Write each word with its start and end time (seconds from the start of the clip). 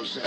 Chitty 0.00 0.20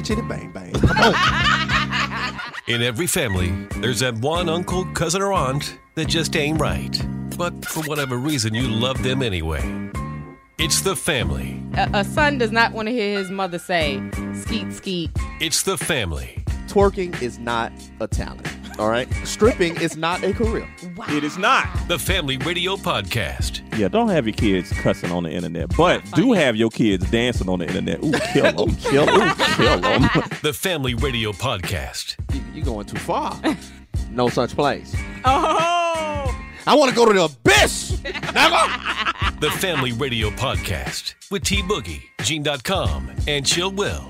chitty 0.00 0.22
bang 0.22 0.50
bang. 0.52 0.74
In 2.68 2.80
every 2.80 3.06
family, 3.06 3.52
there's 3.80 4.00
that 4.00 4.16
one 4.20 4.48
uncle, 4.48 4.86
cousin, 4.94 5.20
or 5.20 5.34
aunt 5.34 5.78
that 5.94 6.08
just 6.08 6.34
ain't 6.36 6.58
right. 6.58 7.06
But 7.36 7.66
for 7.66 7.82
whatever 7.82 8.16
reason, 8.16 8.54
you 8.54 8.66
love 8.66 9.02
them 9.02 9.22
anyway. 9.22 9.60
It's 10.58 10.80
the 10.80 10.96
family. 10.96 11.62
A, 11.74 11.90
a 11.92 12.04
son 12.04 12.38
does 12.38 12.50
not 12.50 12.72
want 12.72 12.88
to 12.88 12.92
hear 12.92 13.18
his 13.18 13.30
mother 13.30 13.58
say, 13.58 14.02
skeet, 14.40 14.72
skeet. 14.72 15.10
It's 15.38 15.64
the 15.64 15.76
family. 15.76 16.42
Twerking 16.66 17.20
is 17.20 17.38
not 17.38 17.72
a 18.00 18.08
talent. 18.08 18.57
All 18.78 18.88
right. 18.88 19.12
Stripping 19.24 19.80
is 19.80 19.96
not 19.96 20.22
a 20.22 20.32
career. 20.32 20.68
It 21.08 21.24
is 21.24 21.36
not. 21.36 21.66
The 21.88 21.98
Family 21.98 22.36
Radio 22.38 22.76
Podcast. 22.76 23.62
Yeah, 23.76 23.88
don't 23.88 24.08
have 24.08 24.26
your 24.26 24.36
kids 24.36 24.72
cussing 24.72 25.10
on 25.10 25.24
the 25.24 25.30
internet, 25.30 25.76
but 25.76 26.02
do 26.12 26.32
have 26.32 26.54
your 26.54 26.70
kids 26.70 27.10
dancing 27.10 27.48
on 27.48 27.58
the 27.58 27.66
internet. 27.66 28.02
Ooh, 28.04 28.12
kill 28.32 28.66
them, 28.66 28.76
kill 28.80 29.06
them, 29.06 29.34
kill 29.56 29.80
them. 29.80 30.08
The 30.42 30.52
Family 30.52 30.94
Radio 30.94 31.32
Podcast. 31.32 32.16
You, 32.32 32.40
you 32.54 32.62
going 32.62 32.86
too 32.86 32.98
far. 32.98 33.40
No 34.10 34.28
such 34.28 34.54
place. 34.54 34.94
Oh! 35.24 36.44
I 36.66 36.74
want 36.76 36.90
to 36.90 36.96
go 36.96 37.06
to 37.06 37.12
the 37.12 37.24
abyss. 37.24 37.92
Nigga. 38.02 39.14
The 39.40 39.50
Family 39.52 39.92
Radio 39.92 40.30
Podcast 40.30 41.14
with 41.30 41.44
T 41.44 41.62
Boogie, 41.62 42.02
Gene.com, 42.22 43.12
and 43.28 43.46
Chill 43.46 43.70
Will. 43.70 44.04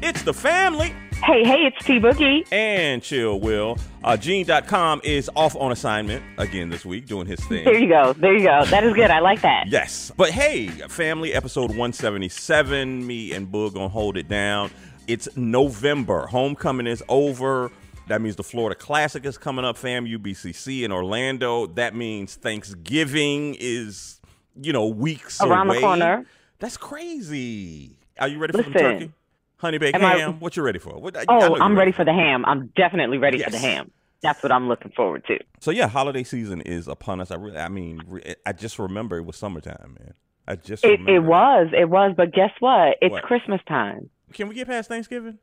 It's 0.00 0.22
the 0.22 0.32
family 0.32 0.94
Hey, 1.22 1.44
hey, 1.44 1.66
it's 1.66 1.84
T 1.84 2.00
Boogie. 2.00 2.50
and 2.50 3.02
Chill 3.02 3.38
Will. 3.40 3.76
Uh, 4.02 4.16
Gene.com 4.16 5.00
is 5.04 5.30
off 5.36 5.54
on 5.54 5.70
assignment 5.70 6.24
again 6.38 6.70
this 6.70 6.84
week, 6.84 7.06
doing 7.06 7.26
his 7.26 7.38
thing. 7.44 7.64
There 7.64 7.78
you 7.78 7.88
go. 7.88 8.14
There 8.14 8.34
you 8.36 8.44
go. 8.44 8.64
That 8.64 8.84
is 8.84 8.94
good. 8.94 9.10
I 9.10 9.20
like 9.20 9.42
that. 9.42 9.68
Yes. 9.68 10.10
But 10.16 10.30
hey, 10.30 10.68
family, 10.68 11.32
episode 11.34 11.68
177. 11.70 13.06
Me 13.06 13.32
and 13.32 13.46
Boog 13.46 13.74
gonna 13.74 13.88
hold 13.88 14.16
it 14.16 14.28
down. 14.28 14.70
It's 15.06 15.28
November. 15.36 16.26
Homecoming 16.26 16.86
is 16.86 17.02
over. 17.08 17.70
That 18.08 18.20
means 18.22 18.34
the 18.36 18.42
Florida 18.42 18.74
Classic 18.74 19.24
is 19.24 19.36
coming 19.38 19.64
up, 19.64 19.76
fam. 19.76 20.06
UBCC 20.06 20.82
in 20.84 20.90
Orlando. 20.90 21.66
That 21.66 21.94
means 21.94 22.34
Thanksgiving 22.34 23.56
is, 23.60 24.20
you 24.60 24.72
know, 24.72 24.86
weeks 24.88 25.40
Around 25.40 25.68
the 25.68 25.80
corner. 25.80 26.26
That's 26.58 26.76
crazy. 26.76 27.96
Are 28.18 28.26
you 28.26 28.38
ready 28.38 28.52
for 28.52 28.68
the 28.68 28.78
turkey? 28.78 29.12
Honey 29.60 29.78
baked 29.78 29.96
Am 29.96 30.04
I- 30.04 30.16
ham. 30.18 30.40
What 30.40 30.56
you 30.56 30.62
ready 30.62 30.78
for? 30.78 30.98
What, 30.98 31.16
Oh, 31.28 31.56
I'm 31.60 31.76
ready 31.76 31.92
for 31.92 32.04
the 32.04 32.12
ham. 32.12 32.44
I'm 32.46 32.72
definitely 32.76 33.18
ready 33.18 33.42
for 33.42 33.50
the 33.50 33.58
ham. 33.58 33.90
That's 34.22 34.42
what 34.42 34.52
I'm 34.52 34.68
looking 34.68 34.90
forward 34.92 35.24
to. 35.26 35.38
So 35.60 35.70
yeah, 35.70 35.86
holiday 35.88 36.24
season 36.24 36.60
is 36.62 36.88
upon 36.88 37.20
us. 37.20 37.30
I 37.30 37.36
really, 37.36 37.56
I 37.58 37.68
mean, 37.68 38.02
re- 38.06 38.34
I 38.44 38.52
just 38.52 38.78
remember 38.78 39.16
it 39.18 39.24
was 39.24 39.36
summertime, 39.36 39.96
man. 39.98 40.14
I 40.48 40.56
just 40.56 40.84
It, 40.84 41.00
it 41.08 41.20
was. 41.20 41.68
It 41.76 41.88
was. 41.88 42.14
But 42.16 42.32
guess 42.32 42.50
what? 42.60 42.96
It's 43.00 43.12
What? 43.12 43.22
Christmas 43.22 43.60
time. 43.68 44.10
Can 44.32 44.48
we 44.48 44.54
get 44.54 44.66
past 44.66 44.88
Thanksgiving? 44.88 45.38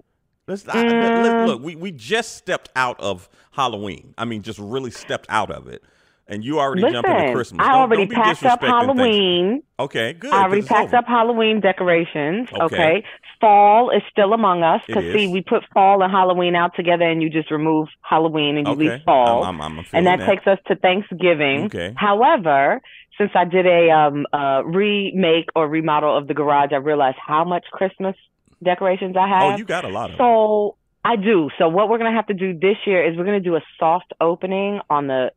Let's 0.47 0.67
I, 0.67 0.81
let- 0.83 0.91
let- 0.91 1.33
Mm. 1.35 1.47
look. 1.47 1.61
We 1.63 1.75
we 1.75 1.91
just 1.91 2.35
stepped 2.37 2.69
out 2.75 2.99
of 2.99 3.27
Halloween. 3.51 4.13
I 4.17 4.25
mean, 4.25 4.41
just 4.43 4.59
really 4.59 4.91
stepped 4.91 5.25
out 5.29 5.51
of 5.51 5.67
it. 5.67 5.83
And 6.29 6.43
you 6.43 6.59
already 6.59 6.81
Listen, 6.81 7.03
jump 7.03 7.07
into 7.07 7.33
Christmas. 7.33 7.65
I 7.65 7.71
Don't- 7.71 7.81
already 7.81 8.05
don't 8.05 8.09
be 8.09 8.15
packed 8.15 8.43
up. 8.43 8.61
Halloween. 8.61 9.63
Okay, 9.79 10.13
good. 10.13 10.33
I 10.33 10.43
already 10.43 10.61
packed 10.61 10.87
over. 10.89 10.97
up 10.97 11.05
Halloween 11.07 11.61
decorations. 11.61 12.49
Okay. 12.51 12.63
Okay. 12.75 13.03
Fall 13.39 13.91
is 13.91 14.01
still 14.11 14.33
among 14.33 14.63
us 14.63 14.81
because 14.87 15.03
see, 15.13 15.27
we 15.27 15.41
put 15.41 15.63
fall 15.73 16.01
and 16.01 16.11
Halloween 16.11 16.55
out 16.55 16.75
together, 16.75 17.05
and 17.05 17.21
you 17.21 17.29
just 17.29 17.49
remove 17.51 17.87
Halloween 18.01 18.57
and 18.57 18.67
you 18.67 18.73
Okay, 18.73 18.89
leave 18.95 19.03
fall. 19.05 19.43
I'm, 19.43 19.61
I'm, 19.61 19.79
I'm 19.79 19.85
and 19.93 20.07
that, 20.07 20.25
takes 20.25 20.45
us 20.47 20.57
to 20.67 20.75
Thanksgiving. 20.75 21.65
Okay. 21.65 21.93
However, 21.95 22.81
since 23.17 23.31
I 23.35 23.45
did 23.45 23.65
a 23.65 23.89
um, 23.91 24.25
uh, 24.33 24.63
remake 24.65 25.49
or 25.55 25.67
remodel 25.67 26.17
of 26.17 26.27
the 26.27 26.33
garage, 26.33 26.71
I 26.73 26.77
realized 26.77 27.17
how 27.25 27.43
much 27.45 27.65
Christmas 27.71 28.15
decorations 28.63 29.15
I 29.15 29.27
have. 29.27 29.43
Oh, 29.53 29.57
you 29.57 29.65
got 29.65 29.85
a 29.85 29.89
lot 29.89 30.11
of. 30.11 30.17
so 30.17 30.75
I 31.05 31.15
do. 31.15 31.49
So 31.57 31.69
what 31.69 31.89
we're 31.89 31.99
gonna 31.99 32.11
have 32.15 32.27
to 32.27 32.33
do 32.33 32.57
this 32.57 32.77
year 32.85 33.07
is 33.07 33.15
we're 33.17 33.23
gonna 33.25 33.39
do 33.39 33.55
a 33.55 33.61
soft 33.79 34.13
opening 34.19 34.81
on 34.89 35.07
the 35.07 35.31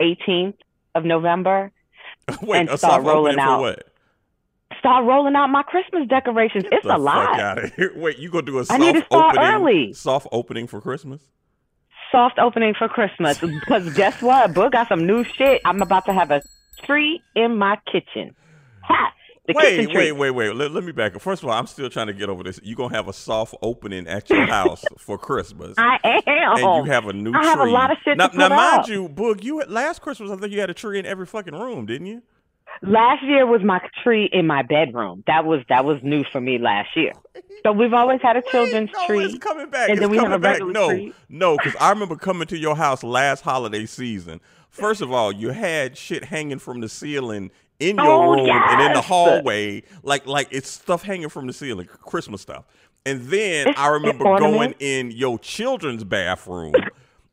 18th 0.00 0.54
of 0.94 1.04
November. 1.04 1.70
Wait, 2.42 2.68
and 2.68 2.78
start 2.78 3.04
rolling 3.04 3.38
out. 3.38 3.60
what? 3.60 3.84
Start 4.80 5.04
rolling 5.06 5.34
out 5.34 5.48
my 5.48 5.62
Christmas 5.62 6.06
decorations. 6.08 6.64
Get 6.64 6.72
it's 6.74 6.84
a 6.86 6.98
lot. 6.98 7.30
Fuck 7.30 7.38
out 7.40 7.64
of 7.64 7.74
here. 7.74 7.92
Wait, 7.96 8.18
you 8.18 8.30
gonna 8.30 8.46
do 8.46 8.58
a 8.58 8.64
soft 8.64 8.80
I 8.80 8.84
need 8.84 8.94
to 8.98 9.04
start 9.06 9.36
opening? 9.36 9.54
early. 9.54 9.92
Soft 9.92 10.26
opening 10.30 10.66
for 10.66 10.80
Christmas? 10.80 11.22
Soft 12.12 12.38
opening 12.38 12.74
for 12.78 12.88
Christmas. 12.88 13.38
Because 13.42 13.92
guess 13.94 14.22
what? 14.22 14.52
Boog 14.52 14.72
got 14.72 14.88
some 14.88 15.06
new 15.06 15.24
shit. 15.24 15.60
I'm 15.64 15.82
about 15.82 16.06
to 16.06 16.12
have 16.12 16.30
a 16.30 16.42
tree 16.84 17.20
in 17.34 17.56
my 17.58 17.76
kitchen. 17.90 18.34
Ha! 18.82 19.12
The 19.48 19.54
wait, 19.54 19.88
wait, 19.94 20.12
wait, 20.12 20.30
wait. 20.30 20.54
Let, 20.54 20.70
let 20.72 20.84
me 20.84 20.92
back 20.92 21.16
up. 21.16 21.22
First 21.22 21.42
of 21.42 21.48
all, 21.48 21.54
I'm 21.54 21.66
still 21.66 21.88
trying 21.90 22.06
to 22.08 22.12
get 22.12 22.28
over 22.28 22.42
this. 22.44 22.60
You're 22.62 22.76
gonna 22.76 22.94
have 22.94 23.08
a 23.08 23.12
soft 23.12 23.54
opening 23.62 24.06
at 24.06 24.28
your 24.30 24.46
house 24.46 24.84
for 24.98 25.16
Christmas, 25.18 25.74
I 25.78 25.98
am. 26.04 26.58
and 26.64 26.86
you 26.86 26.92
have 26.92 27.06
a 27.08 27.12
new 27.14 27.32
tree. 27.32 27.40
I 27.40 27.42
tree. 27.42 27.48
have 27.50 27.60
a 27.60 27.64
lot 27.70 27.90
of 27.90 27.96
shit 28.04 28.16
now, 28.18 28.28
to 28.28 28.36
now 28.36 28.48
mind 28.50 28.80
up. 28.82 28.88
you, 28.88 29.08
Boog, 29.08 29.42
you 29.42 29.60
last 29.66 30.02
Christmas 30.02 30.30
I 30.30 30.36
think 30.36 30.52
you 30.52 30.60
had 30.60 30.70
a 30.70 30.74
tree 30.74 30.98
in 30.98 31.06
every 31.06 31.26
fucking 31.26 31.54
room, 31.54 31.86
didn't 31.86 32.06
you? 32.06 32.22
Last 32.82 33.24
year 33.24 33.44
was 33.46 33.62
my 33.64 33.80
tree 34.04 34.28
in 34.32 34.46
my 34.46 34.62
bedroom. 34.62 35.24
That 35.26 35.44
was 35.44 35.62
that 35.68 35.84
was 35.84 35.98
new 36.02 36.22
for 36.30 36.40
me 36.40 36.58
last 36.58 36.90
year. 36.96 37.12
So 37.64 37.72
we've 37.72 37.92
always 37.92 38.20
had 38.22 38.36
a 38.36 38.42
children's 38.52 38.90
no, 38.94 39.06
tree. 39.08 39.24
it's 39.24 39.36
coming 39.38 39.68
back. 39.68 39.88
and 39.88 39.98
it's 39.98 40.00
then 40.00 40.10
we 40.10 40.16
have 40.18 40.30
a 40.30 40.38
back. 40.38 40.60
regular 40.60 40.72
No, 40.72 40.90
tree. 40.90 41.12
no, 41.28 41.56
because 41.56 41.74
I 41.80 41.90
remember 41.90 42.14
coming 42.14 42.46
to 42.46 42.56
your 42.56 42.76
house 42.76 43.02
last 43.02 43.40
holiday 43.40 43.84
season. 43.84 44.40
First 44.70 45.00
of 45.00 45.10
all, 45.10 45.32
you 45.32 45.50
had 45.50 45.98
shit 45.98 46.26
hanging 46.26 46.60
from 46.60 46.80
the 46.80 46.88
ceiling 46.88 47.50
in 47.80 47.98
oh, 48.00 48.04
your 48.04 48.12
Oh, 48.12 48.30
room 48.32 48.50
and 48.50 48.80
in 48.82 48.92
the 48.92 49.00
hallway, 49.00 49.82
like 50.02 50.26
like 50.26 50.48
it's 50.50 50.68
stuff 50.68 51.02
hanging 51.02 51.28
from 51.28 51.46
the 51.46 51.52
ceiling, 51.52 51.86
Christmas 51.86 52.40
stuff. 52.42 52.64
And 53.06 53.22
then 53.28 53.68
It's- 53.68 53.74
I 53.78 53.88
remember 53.88 54.24
going 54.38 54.74
in 54.80 55.10
your 55.12 55.38
children's 55.38 56.04
bathroom, 56.04 56.74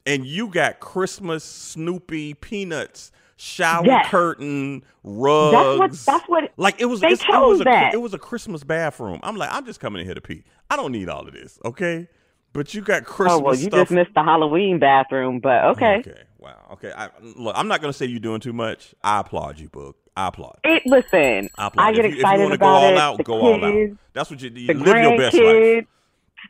and 0.06 0.26
you 0.26 0.48
got 0.48 0.80
Christmas 0.80 1.44
Snoopy 1.44 2.36
peanuts. 2.36 3.12
Shower 3.38 3.86
Yes. 3.86 4.08
curtain, 4.10 4.82
rugs. 5.04 5.52
That's 5.52 5.78
what- 5.80 5.92
that's 6.20 6.30
what- 6.30 6.52
Like 6.56 6.80
it 6.80 6.86
was. 6.86 7.02
they 7.02 7.08
it's- 7.08 7.28
it 7.28 7.46
was 7.46 7.60
a, 7.60 7.64
that. 7.66 7.94
It 7.94 7.98
was 8.02 8.14
a 8.14 8.18
Christmas 8.18 8.64
bathroom. 8.64 9.20
I'm 9.24 9.36
like, 9.36 9.50
I'm 9.52 9.66
just 9.66 9.82
coming 9.82 10.00
in 10.00 10.06
here 10.06 10.16
to 10.16 10.22
pee. 10.22 10.44
I 10.70 10.78
don't 10.78 10.94
need 10.94 11.10
all 11.10 11.28
of 11.28 11.34
this, 11.34 11.60
okay? 11.66 12.08
But 12.54 12.74
you 12.74 12.80
got 12.82 13.04
Christmas 13.04 13.42
oh 13.42 13.44
well, 13.44 13.56
you 13.56 13.64
stuff. 13.68 13.80
just 13.82 13.92
missed 13.92 14.14
the 14.16 14.24
Halloween 14.24 14.80
bathroom, 14.80 15.42
but 15.42 15.66
okay. 15.66 15.98
Okay. 15.98 16.22
Wow. 16.46 16.68
Okay. 16.74 16.92
I, 16.96 17.10
look, 17.22 17.56
I'm 17.58 17.68
not 17.68 17.82
gonna 17.82 17.92
say 17.92 18.06
you're 18.06 18.20
doing 18.20 18.40
too 18.40 18.54
much. 18.54 18.94
I 19.04 19.22
applaud 19.22 19.58
you, 19.60 19.68
Boog. 19.68 19.96
I 20.16 20.28
applaud. 20.28 20.60
It, 20.64 20.84
listen, 20.86 21.50
I 21.58 21.68
applaud. 21.68 21.84
I 21.84 21.92
get 21.92 22.06
if 22.06 22.12
you, 22.12 22.18
excited 22.18 22.44
if 22.44 22.50
you 22.50 22.54
about 22.54 22.60
go 22.82 22.86
all 22.86 22.92
it. 22.94 22.98
out, 22.98 23.18
the 23.18 23.24
go 23.24 23.42
all 23.42 23.66
out. 23.66 23.98
That's 24.14 24.30
what 24.30 24.42
you, 24.44 24.52
you 24.52 24.68
the 24.68 24.74
live 24.76 24.98
your 25.04 25.18
best 25.18 25.36
life. 25.36 25.86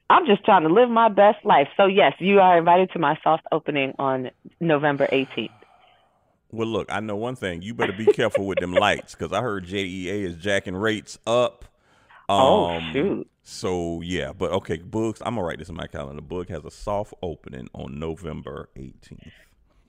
I'm 0.10 0.26
just 0.26 0.44
trying 0.44 0.64
to 0.64 0.70
live 0.70 0.90
my 0.90 1.08
best 1.08 1.46
life. 1.46 1.70
So 1.78 1.86
yes, 1.86 2.14
you 2.20 2.42
are 2.42 2.58
invited 2.58 2.92
to 2.92 3.00
my 3.00 3.18
soft 3.24 3.46
opening 3.54 3.94
on 3.98 4.32
November 4.60 5.08
18th. 5.08 5.50
Well, 6.52 6.68
look, 6.68 6.92
I 6.92 7.00
know 7.00 7.16
one 7.16 7.38
thing. 7.38 7.62
You 7.62 7.74
better 7.74 7.94
be 7.94 8.06
careful 8.06 8.46
with 8.46 8.60
them 8.60 8.74
lights 8.74 9.16
because 9.16 9.32
I 9.32 9.42
heard 9.42 9.66
JEA 9.66 10.24
is 10.26 10.36
jacking 10.36 10.76
rates 10.76 11.18
up. 11.26 11.64
Oh, 12.28 12.66
Um, 12.66 12.92
shoot. 12.92 13.30
So 13.44 14.02
yeah, 14.02 14.34
but 14.34 14.52
okay, 14.52 14.78
Books. 14.78 15.22
I'm 15.26 15.36
gonna 15.36 15.48
write 15.48 15.60
this 15.60 15.70
in 15.70 15.76
my 15.76 15.88
calendar. 15.88 16.22
Boog 16.22 16.50
has 16.50 16.66
a 16.66 16.72
soft 16.72 17.14
opening 17.22 17.70
on 17.74 17.98
November 17.98 18.70
18th. 18.76 19.32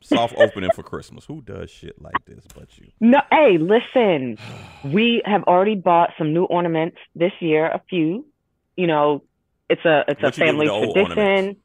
Soft 0.09 0.35
opening 0.37 0.71
for 0.75 0.83
Christmas. 0.83 1.25
Who 1.25 1.43
does 1.43 1.71
shit 1.71 2.01
like 2.01 2.25
this 2.27 2.45
but 2.55 2.69
you? 2.79 2.87
No, 3.01 3.21
hey, 3.31 3.59
listen. 3.59 4.39
We 4.85 5.23
have 5.25 5.43
already 5.45 5.75
bought 5.75 6.11
some 6.19 6.33
new 6.33 6.45
ornaments 6.45 6.97
this 7.15 7.33
year. 7.41 7.67
A 7.67 7.81
few, 7.91 8.25
you 8.77 8.87
know, 8.87 9.23
it's 9.69 9.85
a 9.85 10.05
it's 10.09 10.23
What 10.23 10.37
a 10.39 10.41
you 10.41 10.47
did 10.47 10.67
family 10.67 10.67
tradition. 10.93 11.57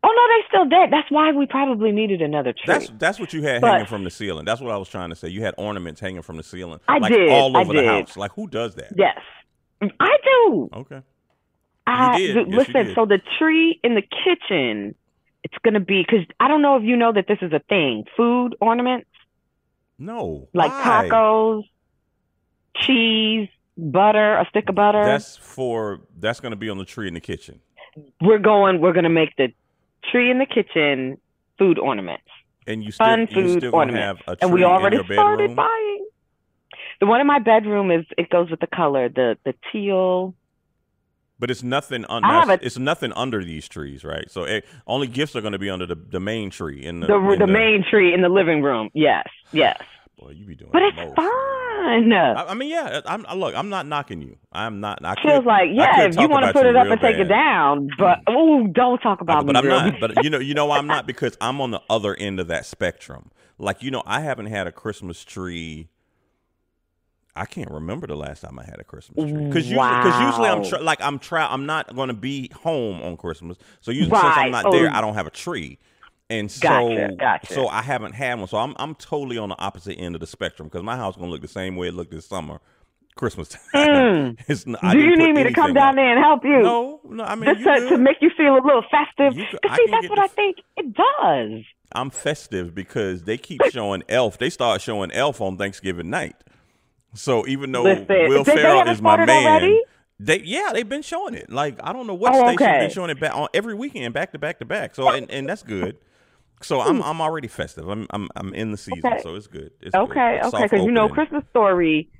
Oh 0.00 0.08
no, 0.14 0.36
they 0.36 0.46
still 0.48 0.68
dead. 0.68 0.92
That's 0.92 1.10
why 1.10 1.32
we 1.32 1.46
probably 1.46 1.90
needed 1.90 2.22
another 2.22 2.52
tree. 2.52 2.62
That's 2.66 2.90
that's 2.98 3.18
what 3.18 3.32
you 3.32 3.42
had 3.42 3.60
But- 3.60 3.70
hanging 3.72 3.86
from 3.86 4.04
the 4.04 4.10
ceiling. 4.10 4.44
That's 4.44 4.60
what 4.60 4.70
I 4.72 4.76
was 4.76 4.88
trying 4.88 5.10
to 5.10 5.16
say. 5.16 5.28
You 5.28 5.42
had 5.42 5.54
ornaments 5.58 6.00
hanging 6.00 6.22
from 6.22 6.36
the 6.36 6.42
ceiling, 6.44 6.78
I 6.88 6.98
like 6.98 7.12
did, 7.12 7.30
all 7.30 7.56
I 7.56 7.60
over 7.62 7.72
the 7.72 7.84
house. 7.84 8.16
Like 8.16 8.32
who 8.34 8.46
does 8.46 8.74
that? 8.76 8.92
yes, 8.96 9.18
I 9.82 10.16
do. 10.24 10.70
Okay. 10.72 11.02
I 11.86 12.16
did. 12.18 12.34
do- 12.34 12.38
Yes, 12.40 12.46
you 12.50 12.56
listen. 12.58 12.72
did. 12.86 12.94
So 12.94 13.06
the 13.06 13.20
tree 13.38 13.80
in 13.82 13.94
the 13.96 14.02
kitchen, 14.02 14.94
it's 15.44 15.54
gonna 15.62 15.80
be 15.80 16.02
because 16.02 16.26
I 16.40 16.48
don't 16.48 16.62
know 16.62 16.76
if 16.76 16.82
you 16.82 16.96
know 16.96 17.12
that 17.12 17.26
this 17.28 17.38
is 17.42 17.52
a 17.52 17.60
thing. 17.68 18.04
Food 18.16 18.56
ornaments 18.60 19.08
No. 19.98 20.48
like 20.52 20.70
why? 20.72 21.08
tacos, 21.08 21.62
cheese, 22.76 23.48
butter, 23.76 24.36
a 24.36 24.46
stick 24.50 24.68
of 24.68 24.74
butter. 24.74 25.04
That's 25.04 25.36
for 25.36 26.00
that's 26.18 26.40
going 26.40 26.50
to 26.50 26.56
be 26.56 26.68
on 26.68 26.78
the 26.78 26.84
tree 26.84 27.08
in 27.08 27.14
the 27.14 27.20
kitchen. 27.20 27.60
we're 28.20 28.38
going. 28.38 28.80
We're 28.80 28.92
gonna 28.92 29.08
make 29.08 29.34
the 29.36 29.52
tree 30.10 30.30
in 30.30 30.38
the 30.38 30.46
kitchen 30.46 31.18
food 31.58 31.78
ornaments. 31.78 32.24
And 32.66 32.84
you 32.84 32.90
still 32.92 33.06
fun 33.06 33.20
you 33.20 33.26
food 33.28 33.58
still 33.58 33.70
gonna 33.72 33.96
have 33.98 34.16
ornaments. 34.16 34.22
a 34.28 34.36
tree 34.36 34.38
and 34.42 34.52
we 34.52 34.64
already 34.64 34.96
in 34.96 35.04
your 35.06 35.14
started 35.16 35.56
bedroom. 35.56 35.56
But 41.38 41.50
it's 41.50 41.62
nothing. 41.62 42.04
Un- 42.08 42.24
I 42.24 42.54
a- 42.54 42.58
it's 42.60 42.78
nothing 42.78 43.12
under 43.12 43.44
these 43.44 43.68
trees, 43.68 44.04
right? 44.04 44.30
So 44.30 44.44
eh, 44.44 44.60
only 44.86 45.06
gifts 45.06 45.36
are 45.36 45.40
going 45.40 45.52
to 45.52 45.58
be 45.58 45.70
under 45.70 45.86
the, 45.86 45.94
the 45.94 46.20
main 46.20 46.50
tree 46.50 46.84
in 46.84 47.00
the 47.00 47.06
The 47.06 47.30
in 47.30 47.38
the 47.38 47.46
main 47.46 47.84
tree 47.88 48.12
in 48.12 48.22
the 48.22 48.28
living 48.28 48.62
room. 48.62 48.90
Yes, 48.92 49.26
yes. 49.52 49.80
Boy, 50.18 50.30
you 50.30 50.44
be 50.46 50.56
doing 50.56 50.70
But 50.72 50.82
it's 50.82 50.96
most. 50.96 51.14
fun. 51.14 52.12
I, 52.12 52.46
I 52.48 52.54
mean, 52.54 52.70
yeah. 52.70 53.00
I'm 53.06 53.24
I- 53.26 53.34
look. 53.34 53.54
I'm 53.54 53.68
not 53.68 53.86
knocking 53.86 54.20
you. 54.20 54.36
I'm 54.52 54.80
not. 54.80 55.04
I 55.04 55.14
Feels 55.22 55.44
like 55.44 55.70
yeah, 55.72 56.02
if 56.02 56.16
you 56.16 56.28
want 56.28 56.44
to 56.44 56.52
put 56.52 56.66
it 56.66 56.76
up 56.76 56.88
and 56.88 57.00
take 57.00 57.16
it 57.16 57.28
down, 57.28 57.88
but 57.98 58.18
oh, 58.26 58.66
don't 58.66 58.98
talk 58.98 59.20
about 59.20 59.46
but 59.46 59.54
me. 59.54 59.62
But 59.62 59.72
I'm 59.72 59.90
not. 59.92 60.00
But 60.00 60.24
you 60.24 60.30
know, 60.30 60.38
you 60.38 60.54
know, 60.54 60.66
why 60.66 60.78
I'm 60.78 60.86
not 60.86 61.06
because 61.06 61.36
I'm 61.40 61.60
on 61.60 61.70
the 61.70 61.80
other 61.88 62.14
end 62.14 62.40
of 62.40 62.48
that 62.48 62.66
spectrum. 62.66 63.30
Like 63.58 63.82
you 63.82 63.90
know, 63.90 64.02
I 64.06 64.20
haven't 64.20 64.46
had 64.46 64.66
a 64.66 64.72
Christmas 64.72 65.24
tree. 65.24 65.88
I 67.38 67.44
can't 67.46 67.70
remember 67.70 68.06
the 68.06 68.16
last 68.16 68.40
time 68.40 68.58
I 68.58 68.64
had 68.64 68.76
a 68.78 68.84
Christmas 68.84 69.30
tree 69.30 69.46
because 69.46 69.64
usually, 69.68 69.76
cause 69.78 70.20
usually 70.22 70.48
I'm 70.48 70.64
tra- 70.64 70.80
like 70.82 71.00
I'm 71.02 71.18
tra- 71.18 71.48
I'm 71.50 71.66
not 71.66 71.94
going 71.94 72.08
to 72.08 72.14
be 72.14 72.50
home 72.54 73.00
on 73.02 73.16
Christmas, 73.16 73.56
so 73.80 73.90
usually 73.90 74.18
since 74.18 74.36
I'm 74.36 74.50
not 74.50 74.66
Oh. 74.66 74.72
there, 74.72 74.90
I 74.90 75.00
don't 75.00 75.14
have 75.14 75.26
a 75.26 75.30
tree, 75.30 75.78
and 76.30 76.50
so 76.50 76.68
Gotcha, 76.68 77.14
gotcha. 77.18 77.54
so 77.54 77.68
I 77.68 77.82
haven't 77.82 78.12
had 78.14 78.38
one. 78.38 78.48
So 78.48 78.58
I'm 78.58 78.74
I'm 78.78 78.94
totally 78.96 79.38
on 79.38 79.48
the 79.48 79.58
opposite 79.58 79.94
end 79.98 80.14
of 80.14 80.20
the 80.20 80.26
spectrum 80.26 80.68
because 80.68 80.82
my 80.82 80.96
house 80.96 81.14
is 81.14 81.18
going 81.18 81.28
to 81.28 81.32
look 81.32 81.42
the 81.42 81.48
same 81.48 81.76
way 81.76 81.88
it 81.88 81.94
looked 81.94 82.10
this 82.10 82.26
summer, 82.26 82.58
Christmas 83.14 83.48
time. 83.74 84.36
Hmm. 84.48 84.74
I 84.82 84.92
Do 84.94 85.00
you 85.00 85.16
need 85.16 85.32
me 85.32 85.44
to 85.44 85.52
come 85.52 85.74
down 85.74 85.96
there 85.96 86.10
and 86.14 86.18
help 86.22 86.44
you? 86.44 86.60
No, 86.62 87.00
no. 87.04 87.24
I 87.24 87.34
mean, 87.34 87.54
Just 87.54 87.60
you 87.60 87.80
to, 87.88 87.88
to 87.90 87.98
make 87.98 88.16
you 88.20 88.30
feel 88.36 88.54
a 88.54 88.62
little 88.64 88.84
festive. 88.90 89.36
You 89.38 89.44
see, 89.50 89.58
that's 89.62 90.02
get 90.02 90.10
what 90.10 90.18
I 90.18 90.26
think 90.28 90.56
it 90.76 90.92
does. 90.94 91.64
I'm 91.92 92.10
festive 92.10 92.74
because 92.74 93.24
they 93.24 93.38
keep 93.38 93.62
showing 93.70 94.02
Elf. 94.10 94.36
They 94.38 94.50
start 94.50 94.80
showing 94.82 95.10
Elf 95.12 95.40
on 95.40 95.56
Thanksgiving 95.56 96.10
night. 96.10 96.36
So 97.14 97.46
even 97.46 97.72
though 97.72 97.82
Listen, 97.82 98.06
Will 98.08 98.44
Ferrell 98.44 98.88
is 98.88 99.00
my 99.00 99.24
man, 99.24 99.46
already? 99.46 99.82
they 100.20 100.40
yeah 100.40 100.70
they've 100.72 100.88
been 100.88 101.02
showing 101.02 101.34
it. 101.34 101.50
Like 101.50 101.78
I 101.82 101.92
don't 101.92 102.06
know 102.06 102.14
what 102.14 102.34
Oh, 102.34 102.38
station 102.46 102.54
okay. 102.54 102.86
they 102.86 102.92
showing 102.92 103.10
it 103.10 103.20
back 103.20 103.34
on 103.34 103.48
every 103.54 103.74
weekend, 103.74 104.12
back 104.14 104.32
to 104.32 104.38
back 104.38 104.58
to 104.58 104.64
back. 104.64 104.94
So 104.94 105.08
and, 105.08 105.30
and 105.30 105.48
that's 105.48 105.62
good. 105.62 105.96
So 106.62 106.80
I'm 106.80 106.96
hmm. 106.96 107.02
I'm 107.02 107.20
already 107.20 107.48
festive. 107.48 107.88
I'm 107.88 108.06
I'm 108.10 108.28
I'm 108.36 108.52
in 108.52 108.72
the 108.72 108.76
season, 108.76 109.06
Okay. 109.06 109.22
so 109.22 109.34
it's 109.36 109.46
good. 109.46 109.70
It's. 109.80 109.94
Okay, 109.94 110.38
It's 110.42 110.52
okay, 110.52 110.64
because 110.64 110.84
you 110.84 110.90
know. 110.90 111.08
Christmas 111.08 111.44
Story 111.50 112.10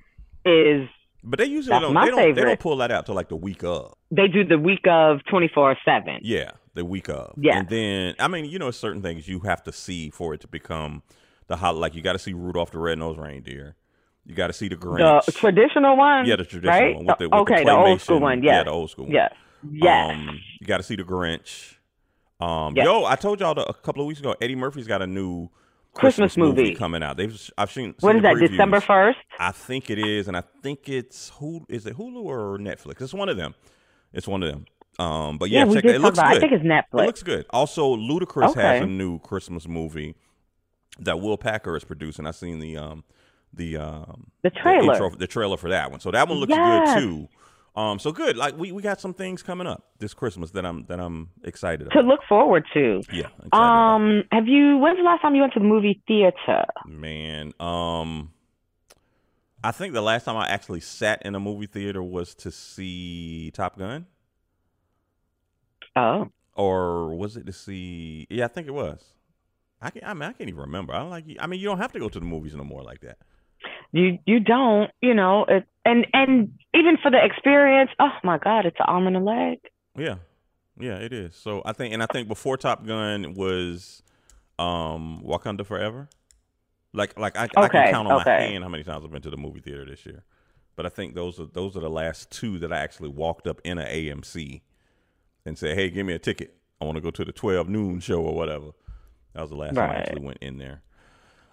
is 0.44 0.88
But 1.24 1.38
they 1.40 1.46
usually 1.46 1.78
don't. 1.80 1.92
They 1.94 2.10
don't. 2.10 2.34
They 2.34 2.42
don't 2.42 2.60
pull 2.60 2.76
that 2.76 2.90
out 2.92 3.06
till 3.06 3.14
like 3.16 3.28
the 3.28 3.36
week 3.36 3.64
of. 3.64 3.94
they 4.10 4.28
do 4.28 4.44
the 4.44 4.58
week 4.58 4.86
of 4.88 5.18
twenty 5.28 5.50
four 5.52 5.76
seven. 5.84 6.20
Yeah, 6.22 6.52
the 6.74 6.84
week 6.84 7.08
of. 7.08 7.34
Yeah. 7.36 7.58
And 7.58 7.68
then 7.68 8.14
I 8.20 8.28
mean, 8.28 8.44
you 8.44 8.58
know, 8.60 8.70
certain 8.70 9.02
things 9.02 9.26
you 9.26 9.40
have 9.40 9.62
to 9.64 9.72
see 9.72 10.10
for 10.10 10.34
it 10.34 10.40
to 10.42 10.48
become 10.48 11.02
the 11.48 11.56
hot. 11.56 11.76
Like 11.76 11.96
you 11.96 12.02
got 12.02 12.12
to 12.12 12.18
see 12.20 12.32
Rudolph 12.32 12.70
the 12.70 12.78
Red-Nosed 12.78 13.18
Reindeer. 13.18 13.74
You 14.28 14.34
got 14.34 14.48
to 14.48 14.52
see 14.52 14.68
the 14.68 14.76
Grinch. 14.76 15.24
The 15.24 15.32
traditional 15.32 15.96
one, 15.96 16.26
yeah, 16.26 16.36
the 16.36 16.44
traditional 16.44 16.78
right? 16.78 16.94
one 16.96 17.06
with 17.06 17.18
the, 17.18 17.28
with 17.30 17.40
okay, 17.40 17.58
the, 17.64 17.64
the 17.64 17.76
old 17.76 18.00
school 18.00 18.20
one. 18.20 18.42
Yeah, 18.42 18.52
Yes. 18.58 18.64
the 18.66 18.70
old 18.70 18.90
school 18.90 19.04
one. 19.06 19.14
Yes. 19.14 19.32
Yes. 19.72 20.10
Um, 20.16 20.38
you 20.60 20.66
got 20.66 20.76
to 20.76 20.82
see 20.82 20.96
the 20.96 21.02
Grinch. 21.02 21.76
Um, 22.38 22.76
Yes. 22.76 22.84
yo, 22.84 23.04
I 23.06 23.16
told 23.16 23.40
y'all 23.40 23.54
the, 23.54 23.64
a 23.66 23.72
couple 23.74 24.02
of 24.02 24.06
weeks 24.06 24.20
ago, 24.20 24.36
Eddie 24.40 24.54
Murphy's 24.54 24.86
got 24.86 25.00
a 25.02 25.06
new 25.06 25.48
Christmas 25.94 26.36
movie. 26.36 26.74
coming 26.74 27.02
out. 27.02 27.16
They've 27.16 27.50
I've 27.56 27.72
seen. 27.72 27.94
what 28.00 28.10
seen 28.12 28.16
is 28.18 28.22
the 28.22 28.28
that? 28.28 28.36
previews. 28.36 28.50
December 28.50 28.80
first. 28.82 29.18
I 29.40 29.50
think 29.50 29.88
it 29.90 29.98
is, 29.98 30.28
and 30.28 30.36
I 30.36 30.42
think 30.62 30.88
it's 30.90 31.30
who 31.40 31.64
is 31.68 31.86
it 31.86 31.96
Hulu 31.96 32.22
or 32.22 32.58
Netflix? 32.58 33.00
It's 33.00 33.14
one 33.14 33.28
of 33.30 33.36
them. 33.38 33.54
It's 34.12 34.28
one 34.28 34.42
of 34.42 34.52
them. 34.52 34.66
Um, 34.98 35.38
but 35.38 35.48
yeah, 35.48 35.64
Yeah, 35.64 35.72
check 35.74 35.84
it. 35.86 35.94
It 35.96 36.00
looks 36.00 36.18
about. 36.18 36.34
good. 36.34 36.36
I 36.36 36.40
think 36.40 36.52
it's 36.52 36.64
Netflix. 36.64 37.02
It 37.02 37.06
looks 37.06 37.22
good. 37.22 37.46
Also, 37.50 37.96
Ludacris 37.96 38.50
Okay. 38.50 38.60
has 38.60 38.82
a 38.82 38.86
new 38.86 39.18
Christmas 39.20 39.66
movie 39.66 40.14
that 41.00 41.18
Will 41.20 41.36
Packer 41.38 41.76
is 41.76 41.84
producing. 41.84 42.26
I 42.26 42.30
seen 42.32 42.58
the 42.60 42.76
um 42.76 43.04
the 43.52 43.76
um 43.76 44.30
The 44.42 44.50
trailer. 44.50 44.92
intro, 44.94 45.10
the 45.10 45.26
trailer 45.26 45.56
for 45.56 45.70
that 45.70 45.90
one. 45.90 46.00
So 46.00 46.10
that 46.10 46.28
one 46.28 46.38
looks 46.38 46.52
Yes. 46.54 46.94
good 46.94 47.02
too. 47.02 47.28
Um, 47.76 47.98
so 48.00 48.10
good. 48.10 48.36
Like 48.36 48.56
we, 48.58 48.72
we 48.72 48.82
got 48.82 49.00
some 49.00 49.14
things 49.14 49.42
coming 49.42 49.66
up 49.66 49.84
this 50.00 50.12
Christmas 50.12 50.50
that 50.52 50.66
I'm 50.66 50.84
that 50.86 50.98
I'm 50.98 51.30
excited 51.44 51.84
to 51.90 51.98
about. 51.98 52.04
look 52.06 52.20
forward 52.28 52.64
to. 52.74 53.02
Yeah, 53.12 53.26
excited 53.44 53.50
about. 53.52 53.94
Um, 53.94 54.24
have 54.32 54.48
you? 54.48 54.78
When's 54.78 54.98
the 54.98 55.04
last 55.04 55.22
time 55.22 55.34
you 55.36 55.42
went 55.42 55.52
to 55.54 55.60
the 55.60 55.64
movie 55.66 56.02
theater? 56.08 56.64
man. 56.86 57.52
Um, 57.60 58.32
I 59.62 59.70
think 59.72 59.92
the 59.92 60.02
last 60.02 60.24
time 60.24 60.36
I 60.36 60.48
actually 60.48 60.80
sat 60.80 61.22
in 61.24 61.34
a 61.34 61.40
movie 61.40 61.66
theater 61.66 62.02
was 62.02 62.34
to 62.36 62.50
see 62.50 63.50
Top 63.54 63.78
Gun. 63.78 64.06
Oh, 65.96 66.28
or 66.54 67.14
was 67.14 67.36
it 67.36 67.46
to 67.46 67.52
see? 67.52 68.26
Yeah, 68.30 68.46
I 68.46 68.48
think 68.48 68.66
it 68.66 68.72
was. 68.74 69.04
I 69.80 69.90
can. 69.90 70.02
I 70.04 70.14
mean, 70.14 70.22
I 70.24 70.32
can't 70.32 70.48
even 70.48 70.60
remember. 70.62 70.92
I 70.94 70.98
don't 70.98 71.10
like. 71.10 71.24
I 71.38 71.46
mean, 71.46 71.60
you 71.60 71.66
don't 71.68 71.78
have 71.78 71.92
to 71.92 71.98
go 72.00 72.08
to 72.08 72.18
the 72.18 72.24
movies 72.26 72.54
no 72.54 72.64
more 72.64 72.82
like 72.82 73.00
that. 73.00 73.18
You 73.92 74.18
you 74.26 74.40
don't. 74.40 74.90
You 75.00 75.14
know, 75.14 75.44
it, 75.48 75.64
and 75.84 76.06
and 76.12 76.58
even 76.74 76.96
for 77.02 77.10
the 77.10 77.24
experience. 77.24 77.90
Oh 77.98 78.12
my 78.22 78.38
God, 78.38 78.66
it's 78.66 78.76
an 78.78 78.86
arm 78.88 79.06
and 79.06 79.16
a 79.16 79.20
leg. 79.20 79.58
Yeah, 79.96 80.16
yeah, 80.78 80.96
it 80.96 81.12
is. 81.12 81.34
So 81.34 81.62
I 81.64 81.72
think, 81.72 81.92
and 81.94 82.02
I 82.02 82.06
think 82.06 82.28
before 82.28 82.56
Top 82.56 82.86
Gun 82.86 83.34
was, 83.34 84.02
um, 84.58 85.22
Wakanda 85.24 85.66
Forever. 85.66 86.08
Like, 86.94 87.18
like 87.18 87.36
I, 87.36 87.48
I 87.56 87.68
can 87.68 87.92
count 87.92 88.08
on 88.08 88.22
my 88.24 88.32
hand 88.32 88.64
how 88.64 88.70
many 88.70 88.82
times 88.82 89.04
I've 89.04 89.10
been 89.10 89.22
to 89.22 89.30
the 89.30 89.36
movie 89.36 89.60
theater 89.60 89.84
this 89.84 90.06
year. 90.06 90.24
But 90.74 90.86
I 90.86 90.88
think 90.88 91.14
those 91.14 91.38
are 91.40 91.46
those 91.46 91.76
are 91.76 91.80
the 91.80 91.90
last 91.90 92.30
two 92.30 92.58
that 92.60 92.72
I 92.72 92.78
actually 92.78 93.08
walked 93.08 93.46
up 93.46 93.60
in 93.64 93.78
an 93.78 93.86
AMC 93.86 94.62
and 95.44 95.58
said, 95.58 95.76
"Hey, 95.76 95.90
give 95.90 96.06
me 96.06 96.14
a 96.14 96.18
ticket. 96.18 96.56
I 96.80 96.84
want 96.84 96.96
to 96.96 97.02
go 97.02 97.10
to 97.10 97.24
the 97.24 97.32
twelve 97.32 97.68
noon 97.68 98.00
show 98.00 98.20
or 98.22 98.34
whatever." 98.34 98.70
That 99.34 99.42
was 99.42 99.50
the 99.50 99.56
last 99.56 99.74
time 99.74 99.90
I 99.90 99.94
actually 99.96 100.24
went 100.24 100.38
in 100.40 100.58
there. 100.58 100.82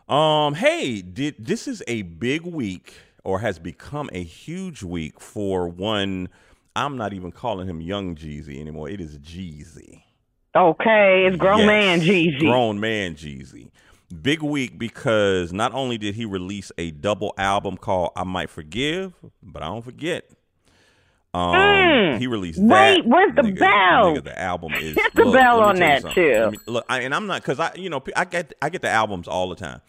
Um, 0.08 0.54
hey, 0.54 1.02
did 1.02 1.36
this 1.40 1.68
is 1.68 1.82
a 1.88 2.04
big 2.04 2.44
week 2.44 2.94
or 3.24 3.40
has 3.40 3.58
become 3.58 4.10
a 4.14 4.24
huge 4.24 4.84
week 4.84 5.20
for 5.20 5.68
one. 5.68 6.30
I'm 6.76 6.98
not 6.98 7.14
even 7.14 7.32
calling 7.32 7.68
him 7.68 7.82
Young 7.82 8.16
Jeezy 8.16 8.60
anymore. 8.60 8.90
It 8.90 9.02
is 9.02 9.18
Jeezy. 9.20 10.04
Okay, 10.56 11.26
it's 11.28 11.38
grown 11.38 11.60
Yes, 11.60 11.68
man 11.68 12.02
Jeezy. 12.02 12.40
Grown 12.40 12.80
man 12.80 13.16
Jeezy. 13.16 13.72
Big 14.22 14.44
week 14.44 14.78
because 14.78 15.52
not 15.52 15.74
only 15.74 15.98
did 15.98 16.14
he 16.16 16.26
release 16.26 16.72
a 16.78 16.92
double 16.92 17.34
album 17.38 17.76
called 17.76 18.12
I 18.16 18.24
Might 18.24 18.50
Forgive, 18.52 19.14
but 19.42 19.64
I 19.64 19.68
don't 19.68 19.82
forget. 19.84 20.30
Um, 21.34 21.54
Mm. 21.56 22.20
he 22.20 22.28
released 22.28 22.60
Wait, 22.62 22.70
that. 23.02 23.06
where's 23.08 23.36
the 23.36 23.42
Nigga- 23.42 23.60
bell? 23.60 24.16
Nigga, 24.16 24.24
the 24.24 24.40
album 24.42 24.74
is 24.76 24.96
Hit 24.96 25.14
the 25.16 25.26
look, 25.26 25.34
bell 25.34 25.62
on 25.62 25.76
that, 25.78 26.02
too. 26.14 26.34
Let 26.40 26.52
me- 26.52 26.58
look, 26.68 26.86
I, 26.88 27.02
and 27.02 27.14
I'm 27.14 27.28
not 27.28 27.42
because 27.42 27.60
I, 27.60 27.74
you 27.76 27.90
know, 27.90 28.02
I 28.16 28.24
get 28.26 28.54
I 28.62 28.70
get 28.70 28.82
the 28.82 28.90
albums 28.90 29.28
all 29.28 29.50
the 29.50 29.56
time, 29.56 29.82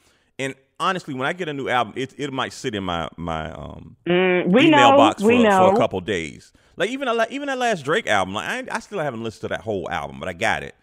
honestly, 0.78 1.14
when 1.14 1.26
I 1.26 1.32
get 1.32 1.49
a 1.49 1.52
new 1.55 1.69
album, 1.69 1.94
it 1.96 2.14
it 2.19 2.32
might 2.32 2.52
sit 2.52 2.75
in 2.75 2.84
my 2.84 3.08
my 3.17 3.50
um 3.52 3.96
Mm, 4.06 4.52
we 4.52 4.67
email 4.69 4.90
know. 4.90 4.96
box 4.96 5.23
for, 5.23 5.28
for 5.28 5.75
a 5.75 5.76
couple 5.78 6.00
days. 6.00 6.52
Like 6.76 6.90
even 6.90 7.08
a, 7.08 7.26
even 7.31 7.46
that 7.49 7.58
last 7.58 7.84
Drake 7.84 8.06
album, 8.06 8.34
like 8.34 8.70
I, 8.70 8.76
I 8.76 8.81
still 8.81 8.99
haven't 8.99 9.23
listened 9.23 9.43
to 9.43 9.49
that 9.49 9.62
whole 9.62 9.88
album, 9.90 10.20
but 10.20 10.28
I 10.28 10.32
got 10.34 10.62
it. 10.62 10.75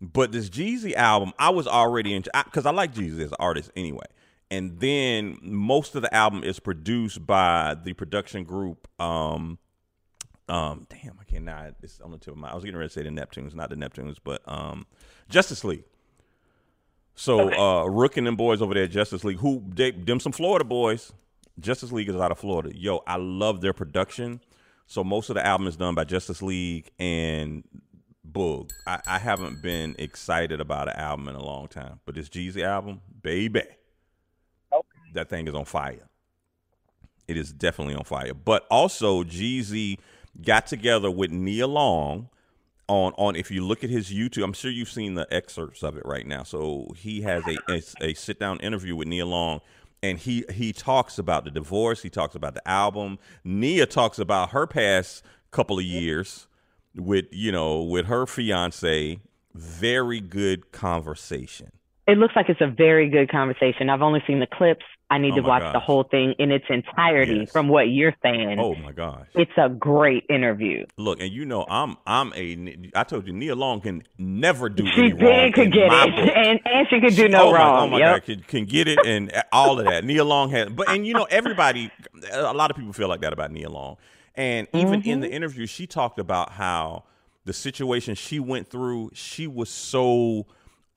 But 0.00 0.30
this 0.30 0.48
Jeezy 0.48 0.94
album, 0.94 1.32
I 1.38 1.50
was 1.50 1.66
already 1.66 2.14
in 2.14 2.22
because 2.22 2.66
I, 2.66 2.70
like 2.70 2.94
Jeezy 2.94 3.20
as 3.20 3.30
an 3.30 3.36
artist 3.40 3.70
anyway. 3.74 4.06
And 4.50 4.78
then 4.80 5.38
most 5.42 5.94
of 5.94 6.02
the 6.02 6.14
album 6.14 6.42
is 6.44 6.58
produced 6.60 7.26
by 7.26 7.76
the 7.82 7.92
production 7.94 8.44
group. 8.44 8.88
Um, 9.00 9.58
um, 10.48 10.86
damn, 10.88 11.18
I 11.20 11.24
cannot. 11.24 11.74
It's 11.82 12.00
on 12.00 12.12
the 12.12 12.18
tip 12.18 12.32
of 12.32 12.38
my. 12.38 12.50
I 12.50 12.54
was 12.54 12.64
getting 12.64 12.78
ready 12.78 12.88
to 12.88 12.92
say 12.94 13.02
the 13.02 13.10
Neptunes, 13.10 13.54
not 13.54 13.68
the 13.70 13.76
Neptunes, 13.76 14.16
but 14.22 14.40
um, 14.46 14.86
Justice 15.28 15.64
League. 15.64 15.84
So 17.18 17.52
uh, 17.52 17.84
Rook 17.86 18.16
and 18.16 18.24
them 18.28 18.36
boys 18.36 18.62
over 18.62 18.74
there, 18.74 18.84
at 18.84 18.92
Justice 18.92 19.24
League, 19.24 19.38
who 19.38 19.60
they, 19.66 19.90
them 19.90 20.20
some 20.20 20.30
Florida 20.30 20.64
boys. 20.64 21.12
Justice 21.58 21.90
League 21.90 22.08
is 22.08 22.14
out 22.14 22.30
of 22.30 22.38
Florida. 22.38 22.70
Yo, 22.72 23.02
I 23.08 23.16
love 23.16 23.60
their 23.60 23.72
production. 23.72 24.40
So 24.86 25.02
most 25.02 25.28
of 25.28 25.34
the 25.34 25.44
album 25.44 25.66
is 25.66 25.74
done 25.74 25.96
by 25.96 26.04
Justice 26.04 26.42
League 26.42 26.92
and 26.96 27.64
Boog. 28.30 28.70
I, 28.86 29.00
I 29.04 29.18
haven't 29.18 29.60
been 29.60 29.96
excited 29.98 30.60
about 30.60 30.86
an 30.86 30.94
album 30.94 31.26
in 31.28 31.34
a 31.34 31.42
long 31.42 31.66
time, 31.66 31.98
but 32.06 32.14
this 32.14 32.28
Jeezy 32.28 32.62
album, 32.62 33.00
baby, 33.20 33.62
that 35.14 35.28
thing 35.28 35.48
is 35.48 35.54
on 35.54 35.64
fire. 35.64 36.08
It 37.26 37.36
is 37.36 37.52
definitely 37.52 37.96
on 37.96 38.04
fire. 38.04 38.32
But 38.32 38.64
also, 38.70 39.24
Jeezy 39.24 39.98
got 40.40 40.68
together 40.68 41.10
with 41.10 41.32
Nia 41.32 41.66
Long 41.66 42.28
on 42.88 43.12
on. 43.16 43.36
If 43.36 43.50
you 43.50 43.64
look 43.64 43.84
at 43.84 43.90
his 43.90 44.10
YouTube, 44.10 44.42
I'm 44.44 44.52
sure 44.52 44.70
you've 44.70 44.90
seen 44.90 45.14
the 45.14 45.32
excerpts 45.32 45.82
of 45.82 45.96
it 45.96 46.04
right 46.04 46.26
now. 46.26 46.42
So 46.42 46.88
he 46.96 47.22
has 47.22 47.42
a 47.46 47.56
a, 47.72 47.82
a 48.10 48.14
sit 48.14 48.40
down 48.40 48.58
interview 48.60 48.96
with 48.96 49.08
Nia 49.08 49.26
Long, 49.26 49.60
and 50.02 50.18
he 50.18 50.44
he 50.52 50.72
talks 50.72 51.18
about 51.18 51.44
the 51.44 51.50
divorce. 51.50 52.02
He 52.02 52.10
talks 52.10 52.34
about 52.34 52.54
the 52.54 52.66
album. 52.68 53.18
Nia 53.44 53.86
talks 53.86 54.18
about 54.18 54.50
her 54.50 54.66
past 54.66 55.22
couple 55.50 55.78
of 55.78 55.84
years 55.84 56.46
with 56.94 57.26
you 57.30 57.52
know 57.52 57.82
with 57.82 58.06
her 58.06 58.26
fiance. 58.26 59.20
Very 59.54 60.20
good 60.20 60.70
conversation. 60.72 61.72
It 62.08 62.16
looks 62.18 62.34
like 62.34 62.48
it's 62.48 62.60
a 62.62 62.66
very 62.66 63.08
good 63.10 63.30
conversation. 63.30 63.90
I've 63.90 64.00
only 64.02 64.22
seen 64.26 64.40
the 64.40 64.46
clips. 64.46 64.84
I 65.10 65.18
need 65.18 65.32
Oh 65.34 65.36
to 65.36 65.42
watch 65.42 65.72
the 65.72 65.78
whole 65.80 66.04
thing 66.04 66.34
in 66.38 66.50
its 66.50 66.64
entirety 66.68 67.40
Yes. 67.40 67.52
from 67.52 67.68
what 67.68 67.82
you're 67.90 68.14
saying. 68.22 68.58
Oh 68.58 68.74
my 68.74 68.92
gosh. 68.92 69.26
It's 69.34 69.52
a 69.56 69.68
great 69.68 70.24
interview. 70.28 70.84
Look, 70.96 71.20
and 71.20 71.30
you 71.32 71.44
know, 71.44 71.64
I'm 71.68 71.96
I'm 72.06 72.32
a. 72.34 72.76
I 72.94 73.04
told 73.04 73.26
you, 73.26 73.32
Nia 73.32 73.54
Long 73.54 73.80
can 73.80 74.02
never 74.18 74.68
do 74.68 74.86
She 74.86 75.10
did 75.10 75.54
could 75.54 75.72
get 75.72 75.92
it, 75.92 76.16
book. 76.16 76.36
and 76.36 76.60
and 76.64 76.86
she 76.90 77.00
could 77.00 77.14
do 77.14 77.22
She- 77.22 77.28
no 77.28 77.48
oh 77.48 77.52
wrong. 77.52 77.74
My, 77.74 77.82
oh 77.84 77.86
my 77.88 77.98
Yep. 77.98 78.14
God, 78.14 78.24
can, 78.24 78.40
can 78.42 78.64
get 78.64 78.88
it 78.88 78.98
and 79.06 79.30
all 79.52 79.78
of 79.78 79.84
that. 79.86 80.04
Nia 80.04 80.24
Long 80.24 80.50
has, 80.50 80.68
but 80.70 80.88
and 80.90 81.06
you 81.06 81.14
know, 81.14 81.26
everybody, 81.30 81.90
a 82.32 82.52
lot 82.54 82.70
of 82.70 82.76
people 82.76 82.92
feel 82.92 83.08
like 83.08 83.20
that 83.20 83.32
about 83.34 83.50
Nia 83.52 83.68
Long, 83.70 83.96
And 84.34 84.66
even 84.74 85.02
in 85.02 85.02
Mm-hmm. 85.02 85.20
the 85.20 85.30
interview, 85.30 85.66
she 85.66 85.86
talked 85.86 86.18
about 86.18 86.52
how 86.52 87.04
the 87.46 87.52
situation 87.54 88.14
she 88.14 88.38
went 88.40 88.68
through, 88.68 89.10
she 89.14 89.46
was 89.46 89.70
so 89.70 90.46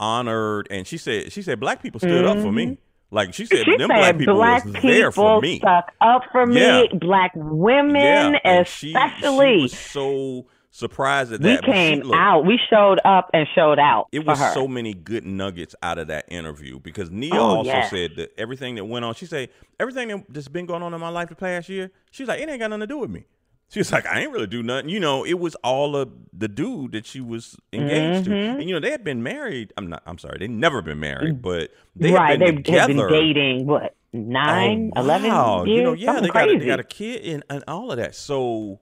honored, 0.01 0.67
and 0.71 0.85
she 0.85 0.97
said 0.97 1.31
she 1.31 1.41
said 1.41 1.59
black 1.59 1.81
people 1.81 1.99
stood 1.99 2.25
up 2.25 2.39
for 2.39 2.51
me. 2.51 2.77
Like 3.13 3.33
she 3.33 3.45
said, 3.45 3.59
Mm-hmm. 3.59 3.71
She 3.71 3.77
them 3.77 3.89
said 3.89 3.97
black 3.99 4.17
people 4.17 4.35
black 4.35 4.65
was 4.65 4.73
people 4.75 4.89
there 4.89 5.11
for 5.11 5.41
me. 5.41 5.57
stuck 5.59 5.91
up 6.01 6.23
for 6.31 6.45
me. 6.45 6.59
Yeah. 6.61 6.83
Black 6.93 7.31
women, 7.35 8.37
yeah, 8.43 8.63
she- 8.63 8.93
especially. 8.93 9.57
she 9.57 9.61
was 9.63 9.77
so 9.77 10.45
surprised 10.73 11.33
at 11.33 11.41
we 11.41 11.47
that. 11.49 11.65
she- 11.65 11.71
came 11.71 11.99
look, 12.03 12.15
out. 12.17 12.45
We 12.45 12.57
showed 12.69 12.99
up 13.03 13.29
and 13.33 13.45
showed 13.53 13.79
out. 13.79 14.07
It 14.13 14.25
was 14.25 14.39
her. 14.39 14.53
so 14.53 14.65
many 14.67 14.93
good 14.93 15.25
nuggets 15.25 15.75
out 15.83 15.97
of 15.97 16.07
that 16.07 16.25
interview 16.31 16.79
because 16.79 17.11
Nia 17.11 17.33
Oh, 17.35 17.57
also 17.57 17.69
yes. 17.69 17.89
said 17.89 18.11
that 18.15 18.31
everything 18.39 18.75
that 18.75 18.85
went 18.85 19.03
on. 19.03 19.13
She 19.13 19.25
said 19.25 19.49
everything 19.79 20.07
that- 20.07 20.25
that's 20.29 20.47
been 20.47 20.65
going 20.65 20.81
on 20.81 20.93
in 20.93 20.99
my 21.01 21.09
life 21.09 21.27
the 21.27 21.35
past 21.35 21.67
year. 21.67 21.91
She's 22.11 22.29
like, 22.29 22.39
it 22.39 22.47
ain't 22.49 22.59
got 22.59 22.69
nothing 22.69 22.79
to 22.81 22.87
do 22.87 22.97
with 22.99 23.09
me. 23.09 23.25
She 23.71 23.79
was 23.79 23.91
like, 23.91 24.05
I 24.05 24.19
ain't 24.19 24.31
really 24.33 24.47
do 24.47 24.61
nothing. 24.61 24.89
You 24.89 24.99
know, 24.99 25.25
it 25.25 25.39
was 25.39 25.55
all 25.63 25.95
of 25.95 26.09
the 26.33 26.47
dude 26.49 26.91
that 26.91 27.05
she 27.05 27.21
was 27.21 27.55
engaged 27.71 28.25
to, 28.25 28.31
Mm-hmm. 28.31 28.59
and 28.59 28.67
you 28.69 28.75
know 28.75 28.81
they 28.81 28.91
had 28.91 29.03
been 29.03 29.23
married. 29.23 29.71
I'm 29.77 29.87
not. 29.87 30.03
I'm 30.05 30.17
sorry, 30.17 30.37
they 30.39 30.47
never 30.49 30.81
been 30.81 30.99
married, 30.99 31.41
but 31.41 31.71
they 31.95 32.11
right. 32.11 32.31
had 32.31 32.39
They've 32.41 32.47
been 32.55 32.63
together. 32.63 32.93
been 32.93 33.07
dating 33.09 33.65
what 33.67 33.95
nine, 34.11 34.91
Oh, 34.95 35.01
eleven 35.01 35.31
wow. 35.31 35.63
years. 35.63 35.77
You 35.77 35.83
know, 35.83 35.93
yeah, 35.93 36.19
they 36.19 36.27
got, 36.27 36.49
a, 36.49 36.59
they 36.59 36.65
got 36.65 36.79
a 36.81 36.83
kid 36.83 37.21
and, 37.25 37.43
and 37.49 37.63
all 37.67 37.91
of 37.91 37.97
that. 37.97 38.13
So 38.13 38.79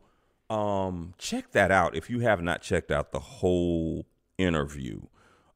um 0.49 1.13
check 1.19 1.51
that 1.51 1.69
out 1.69 1.95
if 1.95 2.09
you 2.09 2.21
have 2.21 2.41
not 2.41 2.63
checked 2.63 2.89
out 2.91 3.11
the 3.11 3.19
whole 3.19 4.05
interview. 4.39 5.01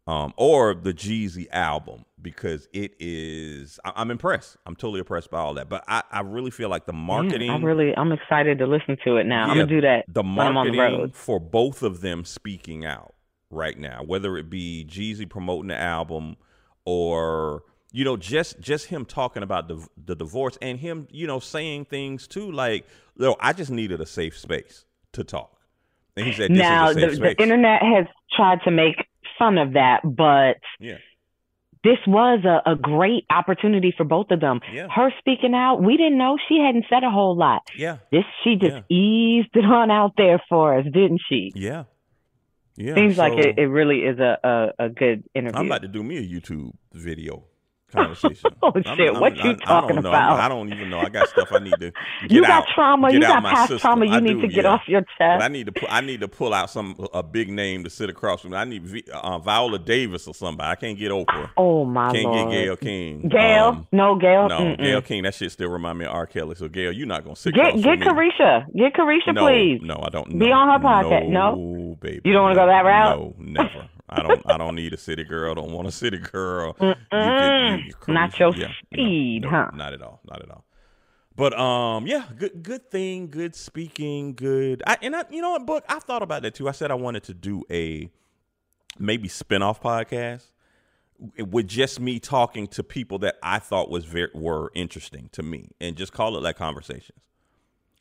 Um, 0.06 0.34
or 0.36 0.74
the 0.76 0.94
Jeezy 0.94 1.48
album 1.50 2.04
because 2.24 2.68
it 2.74 2.94
is 3.00 3.80
I, 3.86 3.92
I'm 3.98 4.10
impressed. 4.10 4.58
I'm 4.66 4.76
totally 4.76 5.00
impressed 5.00 5.30
by 5.30 5.40
all 5.40 5.54
that. 5.56 5.70
But 5.70 5.84
I, 5.88 6.02
I 6.12 6.22
really 6.22 6.50
feel 6.52 6.70
like 6.70 6.86
the 6.86 6.94
marketing 6.94 7.50
Mm, 7.52 7.62
I 7.62 7.64
really, 7.64 7.94
I'm 7.96 8.12
excited 8.12 8.58
to 8.60 8.66
listen 8.66 8.98
to 9.06 9.18
it 9.18 9.26
now. 9.26 9.44
I'm 9.44 9.50
gonna 9.58 9.68
do 9.68 9.82
that 9.82 10.06
The 10.08 10.24
when 10.24 10.40
I'm 10.40 10.58
on 10.58 10.68
the 10.72 10.78
marketing 10.78 11.00
road. 11.02 11.16
for 11.16 11.40
both 11.40 11.84
of 11.84 12.02
them 12.02 12.26
speaking 12.26 12.86
out 12.86 13.14
right 13.52 13.78
now, 13.78 14.02
whether 14.04 14.38
it 14.38 14.50
be 14.50 14.86
Jeezy 14.90 15.30
promoting 15.30 15.68
the 15.68 15.78
album 15.78 16.38
or 16.86 17.64
you 17.92 18.04
know 18.04 18.18
just 18.18 18.60
just 18.60 18.88
him 18.88 19.06
talking 19.06 19.44
about 19.44 19.68
the 19.68 19.86
the 20.04 20.16
divorce 20.16 20.58
and 20.62 20.80
him 20.80 21.08
you 21.12 21.28
know 21.28 21.40
saying 21.40 21.86
things 21.86 22.28
too 22.28 22.52
like, 22.52 22.88
"Yo, 23.18 23.36
I 23.40 23.54
just 23.54 23.70
needed 23.72 24.02
a 24.02 24.06
safe 24.06 24.38
space 24.38 24.86
to 25.12 25.24
talk." 25.24 25.60
And 26.16 26.26
he 26.26 26.34
said, 26.34 26.52
"This 26.52 26.58
Now 26.60 26.94
the, 26.94 27.08
the 27.08 27.16
space." 27.16 27.36
internet 27.40 27.82
has 27.82 28.06
tried 28.36 28.60
to 28.64 28.72
make 28.72 28.96
fun 29.38 29.58
of 29.58 29.74
that, 29.74 30.02
but 30.04 30.58
yeah, 30.80 30.98
this 31.84 31.98
was 32.08 32.44
a, 32.46 32.72
a 32.72 32.76
great 32.76 33.26
opportunity 33.30 33.94
for 33.96 34.04
both 34.06 34.28
of 34.32 34.40
them. 34.40 34.60
Yeah. 34.74 34.88
Her 34.90 35.12
speaking 35.20 35.54
out, 35.54 35.84
we 35.84 35.98
didn't 35.98 36.18
know 36.18 36.38
she 36.48 36.60
hadn't 36.66 36.86
said 36.90 37.04
a 37.04 37.12
whole 37.12 37.38
lot. 37.38 37.62
yeah, 37.78 37.98
This 38.12 38.24
she 38.44 38.56
just 38.56 38.74
Yeah. 38.74 38.96
eased 38.96 39.50
it 39.54 39.66
on 39.80 39.92
out 39.92 40.14
there 40.18 40.42
for 40.50 40.78
us, 40.78 40.86
didn't 40.86 41.22
she? 41.30 41.52
yeah, 41.56 41.84
yeah. 42.76 42.96
Seems 42.96 43.18
like 43.18 43.34
it, 43.34 43.60
it 43.60 43.68
really 43.68 44.00
is 44.00 44.18
a, 44.20 44.38
a, 44.80 44.86
a 44.86 44.90
good 44.90 45.24
interview. 45.36 45.60
I'm 45.60 45.66
about 45.68 45.82
to 45.84 45.88
do 45.88 46.04
me 46.04 46.18
a 46.18 46.22
YouTube 46.28 46.72
video 46.94 47.44
conversation. 47.94 48.52
Oh, 48.64 48.72
I'm- 48.74 48.84
shit, 48.98 49.10
I'm- 49.12 49.20
what 49.22 49.36
you 49.38 49.52
I- 49.52 49.54
I 49.54 49.56
talking 49.66 49.96
don't 49.96 50.04
know. 50.04 50.10
about? 50.10 50.40
I 50.40 50.48
don't 50.50 50.72
even 50.74 50.90
know. 50.90 51.00
I 51.00 51.10
got 51.10 51.28
stuff 51.30 51.50
I 51.52 51.60
need 51.60 51.74
to 51.80 51.92
get 52.22 52.32
you 52.32 52.44
out. 52.46 52.48
got 52.48 52.68
trauma. 52.74 53.08
get 53.12 53.16
You 53.16 53.28
got 53.28 53.44
past 53.44 53.62
system. 53.70 53.80
trauma. 53.80 54.06
You 54.06 54.12
I 54.14 54.20
need 54.20 54.34
do, 54.34 54.42
to 54.42 54.48
get 54.48 54.64
yeah. 54.66 54.72
off 54.72 54.82
your 54.88 55.02
But 55.20 55.26
I 55.32 55.38
chest. 55.40 55.52
need 55.52 55.66
to 55.68 55.72
pu- 55.72 55.88
I 55.90 56.02
need 56.02 56.20
to 56.22 56.28
pull 56.28 56.54
out 56.54 56.70
some 56.70 56.96
a 57.14 57.22
big 57.24 57.50
name 57.50 57.84
to 57.84 57.90
sit 57.90 58.10
across 58.10 58.42
from 58.42 58.52
me. 58.52 58.58
I 58.58 58.66
need 58.66 58.84
Vi- 58.86 59.04
uh, 59.14 59.38
Viola 59.40 59.80
Davis 59.80 60.28
or 60.28 60.34
somebody. 60.34 60.70
I 60.70 60.76
can't 60.76 60.98
get 60.98 61.12
Oprah. 61.12 61.50
Oh 61.58 61.86
my 61.86 62.08
god. 62.08 62.14
Can't 62.16 62.26
lord. 62.26 62.52
get 62.52 62.58
Gayle 62.58 62.76
King. 62.78 63.28
Gayle? 63.30 63.64
Um, 63.66 63.88
no, 63.92 64.16
Gayle. 64.16 64.48
no, 64.50 64.60
Mm-mm. 64.60 64.78
Gayle 64.78 65.02
King. 65.02 65.24
That 65.24 65.34
shit 65.36 65.52
still 65.52 65.70
remind 65.70 66.00
me 66.00 66.06
of 66.06 66.12
R. 66.14 66.26
Kelly. 66.26 66.56
So 66.56 66.68
Gayle, 66.68 66.92
you're 66.92 67.08
not 67.08 67.24
gonna 67.24 67.36
sit 67.36 67.54
Get 67.54 67.76
get. 67.82 68.00
Caresha. 68.00 68.66
Get 68.76 68.94
Caresha, 68.94 69.34
no, 69.34 69.46
please. 69.46 69.80
no, 69.84 70.00
I 70.04 70.10
don't. 70.10 70.30
Be 70.40 70.48
no, 70.48 70.54
on 70.54 70.82
her 70.82 70.86
podcast. 70.88 71.30
No, 71.30 71.56
No? 71.56 71.98
baby. 72.02 72.22
You 72.26 72.34
don't 72.34 72.44
wanna 72.44 72.56
go 72.56 72.66
that 72.68 72.84
route? 72.86 73.20
No, 73.20 73.36
never. 73.64 73.90
I 74.10 74.22
don't. 74.22 74.42
I 74.52 74.58
don't 74.58 74.76
need 74.76 74.94
a 74.94 74.98
city 74.98 75.24
girl. 75.24 75.56
Don't 75.56 75.72
want 75.72 75.88
a 75.88 75.92
city 75.92 76.18
girl. 76.18 76.76
You 76.82 76.94
can- 77.12 77.80
you- 78.08 78.14
Not 78.14 78.38
your 78.40 78.56
yeah, 78.56 78.68
speed, 78.86 79.44
no, 79.44 79.50
huh? 79.50 79.72
Not 79.74 79.94
at 79.94 80.02
all. 80.02 80.20
Not 80.26 80.42
at 80.42 80.50
all. 80.52 80.66
But 81.36 81.58
um, 81.58 82.06
yeah, 82.06 82.26
good 82.38 82.62
good 82.62 82.92
thing, 82.92 83.30
good 83.30 83.56
speaking, 83.56 84.34
good. 84.36 84.84
I 84.86 84.98
and 85.02 85.16
I, 85.16 85.24
you 85.32 85.42
know 85.42 85.52
what, 85.52 85.66
book. 85.66 85.84
I 85.90 86.00
thought 86.00 86.22
about 86.22 86.42
that 86.44 86.54
too. 86.54 86.68
I 86.70 86.74
said 86.74 86.92
I 86.92 86.96
wanted 86.96 87.24
to 87.24 87.34
do 87.34 87.64
a 87.72 88.10
maybe 89.00 89.28
spin-off 89.28 89.82
podcast 89.82 90.44
with 91.40 91.68
just 91.68 92.00
me 92.00 92.20
talking 92.20 92.68
to 92.68 92.84
people 92.84 93.18
that 93.20 93.36
I 93.42 93.58
thought 93.60 93.90
was 93.90 94.06
very 94.06 94.30
were 94.36 94.72
interesting 94.76 95.30
to 95.32 95.42
me, 95.42 95.70
and 95.82 95.96
just 95.96 96.14
call 96.14 96.38
it 96.38 96.44
like 96.44 96.58
conversations, 96.58 97.18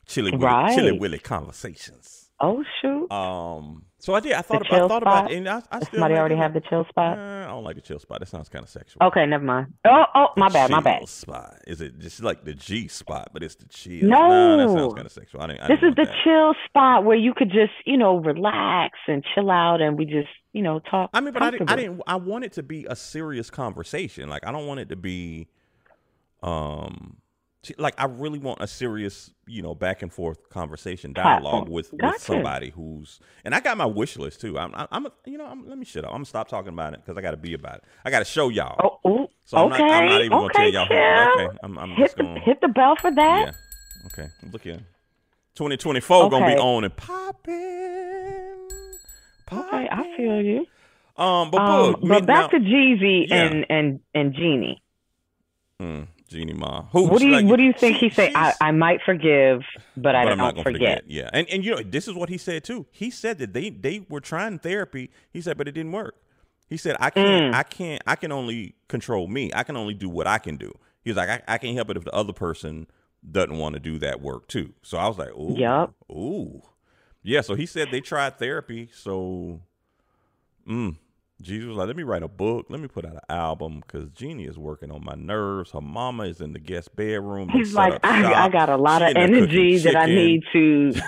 chili 0.07 0.33
willy, 0.33 0.45
Right. 0.45 0.75
chili 0.75 0.99
willy 0.99 1.19
conversations. 1.21 2.31
Oh 2.41 2.63
shoot. 2.83 3.11
Um, 3.11 3.85
so 4.03 4.15
I 4.15 4.21
did. 4.21 4.33
I 4.33 4.43
thought 4.43 4.61
The 4.69 4.69
about, 4.69 4.85
I 4.85 4.89
thought 4.89 5.03
about, 5.03 5.19
spot? 5.25 5.33
it, 5.33 5.37
and 5.39 5.49
I, 5.49 5.63
I 5.71 5.79
Does 5.79 5.89
still 5.89 5.99
somebody 6.01 6.15
already 6.17 6.37
have 6.37 6.53
the 6.53 6.61
chill 6.61 6.85
spot? 6.89 7.17
Uh, 7.19 7.45
I 7.45 7.47
don't 7.47 7.65
like 7.65 7.77
the 7.77 7.81
chill 7.83 7.99
spot. 7.99 8.19
That 8.21 8.29
sounds 8.29 8.49
kind 8.49 8.63
of 8.65 8.69
sexual. 8.69 9.03
Okay, 9.07 9.25
never 9.25 9.45
mind. 9.45 9.73
Oh, 9.87 10.05
oh, 10.15 10.27
my 10.37 10.49
The 10.49 10.53
bad, 10.55 10.71
my 10.71 10.77
chill 10.79 10.83
bad. 10.85 11.09
Spot 11.09 11.59
is 11.67 11.81
it 11.81 11.99
just 11.99 12.23
like 12.23 12.45
the 12.45 12.53
G 12.55 12.89
spot, 12.89 13.31
but 13.33 13.43
it's 13.43 13.55
the 13.55 13.67
chill. 13.69 14.09
No. 14.09 14.57
that 14.59 14.69
sounds 14.69 14.95
kind 14.95 15.07
of 15.07 15.13
sexual. 15.13 15.41
I 15.41 15.47
didn't, 15.47 15.61
I 15.63 15.69
This 15.69 15.81
didn't 15.81 15.89
is 15.91 15.97
the 15.97 16.05
that. 16.05 16.15
chill 16.25 16.55
spot 16.67 17.05
where 17.05 17.17
you 17.17 17.33
could 17.35 17.49
just, 17.51 17.73
you 17.87 17.97
know, 17.97 18.17
relax 18.19 18.99
and 19.09 19.25
chill 19.35 19.51
out, 19.51 19.81
and 19.81 19.97
we 19.97 20.05
just, 20.05 20.29
you 20.53 20.63
know, 20.63 20.81
talk. 20.81 21.11
I 21.15 21.21
mean, 21.21 21.33
but 21.33 21.43
I 21.43 21.51
didn't, 21.53 21.71
I 21.71 21.77
didn't. 21.77 22.03
I 22.07 22.17
want 22.17 22.45
it 22.45 22.53
to 22.55 22.63
be 22.63 22.85
a 22.87 22.97
serious 22.97 23.49
conversation. 23.51 24.29
Like 24.29 24.47
I 24.47 24.53
don't 24.53 24.67
want 24.67 24.81
it 24.81 24.89
to 24.91 24.97
be, 24.97 25.49
um, 26.43 27.17
like 27.79 27.95
I 27.99 28.07
really 28.07 28.39
want 28.41 28.61
a 28.61 28.67
serious, 28.67 29.31
you 29.47 29.63
know, 29.63 29.75
back 29.75 30.03
and 30.03 30.13
forth 30.13 30.49
conversation 30.51 31.13
dialogue 31.13 31.69
with, 31.69 31.93
with 31.93 32.21
somebody 32.21 32.71
who's. 32.71 33.21
And 33.45 33.55
I 33.55 33.61
got 33.61 33.77
my 33.77 33.87
wish 33.87 34.17
list 34.17 34.41
too. 34.41 34.59
I'm, 34.59 34.75
I'm, 34.75 34.89
I'm 34.91 35.07
a, 35.07 35.13
you 35.27 35.39
know, 35.39 35.47
I'm, 35.47 35.69
let 35.69 35.79
me 35.79 35.85
shut 35.85 36.05
up. 36.05 36.11
I'm 36.11 36.17
gonna 36.17 36.25
stop 36.25 36.49
talking 36.49 36.71
about 36.73 36.95
it 36.95 37.01
because 37.05 37.17
I 37.17 37.21
got 37.21 37.31
to 37.33 37.37
be 37.37 37.55
about 37.55 37.77
it. 37.77 37.85
I 38.05 38.11
got 38.11 38.19
to 38.19 38.25
show 38.25 38.49
y'all. 38.49 38.99
Oh, 39.05 39.29
So 39.45 39.59
I'm 39.59 39.73
okay, 39.73 39.83
not, 39.87 39.91
I'm 40.03 40.09
not 40.09 40.21
even 40.21 40.31
gonna 40.31 40.45
okay, 40.47 40.71
tell 40.71 40.87
y'all. 40.87 40.87
chill. 40.89 41.47
Okay, 41.47 41.59
I'm, 41.63 41.79
I'm 41.79 41.91
hit 41.91 41.99
just 41.99 42.17
the 42.17 42.23
gonna. 42.25 42.41
hit 42.41 42.61
the 42.61 42.69
bell 42.69 42.97
for 43.01 43.11
that. 43.15 43.47
Yeah. 43.47 44.07
Okay. 44.07 44.29
Look 44.51 44.63
here. 44.63 44.81
2024 45.55 46.31
gonna 46.31 46.47
be 46.47 46.59
on 46.61 46.83
and 46.85 46.97
popping. 46.97 47.55
Okay, 49.53 49.89
I 49.91 50.15
feel 50.17 50.41
you. 50.43 50.67
Um, 51.17 51.51
but 51.51 51.61
Um, 51.61 51.93
but 52.01 52.03
me- 52.03 52.21
back 52.23 52.27
now- 52.27 52.49
to 52.49 52.57
Jeezy 52.59 53.29
Yeah. 53.29 53.37
and 53.45 53.67
and 53.69 54.01
and 54.15 54.35
Jeannie. 54.35 54.83
Mm, 55.81 56.07
Jeannie 56.33 56.53
Mai. 56.55 56.83
Who? 56.93 57.05
What 57.05 57.21
do 57.21 57.27
you 57.27 57.33
like, 57.33 57.47
What 57.47 57.57
do 57.57 57.63
you 57.63 57.73
think 57.73 57.99
she- 57.99 58.09
he 58.09 58.15
say? 58.15 58.33
I, 58.35 58.53
I 58.61 58.71
might 58.73 59.01
forgive, 59.05 59.63
but 59.97 60.15
I 60.15 60.25
but 60.25 60.33
I'm 60.33 60.39
not 60.39 60.55
don't 60.57 60.65
gonna 60.65 60.77
forget. 60.77 61.05
Yeah, 61.07 61.31
and 61.33 61.49
and 61.51 61.65
you 61.65 61.77
know 61.77 61.83
this 61.83 62.09
is 62.09 62.15
what 62.15 62.29
he 62.29 62.39
said 62.39 62.65
too. 62.65 62.87
He 62.91 63.11
said 63.11 63.39
that 63.39 63.53
they 63.53 63.71
they 63.71 64.05
were 64.09 64.21
trying 64.21 64.59
therapy. 64.59 65.11
He 65.31 65.41
said, 65.41 65.57
but 65.57 65.69
it 65.69 65.73
didn't 65.73 65.93
work. 65.93 66.17
He 66.69 66.77
said, 66.79 66.97
I 67.01 67.11
can't, 67.11 67.53
Mm. 67.53 67.55
I 67.55 67.63
can't, 67.65 68.03
I 68.07 68.17
can 68.17 68.33
only 68.33 68.75
control 68.89 69.29
me. 69.29 69.51
I 69.55 69.63
can 69.63 69.77
only 69.77 69.93
do 69.93 70.09
what 70.09 70.27
I 70.27 70.39
can 70.39 70.57
do. 70.57 70.73
He's 71.05 71.17
like, 71.17 71.29
I, 71.29 71.43
I 71.47 71.59
can't 71.59 71.75
help 71.77 71.91
it 71.91 71.99
if 71.99 72.05
the 72.05 72.15
other 72.15 72.33
person 72.33 72.87
doesn't 73.31 73.59
want 73.59 73.75
to 73.75 73.81
do 73.81 73.99
that 73.99 74.23
work 74.23 74.49
too. 74.49 74.73
So 74.81 74.97
I 74.97 75.07
was 75.07 75.19
like, 75.19 75.33
ooh, 75.37 75.55
Yup. 75.59 75.93
ooh, 76.11 76.63
yeah. 77.23 77.43
So 77.43 77.55
he 77.57 77.67
said 77.67 77.89
they 77.91 78.01
tried 78.01 78.39
therapy. 78.39 78.89
So, 78.95 79.61
mm, 80.67 80.97
Jeezy 81.43 81.67
was 81.67 81.77
like, 81.77 81.89
let 81.89 81.97
me 81.97 82.03
write 82.03 82.23
a 82.23 82.29
book. 82.29 82.67
Let 82.69 82.81
me 82.81 82.89
put 82.89 83.05
out 83.05 83.15
an 83.15 83.21
album 83.29 83.81
because 83.81 84.11
Jeannie 84.11 84.45
is 84.45 84.59
working 84.59 84.91
on 84.91 85.05
my 85.05 85.15
nerves. 85.15 85.73
Her 85.73 85.81
mama 85.81 86.25
is 86.25 86.41
in 86.41 86.53
the 86.53 86.59
guest 86.59 86.95
bedroom. 86.95 87.49
He's 87.49 87.75
like, 87.75 87.99
I. 88.05 88.33
I 88.45 88.49
got 88.49 88.69
a 88.69 88.77
lot 88.77 89.03
She 89.03 89.11
of 89.11 89.17
energy 89.17 89.79
that 89.79 89.97
I 89.97 90.07
need 90.07 90.43
to. 90.53 90.95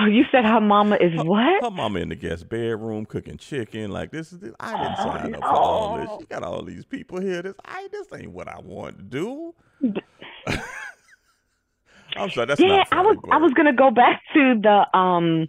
Oh, 0.00 0.06
you 0.06 0.24
said 0.32 0.44
her 0.44 0.60
mama 0.60 0.96
is 0.96 1.12
what? 1.14 1.62
Her 1.62 1.70
mama 1.70 2.00
in 2.00 2.08
the 2.08 2.16
guest 2.16 2.48
bedroom 2.48 3.06
cooking 3.06 3.36
chicken. 3.36 3.92
Like 3.92 4.10
this 4.10 4.32
is. 4.32 4.42
I 4.58 4.72
didn't 4.72 4.96
sign 4.96 5.34
up 5.36 5.40
for 5.40 5.46
all 5.46 5.98
this. 5.98 6.10
She 6.18 6.26
got 6.26 6.42
all 6.42 6.64
these 6.64 6.84
people 6.84 7.20
here. 7.20 7.42
This. 7.42 7.54
I. 7.64 7.86
This 7.92 8.08
ain't 8.12 8.32
what 8.32 8.48
I 8.48 8.58
want 8.58 8.96
to 8.98 9.04
do. 9.04 9.54
I'm 12.16 12.30
sorry. 12.30 12.46
That's 12.46 12.60
yeah, 12.60 12.78
not. 12.78 12.88
I 12.90 13.02
was 13.02 13.16
I 13.30 13.36
was 13.36 13.52
gonna 13.54 13.72
go 13.72 13.92
back 13.92 14.20
to 14.34 14.60
the 14.60 14.98
um, 14.98 15.46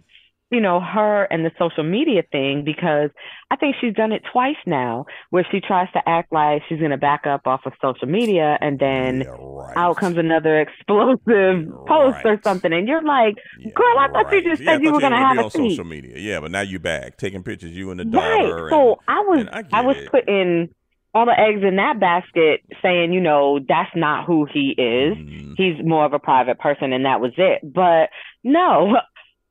you 0.50 0.60
know, 0.60 0.80
her 0.80 1.24
and 1.24 1.44
the 1.44 1.50
social 1.58 1.82
media 1.82 2.22
thing 2.30 2.62
because 2.64 3.10
I 3.50 3.56
think 3.56 3.76
she's 3.80 3.94
done 3.94 4.12
it 4.12 4.22
twice 4.32 4.56
now, 4.66 5.06
where 5.30 5.46
she 5.50 5.60
tries 5.60 5.88
to 5.92 6.00
act 6.08 6.32
like 6.32 6.62
she's 6.68 6.80
gonna 6.80 6.96
back 6.98 7.26
up 7.26 7.46
off 7.46 7.62
of 7.66 7.72
social 7.82 8.06
media, 8.08 8.56
and 8.60 8.78
then 8.78 9.22
Yeah, 9.22 9.34
right. 9.38 9.76
out 9.76 9.96
comes 9.98 10.16
another 10.18 10.60
explosive 10.60 11.66
post 11.86 12.18
or 12.24 12.40
something, 12.44 12.72
and 12.72 12.86
you're 12.86 13.02
like, 13.02 13.34
Yeah, 13.58 13.72
girl, 13.74 13.98
I 13.98 14.08
thought 14.12 14.30
you 14.30 14.38
right. 14.38 14.44
just 14.50 14.62
Yeah, 14.62 14.74
said 14.74 14.82
you 14.82 14.92
were 14.92 15.00
gonna 15.00 15.16
have 15.16 15.46
a 15.46 15.50
social 15.50 15.84
media. 15.84 16.16
Yeah, 16.18 16.40
but 16.40 16.50
now 16.52 16.60
you're 16.60 16.80
back 16.80 17.16
taking 17.16 17.42
pictures. 17.42 17.72
You 17.72 17.90
and 17.90 18.00
the 18.00 18.04
Right. 18.04 18.42
daughter. 18.42 18.70
So 18.70 18.90
and, 18.90 18.96
I 19.08 19.20
was 19.20 19.46
I 19.52 19.78
I, 19.78 19.82
was 19.82 19.96
it. 19.96 20.10
putting 20.10 20.68
all 21.12 21.26
the 21.26 21.38
eggs 21.38 21.62
in 21.66 21.76
that 21.76 21.98
basket, 21.98 22.60
saying, 22.82 23.12
you 23.12 23.20
know, 23.20 23.58
that's 23.66 23.90
not 23.96 24.26
who 24.26 24.46
he 24.52 24.74
is. 24.76 25.16
Mm, 25.16 25.54
He's 25.56 25.82
more 25.84 26.04
of 26.04 26.12
a 26.12 26.18
private 26.18 26.58
person, 26.58 26.92
and 26.92 27.04
that 27.06 27.20
was 27.20 27.32
it. 27.38 27.60
But 27.64 28.10
no, 28.44 28.96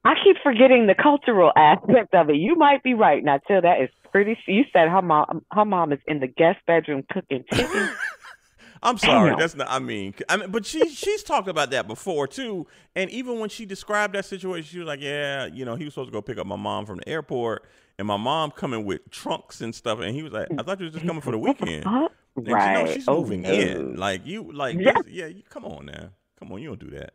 I 0.05 0.13
keep 0.23 0.37
forgetting 0.43 0.87
the 0.87 0.95
cultural 0.95 1.51
aspect 1.55 2.13
of 2.13 2.29
it. 2.29 2.35
You 2.35 2.55
might 2.55 2.83
be 2.83 2.93
right. 2.93 3.23
Now, 3.23 3.39
Till, 3.47 3.61
that 3.61 3.81
is 3.81 3.89
pretty. 4.11 4.37
You 4.47 4.63
said 4.71 4.87
her 4.89 5.01
mom, 5.01 5.43
her 5.51 5.65
mom 5.65 5.91
is 5.91 5.99
in 6.07 6.19
the 6.19 6.27
guest 6.27 6.59
bedroom 6.67 7.03
cooking 7.11 7.43
chicken. 7.51 7.89
I'm 8.83 8.99
sorry. 8.99 9.31
Damn. 9.31 9.39
That's 9.39 9.55
not. 9.55 9.67
I 9.69 9.79
mean, 9.79 10.13
I 10.29 10.37
mean, 10.37 10.51
but 10.51 10.63
she 10.65 10.87
she's 10.89 11.23
talked 11.23 11.47
about 11.47 11.71
that 11.71 11.87
before 11.87 12.27
too. 12.27 12.67
And 12.95 13.09
even 13.09 13.39
when 13.39 13.49
she 13.49 13.65
described 13.65 14.13
that 14.13 14.25
situation, 14.25 14.69
she 14.69 14.77
was 14.77 14.87
like, 14.87 15.01
"Yeah, 15.01 15.47
you 15.47 15.65
know, 15.65 15.75
he 15.75 15.85
was 15.85 15.95
supposed 15.95 16.09
to 16.09 16.13
go 16.13 16.21
pick 16.21 16.37
up 16.37 16.45
my 16.45 16.55
mom 16.55 16.85
from 16.85 16.97
the 16.97 17.09
airport, 17.09 17.65
and 17.97 18.07
my 18.07 18.17
mom 18.17 18.51
coming 18.51 18.85
with 18.85 19.09
trunks 19.09 19.61
and 19.61 19.73
stuff." 19.73 20.01
And 20.01 20.13
he 20.15 20.21
was 20.21 20.33
like, 20.33 20.49
"I 20.59 20.61
thought 20.61 20.79
you 20.79 20.85
was 20.85 20.93
just 20.93 21.05
coming 21.05 21.21
for 21.21 21.31
the 21.31 21.39
weekend." 21.39 21.83
And 21.85 22.09
she, 22.45 22.53
Right. 22.53 22.85
no, 22.85 22.93
she's 22.93 23.07
Oh, 23.07 23.21
moving 23.21 23.41
no. 23.41 23.49
in. 23.53 23.95
Like 23.95 24.23
you, 24.27 24.51
like 24.51 24.77
Yeah. 24.79 24.91
yeah. 25.07 25.27
You, 25.27 25.41
come 25.49 25.65
on 25.65 25.87
now, 25.87 26.09
come 26.37 26.51
on. 26.51 26.61
You 26.61 26.67
don't 26.67 26.79
do 26.79 26.89
that. 26.91 27.13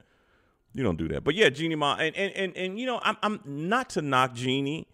You 0.72 0.82
don't 0.82 0.96
do 0.96 1.08
that. 1.08 1.24
But 1.24 1.34
yeah, 1.34 1.48
Jeannie 1.48 1.74
Mai, 1.74 2.04
and 2.04 2.16
and 2.16 2.32
and, 2.34 2.56
and 2.56 2.78
you 2.78 2.86
know, 2.86 3.00
I'm 3.02 3.16
I'm 3.22 3.40
not 3.44 3.90
to 3.90 4.02
knock 4.02 4.34
Jeannie. 4.34 4.86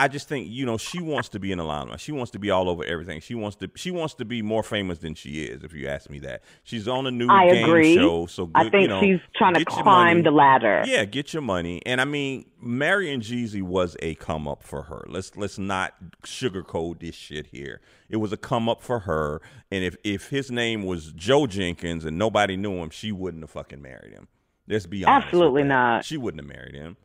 I 0.00 0.08
just 0.08 0.28
think 0.28 0.48
you 0.48 0.64
know 0.64 0.78
she 0.78 0.98
wants 0.98 1.28
to 1.28 1.38
be 1.38 1.52
in 1.52 1.58
the 1.58 1.64
limelight. 1.64 2.00
She 2.00 2.10
wants 2.10 2.30
to 2.30 2.38
be 2.38 2.50
all 2.50 2.70
over 2.70 2.82
everything. 2.84 3.20
She 3.20 3.34
wants 3.34 3.56
to 3.56 3.70
she 3.76 3.90
wants 3.90 4.14
to 4.14 4.24
be 4.24 4.40
more 4.40 4.62
famous 4.62 4.98
than 4.98 5.14
she 5.14 5.44
is. 5.44 5.62
If 5.62 5.74
you 5.74 5.88
ask 5.88 6.08
me 6.08 6.20
that, 6.20 6.42
she's 6.64 6.88
on 6.88 7.06
a 7.06 7.10
new 7.10 7.28
I 7.28 7.50
game 7.50 7.64
agree. 7.64 7.96
show. 7.96 8.24
So 8.24 8.46
good, 8.46 8.66
I 8.66 8.70
think 8.70 8.82
you 8.82 8.88
know, 8.88 9.00
she's 9.02 9.20
trying 9.36 9.54
to 9.54 9.64
climb 9.66 10.22
the 10.22 10.30
ladder. 10.30 10.82
Yeah, 10.86 11.04
get 11.04 11.34
your 11.34 11.42
money. 11.42 11.82
And 11.84 12.00
I 12.00 12.06
mean, 12.06 12.46
Marion 12.62 13.20
Jeezy 13.20 13.60
was 13.60 13.94
a 14.00 14.14
come 14.14 14.48
up 14.48 14.62
for 14.62 14.84
her. 14.84 15.04
Let's 15.06 15.36
let's 15.36 15.58
not 15.58 15.92
sugarcoat 16.24 17.00
this 17.00 17.14
shit 17.14 17.48
here. 17.48 17.82
It 18.08 18.16
was 18.16 18.32
a 18.32 18.38
come 18.38 18.70
up 18.70 18.80
for 18.80 19.00
her. 19.00 19.42
And 19.70 19.84
if 19.84 19.96
if 20.02 20.30
his 20.30 20.50
name 20.50 20.86
was 20.86 21.12
Joe 21.12 21.46
Jenkins 21.46 22.06
and 22.06 22.16
nobody 22.16 22.56
knew 22.56 22.82
him, 22.82 22.88
she 22.88 23.12
wouldn't 23.12 23.42
have 23.42 23.50
fucking 23.50 23.82
married 23.82 24.14
him. 24.14 24.28
Let's 24.70 24.86
be 24.86 25.04
honest. 25.04 25.26
Absolutely 25.26 25.64
not. 25.64 26.04
She 26.04 26.16
wouldn't 26.16 26.42
have 26.42 26.48
married 26.56 26.74
him. 26.74 26.96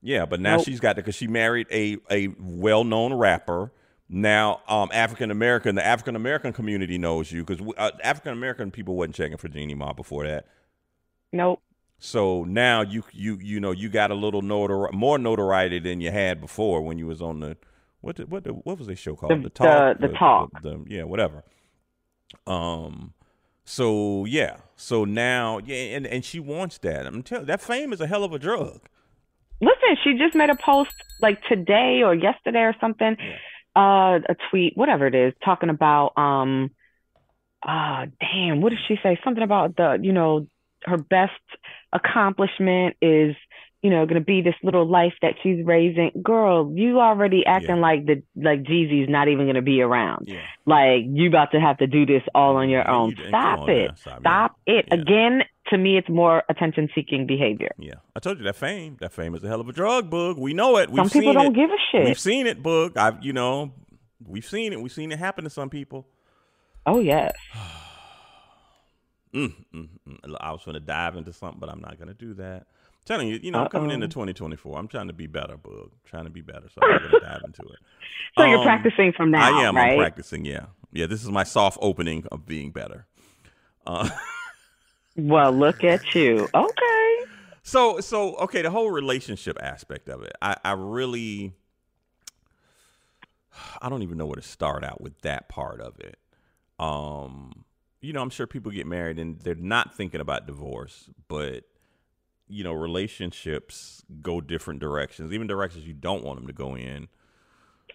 Yeah, 0.00 0.26
but 0.26 0.40
now 0.40 0.56
Nope. 0.56 0.64
she's 0.64 0.80
got 0.80 0.94
to 0.94 1.02
because 1.02 1.14
she 1.14 1.28
married 1.28 1.66
a 1.70 1.98
a 2.10 2.28
well 2.40 2.82
known 2.84 3.12
rapper. 3.14 3.70
Now, 4.08 4.60
um, 4.68 4.90
African 4.92 5.30
American, 5.30 5.74
the 5.76 5.84
African 5.86 6.16
American 6.16 6.52
community 6.52 6.98
knows 6.98 7.30
you 7.30 7.44
because 7.44 7.64
uh, 7.78 7.92
African 8.02 8.32
American 8.32 8.70
people 8.70 8.96
wasn't 8.96 9.14
checking 9.14 9.36
for 9.36 9.48
Jeannie 9.48 9.74
Ma 9.74 9.92
before 9.92 10.26
that. 10.26 10.46
Nope. 11.32 11.62
So 11.98 12.42
now 12.44 12.80
you 12.82 13.04
you 13.12 13.38
you 13.40 13.60
know 13.60 13.70
you 13.70 13.88
got 13.88 14.10
a 14.10 14.14
little 14.14 14.42
notori- 14.42 14.92
more 14.92 15.18
notoriety 15.18 15.78
than 15.78 16.00
you 16.00 16.10
had 16.10 16.40
before 16.40 16.82
when 16.82 16.98
you 16.98 17.06
was 17.06 17.22
on 17.22 17.38
the 17.40 17.56
what 18.00 18.16
the, 18.16 18.26
what 18.26 18.42
the, 18.42 18.50
what 18.50 18.76
was 18.78 18.88
this 18.88 18.98
show 18.98 19.14
called 19.14 19.42
The- 19.44 19.48
talk 19.50 19.98
the- 20.00 20.08
the 20.08 20.12
Talk. 20.14 20.62
the- 20.62 20.84
yeah 20.88 21.04
whatever 21.04 21.44
um 22.46 23.12
so 23.64 24.24
yeah. 24.24 24.58
So 24.76 25.04
now 25.04 25.58
yeah 25.58 25.96
and 25.96 26.06
and 26.06 26.24
she 26.24 26.40
wants 26.40 26.78
that. 26.78 27.06
I'm 27.06 27.22
telling 27.22 27.46
that 27.46 27.60
fame 27.60 27.92
is 27.92 28.00
a 28.00 28.06
hell 28.06 28.24
of 28.24 28.32
a 28.32 28.38
drug. 28.38 28.80
Listen, 29.60 29.96
she 30.02 30.14
just 30.18 30.34
made 30.34 30.50
a 30.50 30.56
post 30.56 30.90
like 31.20 31.40
today 31.48 32.02
or 32.04 32.14
yesterday 32.14 32.62
or 32.62 32.74
something, 32.80 33.16
uh, 33.76 34.18
a 34.28 34.36
tweet, 34.50 34.76
whatever 34.76 35.06
it 35.06 35.14
is, 35.14 35.32
talking 35.44 35.68
about 35.68 36.18
um, 36.18 36.70
uh, 37.66 38.06
damn, 38.20 38.60
what 38.60 38.70
did 38.70 38.80
she 38.88 38.96
say? 39.02 39.18
Something 39.22 39.44
about 39.44 39.76
the, 39.76 39.98
you 40.02 40.12
know, 40.12 40.46
her 40.84 40.98
best 40.98 41.32
accomplishment 41.92 42.96
is, 43.00 43.36
you 43.82 43.90
know, 43.90 44.06
gonna 44.06 44.20
be 44.20 44.40
this 44.42 44.54
little 44.62 44.86
life 44.88 45.12
that 45.22 45.34
she's 45.42 45.64
raising. 45.64 46.12
Girl, 46.22 46.72
you 46.74 47.00
already 47.00 47.44
acting 47.44 47.76
Yeah. 47.76 47.82
like 47.82 48.06
the 48.06 48.22
like 48.36 48.62
Jeezy's 48.62 49.08
not 49.08 49.26
even 49.28 49.46
gonna 49.46 49.60
be 49.62 49.80
around. 49.82 50.28
yeah 50.28 50.40
Like 50.66 51.02
you 51.08 51.28
about 51.28 51.50
to 51.52 51.60
have 51.60 51.78
to 51.78 51.86
do 51.88 52.06
this 52.06 52.22
all 52.34 52.56
on 52.56 52.68
your 52.68 52.82
Yeah, 52.82 52.94
own. 52.94 53.10
you- 53.10 53.28
Stop 53.28 53.68
it. 53.68 53.98
Stop, 53.98 54.12
yeah. 54.12 54.18
Stop 54.20 54.56
it. 54.66 54.88
Again, 54.92 55.42
to 55.70 55.78
me, 55.78 55.96
it's 55.96 56.08
more 56.08 56.42
attention 56.48 56.88
seeking 56.94 57.26
behavior. 57.26 57.70
yeah 57.78 57.94
I 58.14 58.20
told 58.20 58.38
you 58.38 58.44
that 58.44 58.56
fame 58.56 58.98
that 59.00 59.12
fame 59.12 59.34
is 59.34 59.42
a 59.42 59.48
hell 59.48 59.60
of 59.60 59.68
a 59.68 59.72
drug 59.72 60.08
bug 60.10 60.38
we 60.38 60.54
know 60.54 60.76
it 60.78 60.88
we've 60.90 60.98
Some 60.98 61.10
people 61.10 61.32
seen 61.32 61.42
don't 61.42 61.56
it 61.56 61.60
give 61.60 61.70
a 61.70 61.78
shit. 61.90 62.04
we've 62.04 62.18
seen 62.20 62.46
it 62.46 62.62
bug 62.62 62.96
I've 62.96 63.24
you 63.24 63.32
know 63.32 63.72
we've 64.24 64.44
seen 64.44 64.72
it 64.72 64.80
we've 64.80 64.92
seen 64.92 65.10
it 65.12 65.18
happen 65.18 65.42
to 65.44 65.50
some 65.50 65.70
people 65.70 66.06
Oh 66.86 67.00
yes. 67.00 67.32
Mm, 69.34 69.54
mm, 69.74 69.88
mm. 70.06 70.36
I 70.40 70.52
was 70.52 70.62
to 70.64 70.78
dive 70.78 71.16
into 71.16 71.32
something, 71.32 71.58
but 71.58 71.70
I'm 71.70 71.80
not 71.80 71.96
going 71.96 72.08
to 72.08 72.14
do 72.14 72.34
that. 72.34 72.66
Telling 73.04 73.28
you, 73.28 73.38
you 73.42 73.50
know, 73.50 73.60
I'm 73.60 73.68
coming 73.68 73.90
into 73.90 74.08
2024. 74.08 74.78
I'm 74.78 74.88
trying 74.88 75.08
to 75.08 75.12
be 75.12 75.26
better, 75.26 75.56
bug. 75.56 75.90
trying 76.04 76.24
to 76.24 76.30
be 76.30 76.40
better, 76.40 76.68
so 76.74 76.80
I'm 76.82 76.98
going 76.98 77.10
to 77.10 77.20
dive 77.20 77.40
into 77.44 77.62
it. 77.62 77.78
So 78.38 78.44
you're 78.44 78.58
Um, 78.58 78.64
practicing 78.64 79.12
from 79.12 79.30
now, 79.30 79.42
I 79.60 79.62
am. 79.64 79.76
right? 79.76 79.92
I'm 79.92 79.98
practicing. 79.98 80.44
Yeah, 80.44 80.66
yeah. 80.92 81.06
This 81.06 81.22
is 81.22 81.30
my 81.30 81.44
soft 81.44 81.78
opening 81.80 82.24
of 82.32 82.46
being 82.46 82.70
better. 82.70 83.06
Uh, 83.86 84.08
Well, 85.14 85.52
look 85.52 85.84
at 85.84 86.14
you. 86.14 86.48
Okay. 86.54 87.16
so, 87.62 88.00
so 88.00 88.34
okay. 88.36 88.62
The 88.62 88.70
whole 88.70 88.90
relationship 88.90 89.58
aspect 89.62 90.08
of 90.08 90.22
it, 90.22 90.32
I, 90.40 90.56
I 90.64 90.72
really, 90.72 91.52
I 93.82 93.90
don't 93.90 94.02
even 94.02 94.16
know 94.16 94.24
where 94.24 94.36
to 94.36 94.42
start 94.42 94.82
out 94.84 95.02
with 95.02 95.20
that 95.20 95.50
part 95.50 95.82
of 95.82 96.00
it. 96.00 96.16
Um, 96.78 97.64
you 98.00 98.14
know, 98.14 98.22
I'm 98.22 98.30
sure 98.30 98.46
people 98.46 98.72
get 98.72 98.86
married 98.86 99.18
and 99.18 99.38
they're 99.40 99.54
not 99.54 99.94
thinking 99.94 100.20
about 100.22 100.46
divorce, 100.46 101.10
but 101.28 101.64
you 102.52 102.62
know, 102.64 102.72
relationships 102.72 104.04
go 104.20 104.40
different 104.40 104.80
directions, 104.80 105.32
even 105.32 105.46
directions 105.46 105.86
you 105.86 105.94
don't 105.94 106.22
want 106.22 106.38
them 106.38 106.46
to 106.46 106.52
go 106.52 106.76
in. 106.76 107.08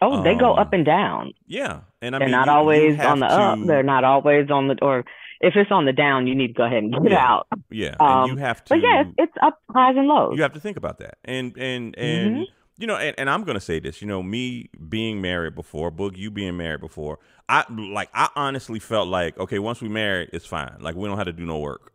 Oh, 0.02 0.22
they 0.24 0.36
go 0.36 0.54
Um, 0.54 0.60
up 0.60 0.74
and 0.74 0.86
down. 0.86 1.34
Yeah, 1.48 1.82
and 2.02 2.16
I 2.16 2.20
They're 2.20 2.28
mean, 2.28 2.32
not 2.32 2.48
you- 2.48 2.52
you 2.54 2.58
always 2.58 2.96
have 2.98 3.12
on 3.14 3.20
the 3.20 3.26
up. 3.28 3.60
They're 3.66 3.84
not 3.84 4.04
always 4.04 4.50
on 4.52 4.68
the 4.68 4.78
or 4.82 5.06
if 5.42 5.56
it's 5.56 5.72
on 5.72 5.86
the 5.86 5.94
down, 5.94 6.26
you 6.28 6.34
need 6.36 6.48
to 6.48 6.54
go 6.54 6.64
ahead 6.66 6.84
and 6.84 6.94
get 7.04 7.12
Yeah. 7.12 7.26
out. 7.32 7.48
Yeah, 7.70 7.96
Um, 8.00 8.24
and 8.24 8.32
you 8.32 8.38
have 8.38 8.64
to. 8.66 8.74
But 8.76 8.82
yeah, 8.84 9.04
it's, 9.18 9.34
up 9.42 9.60
highs 9.72 9.96
and 9.96 10.08
lows. 10.08 10.36
you 10.36 10.42
have 10.44 10.54
to 10.54 10.60
think 10.60 10.78
about 10.78 10.98
that 11.00 11.18
and 11.26 11.56
and 11.58 11.96
and 11.98 12.36
Mhm. 12.38 12.46
you 12.80 12.86
know 12.88 12.96
and, 12.96 13.16
and 13.20 13.30
i'm 13.30 13.44
gonna 13.44 13.60
say 13.60 13.80
this 13.80 14.02
you 14.02 14.08
know 14.08 14.22
me 14.24 14.70
being 14.90 15.20
married 15.22 15.54
before 15.56 15.90
book 15.92 16.16
you 16.18 16.30
being 16.32 16.58
married 16.58 16.80
before 16.80 17.18
i 17.50 17.64
like 17.70 18.10
i 18.14 18.30
honestly 18.36 18.78
felt 18.80 19.08
like 19.08 19.38
okay 19.40 19.58
once 19.60 19.82
we 19.82 19.90
married 19.90 20.30
it's 20.34 20.46
fine 20.46 20.76
like 20.80 20.96
we 20.96 21.08
don't 21.08 21.18
have 21.18 21.26
to 21.28 21.34
do 21.34 21.46
no 21.46 21.58
work 21.60 21.92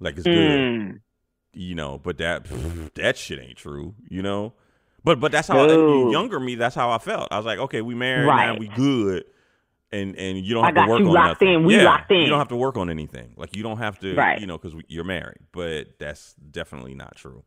like 0.00 0.14
it's 0.16 0.24
good 0.24 0.60
Mm. 0.60 1.00
You 1.56 1.74
know 1.74 1.98
but 1.98 2.18
that 2.18 2.46
that 2.94 3.16
shit 3.16 3.38
ain't 3.38 3.56
true 3.56 3.94
you 4.08 4.22
know 4.22 4.52
but 5.04 5.20
but 5.20 5.32
that's 5.32 5.48
how 5.48 5.64
No. 5.66 6.10
younger 6.10 6.38
me 6.40 6.54
that's 6.54 6.74
how 6.74 6.90
i 6.90 6.98
felt 6.98 7.28
i 7.30 7.36
was 7.36 7.46
like 7.46 7.58
okay 7.58 7.82
we 7.82 7.94
married 7.94 8.26
now 8.26 8.56
we 8.56 8.68
good 8.68 9.24
and 9.92 10.16
and 10.16 10.38
you 10.44 10.54
don't 10.54 10.64
I 10.64 10.68
have 10.68 10.74
to 10.74 10.90
work 10.90 10.98
you 11.00 11.06
on 11.08 11.14
locked 11.14 11.28
nothing. 11.42 11.54
in. 11.54 11.64
We 11.64 11.76
yeah, 11.76 11.84
locked 11.84 12.10
in. 12.10 12.22
You 12.22 12.28
don't 12.28 12.40
have 12.40 12.48
to 12.48 12.56
work 12.56 12.76
on 12.76 12.90
anything. 12.90 13.32
Like 13.36 13.54
you 13.54 13.62
don't 13.62 13.76
have 13.78 14.00
to, 14.00 14.16
Right. 14.16 14.40
you 14.40 14.46
know, 14.48 14.58
because 14.58 14.74
you're 14.88 15.04
married. 15.04 15.38
But 15.52 16.00
that's 16.00 16.34
definitely 16.34 16.94
not 16.96 17.14
true. 17.14 17.44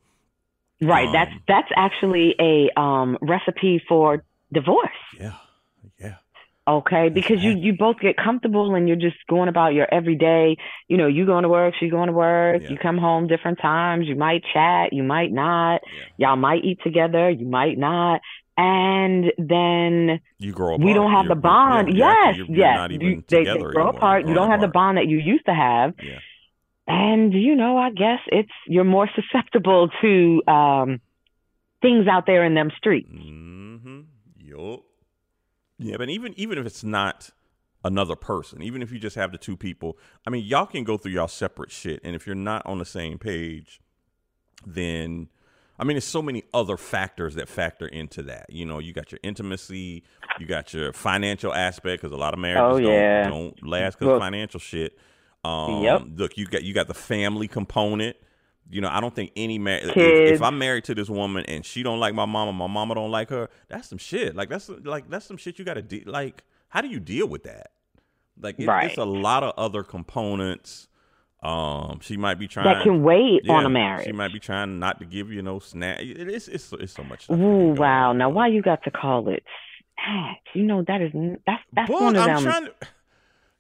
Right. 0.82 1.08
Um, 1.08 1.12
that's 1.14 1.32
that's 1.46 1.68
actually 1.76 2.36
a 2.40 2.70
um 2.80 3.18
recipe 3.22 3.82
for 3.90 4.24
divorce. 4.54 4.88
Yeah, 5.20 5.34
yeah. 6.00 6.16
Okay, 6.68 7.08
because 7.08 7.42
you 7.42 7.52
you 7.52 7.74
both 7.78 7.98
get 8.02 8.18
comfortable 8.18 8.76
and 8.76 8.88
you're 8.90 8.98
just 8.98 9.16
going 9.30 9.48
about 9.48 9.74
your 9.74 9.88
everyday. 9.94 10.58
You 10.90 10.98
know, 10.98 11.08
you 11.08 11.26
going 11.26 11.44
to 11.44 11.50
work, 11.50 11.76
she 11.80 11.88
going 11.88 12.08
to 12.08 12.14
work. 12.14 12.62
Yeah. 12.62 12.70
You 12.72 12.78
come 12.78 12.98
home 12.98 13.28
different 13.28 13.60
times. 13.62 14.06
You 14.06 14.16
might 14.18 14.44
chat, 14.54 14.92
you 14.92 15.02
might 15.04 15.32
not. 15.32 15.80
Yeah. 16.18 16.28
Y'all 16.30 16.36
might 16.36 16.66
eat 16.66 16.80
together, 16.84 17.30
you 17.30 17.46
might 17.48 17.78
not. 17.78 18.20
And 18.58 19.32
then 19.38 20.20
You 20.40 20.52
grow 20.52 20.74
apart. 20.76 20.82
we 20.86 20.94
don't 20.94 21.12
have 21.12 21.26
You're- 21.26 21.36
the 21.36 21.42
bond. 21.42 21.88
you're 21.90 21.98
yes, 22.10 22.36
you're, 22.38 22.48
yes. 22.50 22.90
Even 22.92 23.08
You- 23.08 23.24
they, 23.30 23.44
they 23.46 23.58
grow 23.58 23.70
anymore. 23.70 23.90
apart. 23.90 24.22
You're 24.24 24.30
You 24.30 24.36
don't 24.36 24.48
growing 24.48 24.60
have 24.60 24.62
the 24.70 24.74
bond 24.74 24.98
that 24.98 25.08
you 25.08 25.20
used 25.20 25.46
to 25.46 25.54
have. 25.54 25.94
Yeah. 26.04 26.20
And 26.88 27.34
you 27.34 27.56
know, 27.56 27.78
I 27.78 27.92
guess 27.92 28.20
it's 28.28 28.52
you're 28.68 28.84
more 28.84 29.08
susceptible 29.16 29.90
to 30.02 30.44
um 30.48 31.00
things 31.82 32.08
out 32.08 32.26
there 32.26 32.44
in 32.44 32.56
them 32.56 32.72
streets. 32.76 33.10
Mm-hmm. 33.14 34.00
Yup. 34.40 34.80
Yeah, 35.80 35.98
but 35.98 36.10
even 36.10 36.34
even 36.38 36.58
if 36.58 36.66
it's 36.66 36.84
not 36.84 37.30
another 37.84 38.16
person, 38.16 38.62
even 38.62 38.82
if 38.82 38.92
you 38.92 39.00
just 39.00 39.16
have 39.16 39.32
the 39.32 39.38
two 39.38 39.56
people, 39.56 39.98
I 40.26 40.30
mean, 40.30 40.44
y'all 40.46 40.66
can 40.66 40.84
go 40.84 40.98
through 40.98 41.12
y'all 41.12 41.28
separate 41.28 41.72
shit, 41.72 42.00
and 42.04 42.16
if 42.16 42.26
you're 42.26 42.36
not 42.36 42.66
on 42.66 42.80
the 42.80 42.86
same 42.86 43.18
page, 43.20 43.80
then 44.66 45.30
I 45.80 45.84
mean, 45.84 45.96
there's 45.96 46.06
so 46.06 46.22
many 46.22 46.44
other 46.54 46.76
factors 46.76 47.36
that 47.36 47.48
factor 47.48 47.88
into 47.88 48.24
that. 48.24 48.48
You 48.50 48.66
know, 48.66 48.80
you 48.80 48.94
got 48.94 49.12
your 49.12 49.20
intimacy, 49.22 50.04
you 50.40 50.48
got 50.48 50.74
your 50.74 50.92
financial 50.92 51.54
aspect 51.54 52.02
because 52.02 52.14
a 52.14 52.18
lot 52.18 52.34
of 52.34 52.40
marriages 52.40 52.78
Oh, 52.78 52.78
yeah. 52.78 53.30
don't, 53.30 53.54
don't 53.62 53.68
last 53.68 54.00
because 54.00 54.20
financial 54.20 54.60
shit. 54.60 54.98
Um, 55.44 55.84
Yep. 55.84 56.02
Look, 56.16 56.38
you 56.38 56.48
got 56.48 56.64
you 56.64 56.74
got 56.74 56.88
the 56.88 56.96
family 56.96 57.48
component. 57.48 58.18
You 58.70 58.82
know, 58.82 58.90
I 58.90 59.00
don't 59.00 59.16
think 59.16 59.32
any 59.36 59.58
man. 59.58 59.90
If, 59.90 59.96
if 59.96 60.42
I'm 60.42 60.58
married 60.60 60.84
to 60.86 60.96
this 60.96 61.10
woman 61.10 61.46
and 61.48 61.66
she 61.66 61.84
don't 61.84 62.00
like 62.00 62.14
my 62.14 62.26
mama, 62.26 62.52
my 62.52 62.68
mama 62.68 62.96
don't 62.96 63.12
like 63.12 63.30
her. 63.30 63.50
That's 63.70 63.88
some 63.88 63.98
shit. 63.98 64.36
Like 64.36 64.50
that's 64.50 64.70
like 64.70 65.10
that's 65.10 65.26
some 65.26 65.38
shit 65.38 65.58
you 65.58 65.66
got 65.66 65.76
to 65.76 65.82
deal. 65.82 66.04
Like, 66.06 66.44
how 66.70 66.82
do 66.82 66.88
you 66.90 67.00
deal 67.00 67.28
with 67.28 67.44
that? 67.44 67.72
Like, 68.40 68.60
it, 68.60 68.68
Right. 68.68 68.90
it's 68.90 68.98
a 68.98 69.06
lot 69.06 69.44
of 69.44 69.54
other 69.58 69.84
components. 69.84 70.88
Um, 71.42 72.00
she 72.02 72.18
might 72.18 72.40
be 72.40 72.48
trying 72.48 72.66
That 72.66 72.84
can 72.84 73.04
wait 73.04 73.48
on 73.48 73.66
a 73.66 73.70
marriage. 73.70 74.06
She 74.06 74.12
might 74.12 74.34
be 74.34 74.40
trying 74.40 74.80
not 74.80 75.00
to 75.00 75.06
give 75.06 75.32
you 75.32 75.42
no 75.42 75.60
snack. 75.60 76.00
It, 76.02 76.28
it's 76.28 76.48
it's 76.48 76.74
it's 76.74 76.94
so 76.94 77.04
much. 77.04 77.24
Stuff 77.26 77.40
Ooh, 77.40 77.74
wow. 77.74 78.10
on. 78.10 78.18
Now, 78.18 78.30
why 78.30 78.48
you 78.48 78.62
got 78.62 78.84
to 78.84 78.92
call 78.92 79.30
it? 79.30 79.44
You 80.54 80.64
know 80.64 80.84
that 80.88 81.02
is 81.02 81.12
that's 81.46 81.62
that's 81.74 81.90
Boog, 81.90 82.02
one 82.02 82.16
of 82.16 82.28
I'm 82.28 82.44
them. 82.44 82.70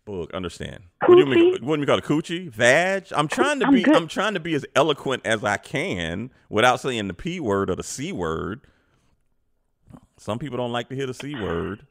Boog, 0.08 0.34
understand. 0.34 0.84
What 1.06 1.16
do 1.16 1.20
you 1.22 1.26
mean? 1.26 1.66
What 1.66 1.76
do 1.76 1.82
you 1.82 1.86
call 1.86 1.98
it? 1.98 2.04
Coochie, 2.06 2.50
vag. 2.50 3.08
I'm 3.16 3.28
trying 3.28 3.60
to 3.60 3.68
I'm 3.68 3.74
be. 3.74 3.84
good. 3.84 3.96
I'm 3.96 4.08
trying 4.08 4.34
to 4.36 4.40
be 4.40 4.54
as 4.56 4.66
eloquent 4.76 5.24
as 5.26 5.44
I 5.44 5.58
can 5.58 6.32
without 6.50 6.80
saying 6.80 7.08
the 7.08 7.14
p 7.14 7.40
word 7.40 7.70
or 7.70 7.76
the 7.76 7.84
c 7.84 8.12
word. 8.12 8.62
Some 10.18 10.40
people 10.40 10.58
don't 10.58 10.72
like 10.72 10.90
to 10.90 10.96
hear 10.96 11.06
the 11.08 11.14
c 11.14 11.36
word. 11.36 11.86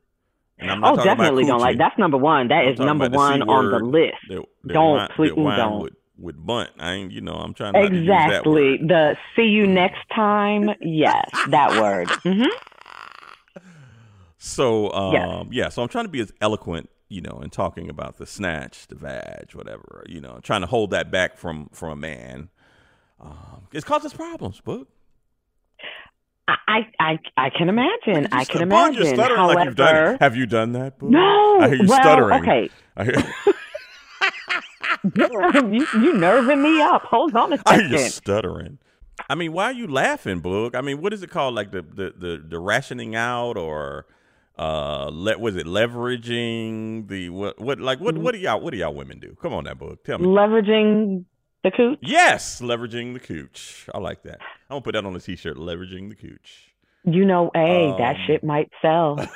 And 0.59 0.71
I'm 0.71 0.81
not 0.81 0.93
Oh, 0.93 0.97
talking 0.97 1.13
about 1.13 1.19
definitely 1.19 1.45
don't 1.45 1.61
like. 1.61 1.77
That's 1.77 1.99
number 1.99 2.17
one. 2.17 2.49
That 2.49 2.65
I'm 2.65 2.73
is 2.73 2.79
number 2.79 3.05
about 3.05 3.13
the 3.13 3.17
one 3.19 3.43
on 3.43 3.71
the 3.71 3.79
list. 3.85 4.15
Don't, 4.67 4.95
wine- 4.95 5.09
please 5.15 5.33
don't. 5.35 5.83
With, 5.83 5.93
with 6.19 6.47
bunt. 6.47 6.71
I 6.79 6.93
ain't, 6.93 7.13
you 7.13 7.21
know, 7.21 7.35
I'm 7.35 7.53
trying 7.53 7.75
not 7.75 7.91
to 7.91 7.95
use 7.95 8.07
that 8.07 8.29
Exactly. 8.29 8.79
The 8.79 9.17
see 9.37 9.43
you 9.43 9.67
next 9.67 9.99
time. 10.15 10.71
Yes, 10.81 11.29
that 11.51 11.79
word. 11.83 12.09
hmm 12.23 12.45
So, 14.39 14.91
um, 14.93 15.13
Yes. 15.13 15.47
yeah, 15.51 15.69
so 15.71 15.83
I'm 15.83 15.89
trying 15.89 16.05
to 16.05 16.11
be 16.11 16.21
as 16.21 16.33
eloquent, 16.41 16.89
you 17.09 17.21
know, 17.21 17.41
in 17.43 17.51
talking 17.51 17.89
about 17.89 18.19
the 18.19 18.27
snatch, 18.27 18.87
the 18.89 18.95
vag, 18.97 19.51
whatever, 19.55 20.05
you 20.09 20.21
know, 20.21 20.41
trying 20.43 20.63
to 20.63 20.67
hold 20.67 20.91
that 20.91 21.11
back 21.11 21.37
from 21.39 21.69
from 21.73 21.91
a 21.91 21.97
man. 21.97 22.49
Um, 23.21 23.69
it 23.73 23.85
causes 23.85 24.13
problems, 24.13 24.61
book. 24.61 24.89
I, 26.49 26.87
I, 27.01 27.19
I 27.37 27.51
can 27.51 27.69
imagine. 27.69 28.29
I 28.33 28.45
can 28.45 28.69
Bug, 28.69 28.95
You're 28.95 29.03
imagine. 29.03 29.17
stuttering 29.17 29.37
However, 29.39 29.55
like 29.55 29.65
you've 29.67 29.77
done 29.77 30.15
it. 30.15 30.21
Have 30.21 30.37
you 30.37 30.47
done 30.47 30.73
that, 30.73 30.99
Boog? 30.99 31.11
no. 31.11 31.59
I 31.61 31.69
hear 31.69 31.79
you 31.83 31.89
well, 31.89 32.01
stuttering. 32.01 32.41
okay. 32.43 32.71
I 32.97 33.05
hear, 33.05 33.15
you, 35.73 35.87
you 35.95 36.13
nerving 36.15 36.63
me 36.63 36.81
up. 36.81 37.03
Hold 37.03 37.35
on 37.35 37.53
a 37.53 37.59
I 37.67 37.77
hear 37.77 37.87
you 37.87 37.99
second. 37.99 38.13
stuttering. 38.13 38.79
I 39.29 39.35
mean, 39.35 39.53
why 39.53 39.65
are 39.67 39.73
you 39.73 39.87
laughing, 39.89 40.41
Boog? 40.41 40.75
I 40.75 40.83
mean, 40.83 41.01
what 41.01 41.13
is 41.13 41.23
it 41.23 41.31
called? 41.31 41.55
Like 41.55 41.73
the 41.73 41.83
the 41.83 42.15
the, 42.17 42.45
the 42.49 42.59
rationing 42.61 43.15
out 43.17 43.57
or 43.57 44.07
uh 44.59 45.11
let 45.13 45.39
was 45.41 45.55
it 45.57 45.67
leveraging 45.67 47.09
the 47.09 47.29
what 47.31 47.59
what 47.61 47.79
like 47.81 48.01
what 48.01 48.17
what 48.17 48.33
do 48.35 48.39
y'all 48.41 48.61
what 48.61 48.73
do 48.73 48.79
y'all 48.79 48.95
women 48.95 49.19
do? 49.19 49.37
Come 49.41 49.53
on 49.53 49.65
that 49.65 49.79
book 49.79 50.03
Tell 50.05 50.19
me. 50.19 50.27
Leveraging 50.27 51.25
the 51.63 51.71
cooch. 51.71 51.99
Yes, 52.03 52.61
leveraging 52.61 53.13
the 53.13 53.21
cooch. 53.21 53.87
I 53.95 53.99
like 53.99 54.23
that. 54.23 54.39
I'm 54.71 54.77
gonna 54.77 54.81
put 54.83 54.93
that 54.95 55.05
on 55.05 55.15
a 55.17 55.21
t-shirt. 55.21 55.57
Leveraging 55.57 56.09
the 56.09 56.15
cooch. 56.15 56.73
You 57.05 57.25
know, 57.25 57.51
hey, 57.55 57.95
that 57.99 58.17
Um, 58.17 58.23
shit 58.27 58.43
might 58.45 58.71
sell. 58.83 59.17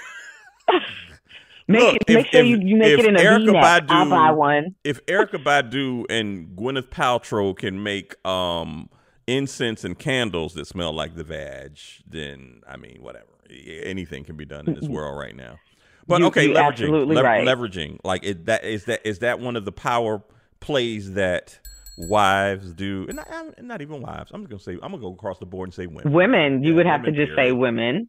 make 1.68 1.80
Look, 1.82 1.94
it, 1.96 2.02
if- 2.08 2.14
make 2.14 2.26
sure 2.28 2.40
if- 2.40 2.46
you, 2.46 2.58
you 2.60 2.76
make 2.76 2.98
it 2.98 3.06
in 3.06 3.16
a 3.16 3.18
Erykah 3.18 3.46
V-neck. 3.46 3.84
I'll 3.90 4.08
buy 4.10 4.30
one. 4.32 4.74
If 4.84 5.04
Erykah 5.06 5.42
Badu 5.44 6.04
and 6.10 6.56
Gwyneth 6.56 6.88
Paltrow 6.88 7.56
can 7.56 7.82
make 7.82 8.14
um 8.26 8.88
incense 9.26 9.84
and 9.84 9.98
candles 9.98 10.54
that 10.54 10.66
smell 10.66 10.92
like 10.92 11.14
the 11.14 11.24
vag, 11.24 11.78
then 12.06 12.62
I 12.68 12.76
mean, 12.76 12.98
whatever. 13.00 13.26
Anything 13.50 14.24
can 14.24 14.36
be 14.36 14.44
done 14.44 14.68
in 14.68 14.74
this 14.74 14.88
world 14.88 15.18
right 15.18 15.34
now. 15.34 15.58
But 16.06 16.20
You- 16.20 16.26
okay, 16.28 16.44
you 16.46 16.54
leveraging, 16.54 17.22
right. 17.22 17.46
leveraging, 17.46 17.98
like 18.04 18.24
it, 18.24 18.46
that 18.46 18.64
is 18.64 18.84
that 18.86 19.00
is 19.04 19.20
that 19.20 19.38
one 19.40 19.56
of 19.56 19.64
the 19.64 19.72
power 19.72 20.22
plays 20.60 21.14
that 21.14 21.58
wives 21.96 22.72
do, 22.72 23.06
and 23.08 23.16
not, 23.16 23.62
not 23.62 23.82
even 23.82 24.00
wives. 24.02 24.30
I'm 24.32 24.42
just 24.46 24.50
gonna 24.50 24.60
say 24.60 24.72
I'm 24.82 24.90
gonna 24.92 24.98
go 24.98 25.12
across 25.12 25.38
the 25.38 25.46
board 25.46 25.68
and 25.68 25.74
say 25.74 25.86
women. 25.86 26.12
Women, 26.12 26.62
you 26.62 26.70
Yeah, 26.70 26.76
would 26.76 26.86
have 26.86 27.04
to 27.04 27.12
just 27.12 27.32
say 27.36 27.52
women. 27.52 28.08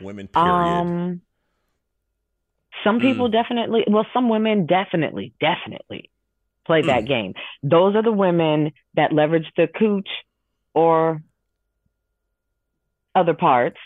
Women, 0.00 0.28
period. 0.28 0.80
Um, 0.80 1.22
some 2.84 3.00
people 3.00 3.28
Mm. 3.28 3.32
definitely, 3.32 3.84
well, 3.88 4.06
some 4.14 4.28
women 4.28 4.66
definitely, 4.66 5.34
definitely 5.40 6.10
play 6.64 6.82
that 6.82 7.04
Mm. 7.04 7.08
game. 7.08 7.34
Those 7.62 7.96
are 7.96 8.02
the 8.02 8.12
women 8.12 8.72
that 8.94 9.12
leverage 9.12 9.50
the 9.56 9.66
cooch 9.66 10.08
or 10.74 11.20
other 13.14 13.34
parts 13.34 13.80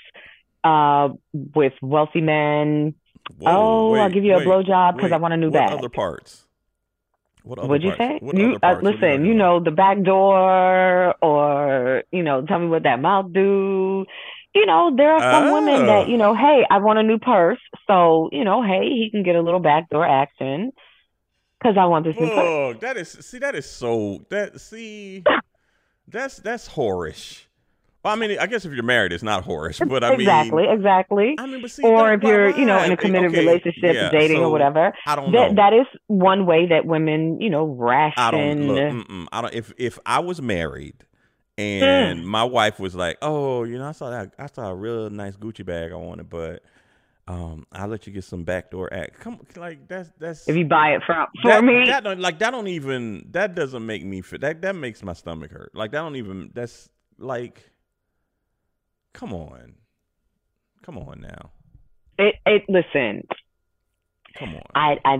uh, 0.64 1.08
with 1.32 1.72
wealthy 1.82 2.20
men. 2.20 2.94
Whoa, 3.38 3.50
oh, 3.50 3.94
I'll 3.94 4.10
give 4.10 4.24
you 4.24 4.34
a 4.34 4.38
wait, 4.38 4.46
blowjob 4.46 4.96
because 4.96 5.12
I 5.12 5.16
want 5.16 5.34
a 5.34 5.36
new 5.36 5.50
what 5.50 5.60
bag. 5.68 5.72
other 5.78 5.88
parts? 5.88 6.44
What 7.44 7.58
other 7.58 7.68
What'd 7.68 7.82
you 7.84 7.90
parts? 7.90 8.00
say? 8.00 8.18
What 8.20 8.36
you 8.36 8.54
uh, 8.54 8.58
parts? 8.58 8.82
What 8.82 8.94
listen. 8.94 9.24
You 9.24 9.34
know 9.34 9.60
the 9.60 9.70
back 9.70 10.02
door, 10.02 11.14
or 11.22 12.02
you 12.12 12.22
know, 12.22 12.42
tell 12.46 12.58
me 12.58 12.66
what 12.68 12.82
that 12.84 13.00
mouth 13.00 13.32
do. 13.32 14.04
You 14.54 14.66
know, 14.66 14.92
there 14.94 15.12
are 15.14 15.20
some 15.20 15.52
women 15.52 15.82
Oh. 15.82 15.86
that 15.86 16.08
you 16.08 16.18
know, 16.18 16.34
hey, 16.34 16.64
I 16.70 16.78
want 16.78 16.98
a 16.98 17.02
new 17.02 17.18
purse, 17.18 17.60
so 17.86 18.28
you 18.32 18.44
know, 18.44 18.62
hey, 18.62 18.88
he 18.88 19.08
can 19.10 19.22
get 19.22 19.34
a 19.34 19.40
little 19.40 19.60
backdoor 19.60 20.04
action 20.06 20.72
because 21.58 21.76
I 21.78 21.86
want 21.86 22.04
this 22.04 22.16
new 22.18 22.28
purse. 22.28 22.76
That 22.80 22.96
is 22.96 23.08
see 23.10 23.38
that 23.38 23.54
is 23.54 23.66
so 23.70 24.24
that 24.30 24.60
see 24.60 25.22
that's 26.08 26.36
that's 26.38 26.68
whorish. 26.68 27.46
Well, 28.04 28.12
I 28.12 28.16
mean, 28.16 28.36
I 28.38 28.46
guess 28.46 28.64
if 28.64 28.72
you're 28.72 28.82
married, 28.82 29.12
it's 29.12 29.22
not 29.22 29.44
whorish, 29.44 29.78
but 29.88 30.02
I 30.02 30.12
exactly, 30.12 30.64
mean, 30.64 30.72
exactly. 30.72 31.34
I 31.38 31.46
mean, 31.46 31.60
but 31.60 31.70
see, 31.70 31.84
or 31.84 32.12
if 32.12 32.22
you're, 32.22 32.50
you 32.58 32.66
know, 32.66 32.82
in 32.82 32.90
a 32.90 32.96
committed 32.96 33.30
Okay, 33.30 33.46
relationship, 33.46 33.94
yeah, 33.94 34.10
dating 34.10 34.38
so 34.38 34.42
or 34.42 34.50
whatever, 34.50 34.92
I 35.06 35.14
don't 35.14 35.32
know. 35.32 35.48
that 35.48 35.56
that 35.56 35.72
is 35.72 35.86
one 36.08 36.44
way 36.46 36.66
that 36.66 36.84
women, 36.84 37.40
you 37.40 37.48
know, 37.48 37.64
ration. 37.64 38.14
I 38.16 38.30
don't 38.32 38.66
look. 38.66 39.28
I 39.32 39.40
don't. 39.40 39.54
If 39.54 39.72
if 39.76 39.98
I 40.04 40.18
was 40.18 40.42
married 40.42 41.04
and 41.58 42.26
my 42.26 42.44
wife 42.44 42.80
was 42.80 42.94
like, 42.94 43.18
"Oh, 43.22 43.64
you 43.64 43.78
know, 43.78 43.86
I 43.86 43.92
saw 43.92 44.10
that. 44.10 44.34
I 44.38 44.46
saw 44.46 44.70
a 44.70 44.74
real 44.74 45.08
nice 45.10 45.36
Gucci 45.36 45.64
bag 45.64 45.92
I 45.92 45.96
wanted, 45.96 46.28
but 46.28 46.64
um, 47.28 47.66
I'll 47.72 47.88
let 47.88 48.06
you 48.06 48.12
get 48.12 48.24
some 48.24 48.42
backdoor 48.44 48.92
act. 48.92 49.20
Come, 49.20 49.40
like 49.56 49.86
that's 49.88 50.10
that's 50.18 50.48
if 50.48 50.56
you 50.56 50.64
buy 50.64 50.88
it 50.94 51.02
from 51.06 51.26
for 51.40 51.48
that, 51.48 51.62
me, 51.62 51.84
That 51.86 52.04
don't 52.04 52.20
like 52.20 52.38
that 52.40 52.50
don't 52.50 52.68
even 52.68 53.28
that 53.30 53.54
doesn't 53.54 53.84
make 53.84 54.04
me 54.04 54.22
feel 54.22 54.40
that 54.40 54.60
that 54.62 54.74
makes 54.74 55.02
my 55.02 55.12
stomach 55.12 55.52
hurt. 55.52 55.74
Like 55.74 55.92
that 55.92 56.00
don't 56.00 56.16
even 56.16 56.50
that's 56.52 56.88
like, 57.18 57.70
come 59.12 59.32
on, 59.32 59.74
come 60.82 60.98
on 60.98 61.20
now, 61.20 61.50
it, 62.18 62.34
it 62.46 62.62
listen. 62.68 63.26
come 64.38 64.54
on. 64.54 64.62
I 64.74 64.96
I 65.04 65.16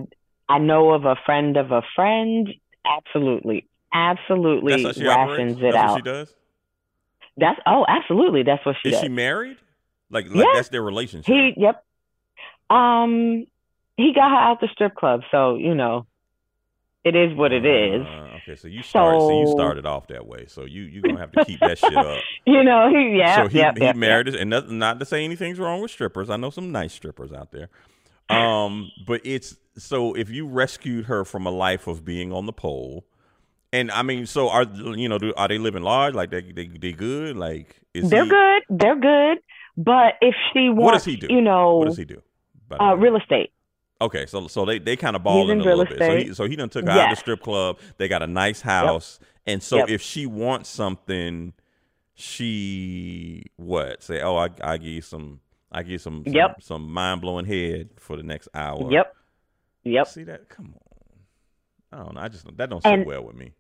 I 0.49 0.59
know 0.59 0.91
of 0.93 1.05
a 1.05 1.17
friend 1.27 1.57
of 1.57 1.71
a 1.73 1.83
friend. 1.95 2.49
Absolutely, 2.85 3.69
absolutely 3.95 4.73
that's 4.83 4.99
how 4.99 5.03
she 5.03 5.07
rations 5.07 5.57
operates. 5.57 5.59
it 5.59 5.63
That's 5.73 5.77
out. 5.77 5.91
what 5.91 5.97
she 5.99 6.03
does. 6.03 6.35
That's 7.37 7.61
oh, 7.67 7.85
absolutely. 7.89 8.43
That's 8.43 8.65
what 8.67 8.77
she 8.83 8.89
Is 8.91 8.95
does. 8.97 9.03
she 9.03 9.09
married? 9.09 9.57
Like 10.11 10.27
like 10.29 10.45
Yeah. 10.47 10.53
that's 10.55 10.69
their 10.69 10.83
relationship. 10.83 11.33
he 11.33 11.55
yep. 11.57 11.85
Um, 12.69 13.47
he 13.97 14.13
got 14.15 14.31
her 14.31 14.37
out 14.37 14.61
the 14.61 14.69
strip 14.73 14.95
club, 14.95 15.21
so 15.31 15.57
you 15.57 15.75
know, 15.75 16.07
it 17.05 17.17
is 17.17 17.37
what 17.37 17.53
it 17.53 17.65
is. 17.65 18.07
Uh, 18.07 18.37
okay, 18.43 18.57
so 18.57 18.69
you 18.69 18.83
started. 18.83 19.21
So, 19.21 19.41
you 19.41 19.47
started 19.49 19.87
off 19.87 20.07
that 20.09 20.27
way. 20.27 20.47
So 20.47 20.65
you 20.65 20.83
you 20.83 21.03
gonna 21.03 21.19
have 21.19 21.33
to 21.33 21.45
keep 21.45 21.61
that 21.61 21.79
shit 21.79 21.97
up. 21.97 22.19
You 22.45 22.65
know, 22.65 22.89
he 22.91 23.17
yeah, 23.19 23.37
so 23.37 23.49
he 23.49 23.59
yep, 23.59 23.79
he 23.79 23.85
yep, 23.85 23.95
married 23.95 24.29
us, 24.29 24.35
and 24.35 24.51
not, 24.51 24.69
not 24.69 24.99
to 24.99 25.07
say 25.07 25.25
anything's 25.25 25.61
wrong 25.61 25.81
with 25.81 25.93
strippers. 25.93 26.29
I 26.29 26.37
know 26.37 26.51
some 26.51 26.73
nice 26.73 26.93
strippers 26.93 27.33
out 27.33 27.53
there. 27.53 27.69
Um, 28.29 28.91
but 29.07 29.21
it's 29.25 29.57
so 29.77 30.15
if 30.15 30.29
you 30.31 30.47
rescued 30.47 31.05
her 31.07 31.25
from 31.25 31.47
a 31.47 31.51
life 31.51 31.87
of 31.87 32.05
being 32.05 32.33
on 32.33 32.47
the 32.47 32.53
pole, 32.53 33.05
and 33.73 33.91
I 33.93 34.03
mean, 34.03 34.27
so 34.27 34.49
are 34.49 34.65
you 34.65 35.09
know 35.09 35.19
do, 35.19 35.33
are 35.37 35.49
they 35.49 35.59
living 35.59 35.83
large? 35.83 36.15
Like 36.15 36.31
they 36.31 36.41
they 36.43 36.67
they 36.67 36.93
good? 36.93 37.37
Like 37.37 37.81
is 37.95 38.11
They're 38.11 38.25
he, 38.25 38.31
good. 38.31 38.63
They're 38.71 38.99
good. 38.99 39.39
But 39.77 40.15
if 40.21 40.35
she 40.53 40.69
wants, 40.69 40.83
What 40.83 40.93
does 40.95 41.05
he 41.05 41.17
do? 41.17 41.27
you 41.31 41.41
know, 41.41 41.79
What 41.79 41.89
does 41.89 41.97
he 41.97 42.05
do? 42.05 42.23
uh, 42.81 42.95
real 42.97 43.17
estate. 43.17 43.53
Okay, 44.03 44.27
so 44.27 44.47
so 44.49 44.65
they 44.65 44.79
they 44.79 44.97
kind 44.97 45.17
of 45.17 45.23
balling 45.23 45.61
in 45.61 45.61
a 45.61 45.65
little 45.65 45.85
bit. 45.85 45.99
So 45.99 46.11
he 46.11 46.17
estate. 46.23 46.37
so 46.37 46.47
he 46.49 46.57
done 46.57 46.69
took 46.69 46.85
her 46.85 46.91
out 46.91 47.11
of 47.11 47.17
the 47.17 47.21
strip 47.21 47.41
club. 47.43 47.79
They 47.99 48.09
got 48.09 48.23
a 48.23 48.27
nice 48.27 48.61
house, 48.61 49.19
and 49.47 49.63
so 49.63 49.79
Yep. 49.79 49.89
if 49.91 50.03
she 50.03 50.27
wants 50.27 50.69
something, 50.69 51.53
she 52.15 53.45
what 53.57 54.03
say? 54.03 54.21
Oh, 54.21 54.37
I 54.37 54.49
I 54.63 54.77
give 54.79 54.89
you 54.89 55.03
some. 55.03 55.41
I 55.71 55.83
give 55.83 55.93
you 55.93 55.99
some 55.99 56.23
some, 56.25 56.35
Yep. 56.35 56.63
some 56.63 56.93
mind 56.93 57.21
blowing 57.23 57.47
head 57.47 57.91
for 57.99 58.17
the 58.17 58.23
next 58.23 58.49
hour. 58.55 58.91
Yep. 58.93 59.15
Yep. 59.85 60.07
See 60.09 60.25
that? 60.25 60.49
Come 60.49 60.75
on. 60.75 62.01
I 62.01 62.05
don't 62.05 62.15
know. 62.15 62.21
I 62.21 62.29
just 62.29 62.47
that 62.57 62.69
don't 62.71 62.83
sit 62.83 62.93
And- 62.93 63.07
well 63.07 63.23
with 63.25 63.37
me. 63.37 63.53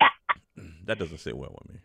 that 0.86 0.98
doesn't 0.98 1.18
sit 1.18 1.36
well 1.36 1.56
with 1.60 1.74
me. 1.74 1.80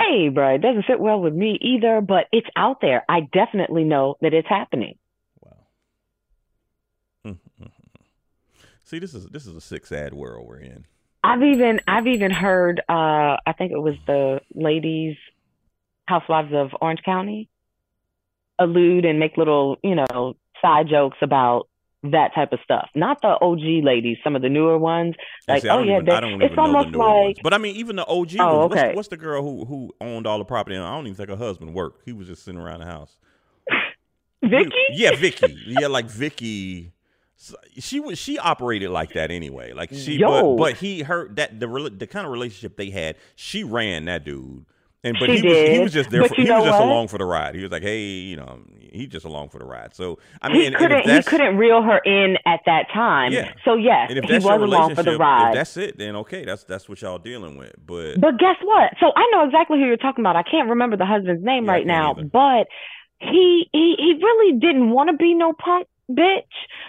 Hey, 0.00 0.28
bro, 0.28 0.54
it 0.56 0.58
doesn't 0.62 0.84
sit 0.88 0.98
well 1.00 1.20
with 1.20 1.32
me 1.34 1.58
either, 1.60 2.00
but 2.00 2.26
it's 2.32 2.48
out 2.56 2.80
there. 2.80 3.04
I 3.08 3.20
definitely 3.32 3.84
know 3.84 4.16
that 4.20 4.34
it's 4.34 4.48
happening. 4.48 4.98
Wow. 5.40 5.56
Mm, 7.26 7.38
mm, 7.60 7.64
mm. 7.64 7.70
See, 8.92 8.98
this 8.98 9.14
is 9.14 9.24
this 9.28 9.46
is 9.46 9.56
a 9.56 9.60
sick, 9.62 9.86
sad 9.86 10.12
world 10.12 10.46
we're 10.46 10.58
in. 10.58 10.84
I've 11.24 11.42
even 11.42 11.80
I've 11.88 12.06
even 12.06 12.30
heard 12.30 12.80
uh 12.90 12.92
I 13.46 13.54
think 13.56 13.72
it 13.72 13.78
was 13.78 13.94
the 14.06 14.40
ladies 14.54 15.16
housewives 16.04 16.52
of 16.52 16.72
Orange 16.78 17.00
County 17.02 17.48
allude 18.58 19.06
and 19.06 19.18
make 19.18 19.38
little, 19.38 19.78
you 19.82 19.94
know, 19.94 20.36
side 20.60 20.88
jokes 20.90 21.16
about 21.22 21.68
that 22.02 22.34
type 22.34 22.52
of 22.52 22.58
stuff. 22.64 22.90
Not 22.94 23.22
the 23.22 23.28
OG 23.40 23.82
ladies, 23.82 24.18
some 24.22 24.36
of 24.36 24.42
the 24.42 24.50
newer 24.50 24.76
ones. 24.76 25.14
Like, 25.48 25.62
see, 25.62 25.70
I 25.70 25.72
oh 25.74 25.78
don't 25.78 25.86
yeah, 25.86 25.94
even, 25.94 26.04
they- 26.04 26.12
I 26.12 26.20
don't 26.20 26.42
it's 26.42 26.54
almost 26.58 26.90
newer 26.90 26.98
ones. 26.98 27.36
like 27.36 27.42
But 27.42 27.54
I 27.54 27.58
mean, 27.58 27.76
even 27.76 27.96
the 27.96 28.04
OG 28.06 28.36
Oh, 28.40 28.58
ones. 28.58 28.70
What's, 28.70 28.82
okay. 28.82 28.94
what's 28.94 29.08
the 29.08 29.16
girl 29.16 29.42
who 29.42 29.64
who 29.64 29.94
owned 30.02 30.26
all 30.26 30.36
the 30.36 30.44
property? 30.44 30.76
And 30.76 30.84
I 30.84 30.94
don't 30.94 31.06
even 31.06 31.16
think 31.16 31.30
her 31.30 31.36
husband 31.36 31.72
worked. 31.72 32.02
He 32.04 32.12
was 32.12 32.26
just 32.26 32.44
sitting 32.44 32.60
around 32.60 32.80
the 32.80 32.86
house. 32.86 33.16
Vicki. 34.42 34.70
Yeah, 34.90 35.16
Vicki. 35.16 35.56
yeah, 35.66 35.86
like 35.86 36.10
Vicki. 36.10 36.91
So, 37.42 37.56
She 37.78 37.98
was 37.98 38.18
she 38.20 38.38
operated 38.38 38.90
like 38.90 39.14
that 39.14 39.32
anyway. 39.32 39.72
Like 39.72 39.90
she, 39.92 40.16
Yo. 40.16 40.28
but 40.54 40.56
but 40.62 40.76
he 40.76 41.02
her 41.02 41.28
that 41.34 41.58
the 41.58 41.66
the 41.96 42.06
kind 42.06 42.24
of 42.24 42.30
relationship 42.32 42.76
they 42.76 42.90
had. 42.90 43.16
She 43.34 43.64
ran 43.64 44.04
that 44.04 44.24
dude. 44.24 44.64
And 45.02 45.16
but 45.18 45.28
She 45.30 45.38
he 45.38 45.48
was 45.48 45.68
he 45.70 45.78
was 45.80 45.92
just 45.92 46.10
there. 46.10 46.22
For, 46.28 46.34
he 46.36 46.42
was 46.42 46.48
know 46.50 46.64
just 46.64 46.78
what? 46.78 46.86
along 46.86 47.08
for 47.08 47.18
the 47.18 47.24
ride. 47.24 47.56
He 47.56 47.62
was 47.64 47.72
like, 47.72 47.82
hey, 47.82 48.02
you 48.04 48.36
know, 48.36 48.60
he 48.78 49.08
just 49.08 49.26
along 49.26 49.48
for 49.48 49.58
the 49.58 49.64
ride. 49.64 49.92
So 49.96 50.20
I 50.40 50.50
mean, 50.50 50.66
and, 50.66 50.76
and 50.76 50.76
couldn't 50.76 50.98
if 51.00 51.24
he 51.24 51.28
couldn't 51.28 51.56
reel 51.56 51.82
her 51.82 51.98
in 52.04 52.36
at 52.46 52.60
that 52.66 52.84
time. 52.94 53.32
Yeah. 53.32 53.52
So 53.64 53.74
yes, 53.74 54.06
and 54.10 54.18
if 54.18 54.24
he 54.26 54.30
that's 54.34 54.44
was 54.44 54.62
along 54.62 54.94
for 54.94 55.02
the 55.02 55.10
relationship, 55.10 55.14
if 55.14 55.18
ride. 55.18 55.56
that's 55.56 55.76
it, 55.76 55.98
then 55.98 56.14
okay, 56.14 56.44
that's 56.44 56.62
that's 56.62 56.88
what 56.88 57.02
y'all 57.02 57.18
dealing 57.18 57.56
with. 57.56 57.74
But 57.84 58.20
But 58.20 58.38
guess 58.38 58.54
what? 58.62 58.92
So 59.00 59.10
I 59.16 59.28
know 59.32 59.44
exactly 59.44 59.80
who 59.80 59.86
you're 59.86 59.96
talking 59.96 60.22
about. 60.22 60.36
I 60.36 60.44
can't 60.44 60.68
remember 60.68 60.96
the 60.96 61.06
husband's 61.06 61.42
name 61.44 61.64
Yeah, 61.64 61.72
right 61.72 61.86
now, 61.86 62.12
either. 62.12 62.22
but 62.22 62.68
he 63.18 63.68
he 63.72 63.96
he 63.98 64.20
really 64.22 64.56
didn't 64.60 64.90
want 64.90 65.10
to 65.10 65.16
be 65.16 65.34
no 65.34 65.52
punk 65.52 65.88
bitch, 66.14 66.42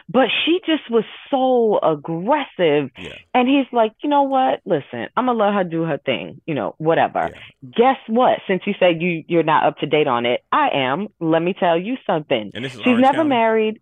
but 0.10 0.28
she 0.46 0.60
just 0.66 0.90
was 0.90 1.04
so 1.30 1.80
aggressive. 1.80 2.92
Yeah. 2.98 3.16
And 3.34 3.48
he's 3.48 3.66
like, 3.72 3.94
you 4.04 4.10
know 4.10 4.24
what? 4.24 4.62
Listen, 4.66 5.08
I'm 5.16 5.26
gonna 5.26 5.34
let 5.38 5.54
her 5.54 5.64
do 5.64 5.84
her 5.84 5.98
thing. 5.98 6.42
You 6.46 6.56
know, 6.56 6.76
whatever. 6.78 7.32
Guess 7.64 7.98
what? 8.08 8.40
Since 8.48 8.64
you 8.66 8.74
said 8.80 9.02
you 9.02 9.24
you're 9.28 9.44
not 9.44 9.66
up 9.66 9.78
to 9.80 9.86
date 9.86 10.08
on 10.08 10.26
it, 10.26 10.44
I 10.52 10.70
am. 10.74 11.08
Let 11.20 11.42
me 11.42 11.54
tell 11.60 11.78
you 11.80 11.96
something. 12.06 12.52
And 12.54 12.66
this 12.66 12.74
is 12.74 12.80
She's 12.80 12.88
Orange 12.88 13.02
never 13.02 13.18
County? 13.18 13.30
married. 13.30 13.82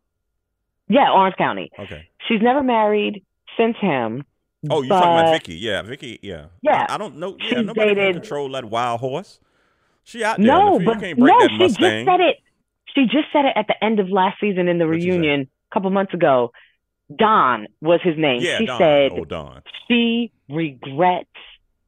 Yeah, 0.88 1.12
Orange 1.12 1.36
County. 1.38 1.72
Okay. 1.80 2.10
She's 2.28 2.42
never 2.42 2.62
married 2.64 3.24
since 3.58 3.76
him. 3.80 4.26
Oh, 4.70 4.82
you're 4.84 4.90
talking 4.96 5.12
about 5.20 5.32
Vicki? 5.34 5.56
Yeah, 5.56 5.82
Vicki. 5.82 6.20
Yeah. 6.22 6.46
Yeah. 6.62 6.86
I, 6.88 6.96
I 6.96 6.98
don't 6.98 7.18
know. 7.18 7.36
Yeah, 7.40 7.50
She 7.50 7.56
nobody 7.64 7.90
can 7.90 7.96
dated- 7.96 8.16
control 8.22 8.50
that 8.52 8.66
wild 8.66 9.00
horse. 9.00 9.40
She 10.04 10.24
out 10.24 10.38
there. 10.38 10.46
No, 10.48 10.80
you 10.80 10.86
but 10.86 11.00
can't 11.00 11.18
break 11.18 11.34
no, 11.40 11.48
she 11.48 11.58
just 11.58 11.80
said 11.80 12.20
it. 12.20 12.38
She 12.96 13.04
just 13.06 13.28
said 13.34 13.46
it 13.46 13.54
at 13.56 13.68
the 13.68 13.84
end 13.84 14.00
of 14.00 14.10
last 14.10 14.40
season 14.40 14.68
in 14.68 14.78
the 14.78 14.86
What'd 14.88 15.04
reunion 15.04 15.42
a 15.42 15.74
couple 15.74 15.90
months 15.92 16.14
ago. 16.14 16.52
Donn 17.16 17.68
was 17.82 18.00
his 18.04 18.16
name. 18.18 18.42
Yeah, 18.42 18.58
she 18.58 18.66
Donn. 18.66 18.80
said 18.80 19.12
Oh, 19.14 19.26
Donn. 19.26 19.62
she 19.88 20.32
regrets 20.50 21.28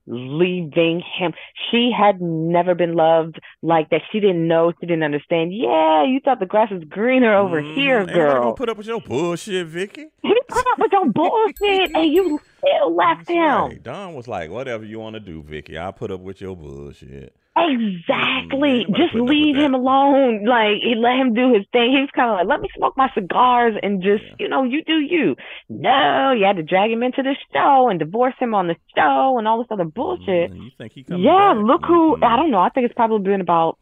leaving 0.06 1.02
him. 1.18 1.34
She 1.72 1.92
had 1.98 2.22
never 2.22 2.76
been 2.76 2.94
loved 2.94 3.40
like 3.62 3.90
that. 3.90 4.02
She 4.12 4.20
didn't 4.20 4.48
know. 4.48 4.74
She 4.80 4.86
didn't 4.86 5.04
understand. 5.04 5.54
Yeah, 5.54 6.04
you 6.06 6.20
thought 6.24 6.40
the 6.40 6.46
grass 6.46 6.70
was 6.72 6.84
greener 6.84 7.34
over 7.36 7.62
Mhm. 7.62 7.74
here, 7.76 8.00
Ain't 8.00 8.08
nobody 8.10 8.26
gonna 8.28 8.40
girl. 8.42 8.54
put 8.54 8.70
up 8.70 8.78
with 8.78 8.88
your 8.88 9.02
bullshit, 9.02 9.68
Vicki. 9.68 10.08
He 10.24 10.34
put 10.50 10.68
up 10.68 10.80
with 10.80 10.92
your 10.92 11.06
bullshit, 11.10 11.96
and 11.96 12.14
you 12.14 12.40
still 12.58 12.94
left 12.96 13.28
That's 13.28 13.30
him. 13.30 13.62
right. 13.70 13.82
Donn 13.84 14.14
was 14.14 14.28
like, 14.28 14.50
"Whatever 14.52 14.84
you 14.86 15.00
want 15.00 15.14
to 15.16 15.20
do, 15.22 15.42
Vicki. 15.42 15.78
I'll 15.78 15.94
put 15.94 16.12
up 16.12 16.20
with 16.20 16.42
your 16.42 16.56
bullshit." 16.56 17.34
Exactly. 17.56 18.86
Mm, 18.90 18.96
Just 18.98 19.12
putting 19.14 19.22
up 19.22 19.28
with 19.28 19.30
leave 19.30 19.56
him 19.56 19.74
alone. 19.76 20.46
Like 20.46 20.78
he 20.82 20.96
let 20.98 21.18
him 21.20 21.34
do 21.34 21.54
his 21.54 21.66
thing. 21.72 21.92
He 21.92 22.00
was 22.02 22.10
kind 22.16 22.30
of 22.32 22.36
like, 22.38 22.48
let 22.48 22.62
me 22.62 22.70
smoke 22.76 22.98
my 22.98 23.10
cigars 23.14 23.76
and 23.82 24.02
just, 24.02 24.24
Yeah. 24.24 24.36
you 24.40 24.50
know, 24.50 24.64
you 24.64 24.84
do 24.84 25.00
you. 25.00 25.36
No, 25.70 26.32
you 26.38 26.46
had 26.46 26.56
to 26.58 26.64
drag 26.64 26.92
him 26.92 27.04
into 27.04 27.22
the 27.22 27.36
show 27.54 27.90
and 27.90 28.00
divorce 28.00 28.34
him 28.40 28.54
on 28.56 28.68
the 28.68 28.76
show 28.96 29.38
and 29.38 29.48
all 29.48 29.60
this 29.60 29.68
other 29.70 29.86
bullshit. 29.86 30.52
Mm, 30.52 30.64
you 30.66 30.72
think 30.78 30.94
he 30.94 31.04
coming 31.04 31.24
Yeah, 31.24 31.54
back? 31.54 31.64
look 31.64 31.86
who. 31.86 32.18
Mhm. 32.18 32.24
I 32.26 32.36
don't 32.38 32.50
know. 32.52 32.60
I 32.60 32.70
think 32.70 32.86
it's 32.86 32.96
probably 32.96 33.20
been 33.30 33.42
about 33.42 33.78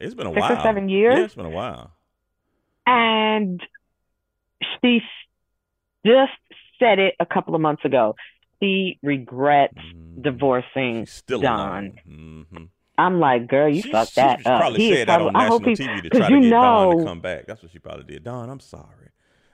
It's 0.00 0.14
been 0.14 0.26
a 0.26 0.34
six 0.34 0.46
or 0.46 0.54
while. 0.54 0.62
seven 0.62 0.88
years. 0.88 1.16
Yeah, 1.18 1.24
it's 1.24 1.34
been 1.34 1.46
a 1.46 1.50
while. 1.50 1.92
and 2.86 3.62
she 4.82 5.00
just 6.04 6.32
said 6.78 6.98
it 6.98 7.14
a 7.18 7.24
couple 7.24 7.54
of 7.54 7.60
months 7.62 7.82
ago. 7.86 8.14
She 8.62 8.98
regrets 9.02 9.78
Mhm. 9.78 10.22
divorcing 10.22 11.04
She's 11.06 11.12
still 11.12 11.40
Donn. 11.40 11.94
I'm 12.96 13.18
like, 13.20 13.48
girl, 13.48 13.68
you 13.68 13.82
she, 13.82 13.90
fucked 13.90 14.12
she 14.12 14.20
that 14.20 14.46
up. 14.46 14.60
probably 14.60 14.80
He 14.80 14.94
said 14.94 15.08
that 15.08 15.20
on 15.20 15.34
I 15.34 15.40
national 15.48 15.58
hope 15.58 15.66
he, 15.66 15.72
TV 15.74 16.02
to 16.02 16.10
try 16.10 16.28
you 16.28 16.36
to 16.36 16.40
get 16.42 16.50
Donn 16.50 16.90
know, 16.90 16.98
to 17.00 17.04
come 17.04 17.20
back. 17.20 17.46
That's 17.46 17.62
what 17.62 17.72
she 17.72 17.78
probably 17.80 18.04
did. 18.04 18.22
Donn, 18.24 18.48
I'm 18.50 18.60
sorry. 18.60 19.10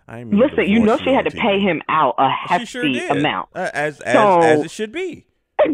I 0.07 0.25
mean 0.25 0.39
listen, 0.41 0.65
you 0.69 0.81
know 0.81 0.97
she 0.99 1.11
had 1.13 1.25
to 1.25 1.31
pay 1.31 1.61
him 1.61 1.81
out 1.89 2.17
a 2.19 2.29
hefty 2.29 2.67
sure 2.67 2.85
amount. 3.13 3.49
Uh, 3.55 3.71
as 3.73 4.01
as 4.01 4.13
So- 4.15 4.41
as 4.41 4.65
it 4.65 4.71
should 4.71 4.93
be. 4.93 5.27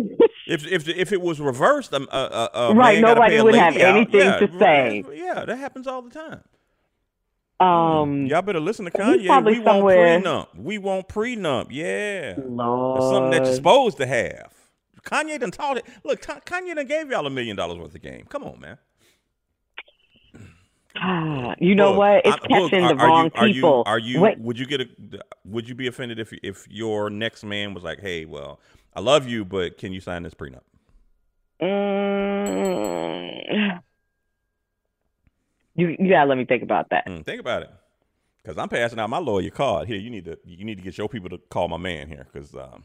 If 0.49 0.65
if 0.65 0.89
if 0.89 1.11
it 1.13 1.21
was 1.21 1.41
reversed, 1.41 1.93
um, 1.93 2.07
uh, 2.13 2.15
uh, 2.15 2.49
uh, 2.71 2.73
Right, 2.77 3.01
nobody 3.01 3.33
pay 3.35 3.39
a 3.39 3.43
would 3.45 3.55
lady 3.55 3.65
have 3.65 3.77
out. 3.79 3.97
anything 3.97 4.21
yeah, 4.21 4.39
to 4.39 4.59
say. 4.61 5.05
Yeah, 5.13 5.45
that 5.45 5.57
happens 5.59 5.89
all 5.89 6.03
the 6.03 6.11
time. 6.11 6.41
Um, 7.59 8.27
Y'all 8.27 8.43
better 8.43 8.61
listen 8.61 8.85
to 8.85 8.91
Kanye. 8.93 9.27
probably 9.27 9.55
We 9.55 9.59
want 9.61 9.67
somewhere- 9.79 10.21
prenup. 10.21 10.47
We 10.55 10.79
want 10.79 11.09
prenup. 11.09 11.67
Yeah, 11.71 12.35
Lord. 12.47 13.01
that's 13.01 13.11
something 13.11 13.31
that 13.33 13.45
you're 13.47 13.55
supposed 13.57 13.97
to 13.97 14.07
have. 14.07 14.53
Kanye 15.07 15.39
done 15.41 15.51
taught 15.53 15.79
it. 15.79 15.87
Look, 16.05 16.21
Kanye 16.23 16.75
done 16.75 16.87
gave 16.87 17.11
y'all 17.11 17.27
a 17.27 17.31
million 17.31 17.57
dollars 17.57 17.79
worth 17.79 17.95
of 17.95 18.03
game. 18.03 18.27
Come 18.29 18.45
on, 18.45 18.61
man. 18.61 18.77
Ah, 20.99 21.55
you 21.61 21.75
know 21.75 21.93
what? 21.93 22.23
It's 22.25 22.37
I- 22.43 22.49
catching 22.49 22.83
are- 22.85 22.95
the 22.95 23.01
are 23.03 23.07
you- 23.07 23.13
wrong 23.13 23.31
are 23.35 23.47
you- 23.47 23.55
people. 23.55 23.83
Are 23.87 23.99
you? 23.99 24.35
Would 24.39 24.59
you 24.59 24.67
get 24.67 24.81
a? 24.81 24.89
Would 25.45 25.69
you 25.69 25.75
be 25.75 25.87
offended 25.87 26.19
if 26.19 26.33
if 26.43 26.67
your 26.71 27.11
next 27.11 27.45
man 27.45 27.75
was 27.75 27.85
like, 27.85 28.01
"Hey, 28.01 28.25
well, 28.25 28.61
I 28.95 29.01
love 29.01 29.29
you, 29.29 29.45
but 29.45 29.77
can 29.79 29.93
you 29.93 30.01
sign 30.01 30.23
this 30.23 30.33
prenup?" 30.35 30.63
mm, 31.61 33.81
you 35.75 35.97
you 36.01 36.09
gotta 36.09 36.29
let 36.29 36.39
me 36.39 36.47
think 36.47 36.63
about 36.63 36.89
that. 36.91 37.07
Mm, 37.07 37.25
think 37.27 37.41
about 37.41 37.63
it, 37.63 37.71
because 38.43 38.57
I'm 38.57 38.69
passing 38.71 38.99
out 38.99 39.11
my 39.11 39.19
lawyer 39.19 39.51
card 39.51 39.89
here. 39.89 39.99
You 39.99 40.09
need 40.11 40.25
to 40.25 40.39
you 40.45 40.65
need 40.65 40.79
to 40.79 40.83
get 40.83 40.97
your 40.97 41.11
people 41.11 41.29
to 41.29 41.39
call 41.51 41.69
my 41.69 41.77
man 41.77 42.09
here, 42.09 42.27
because 42.33 42.55
um, 42.55 42.85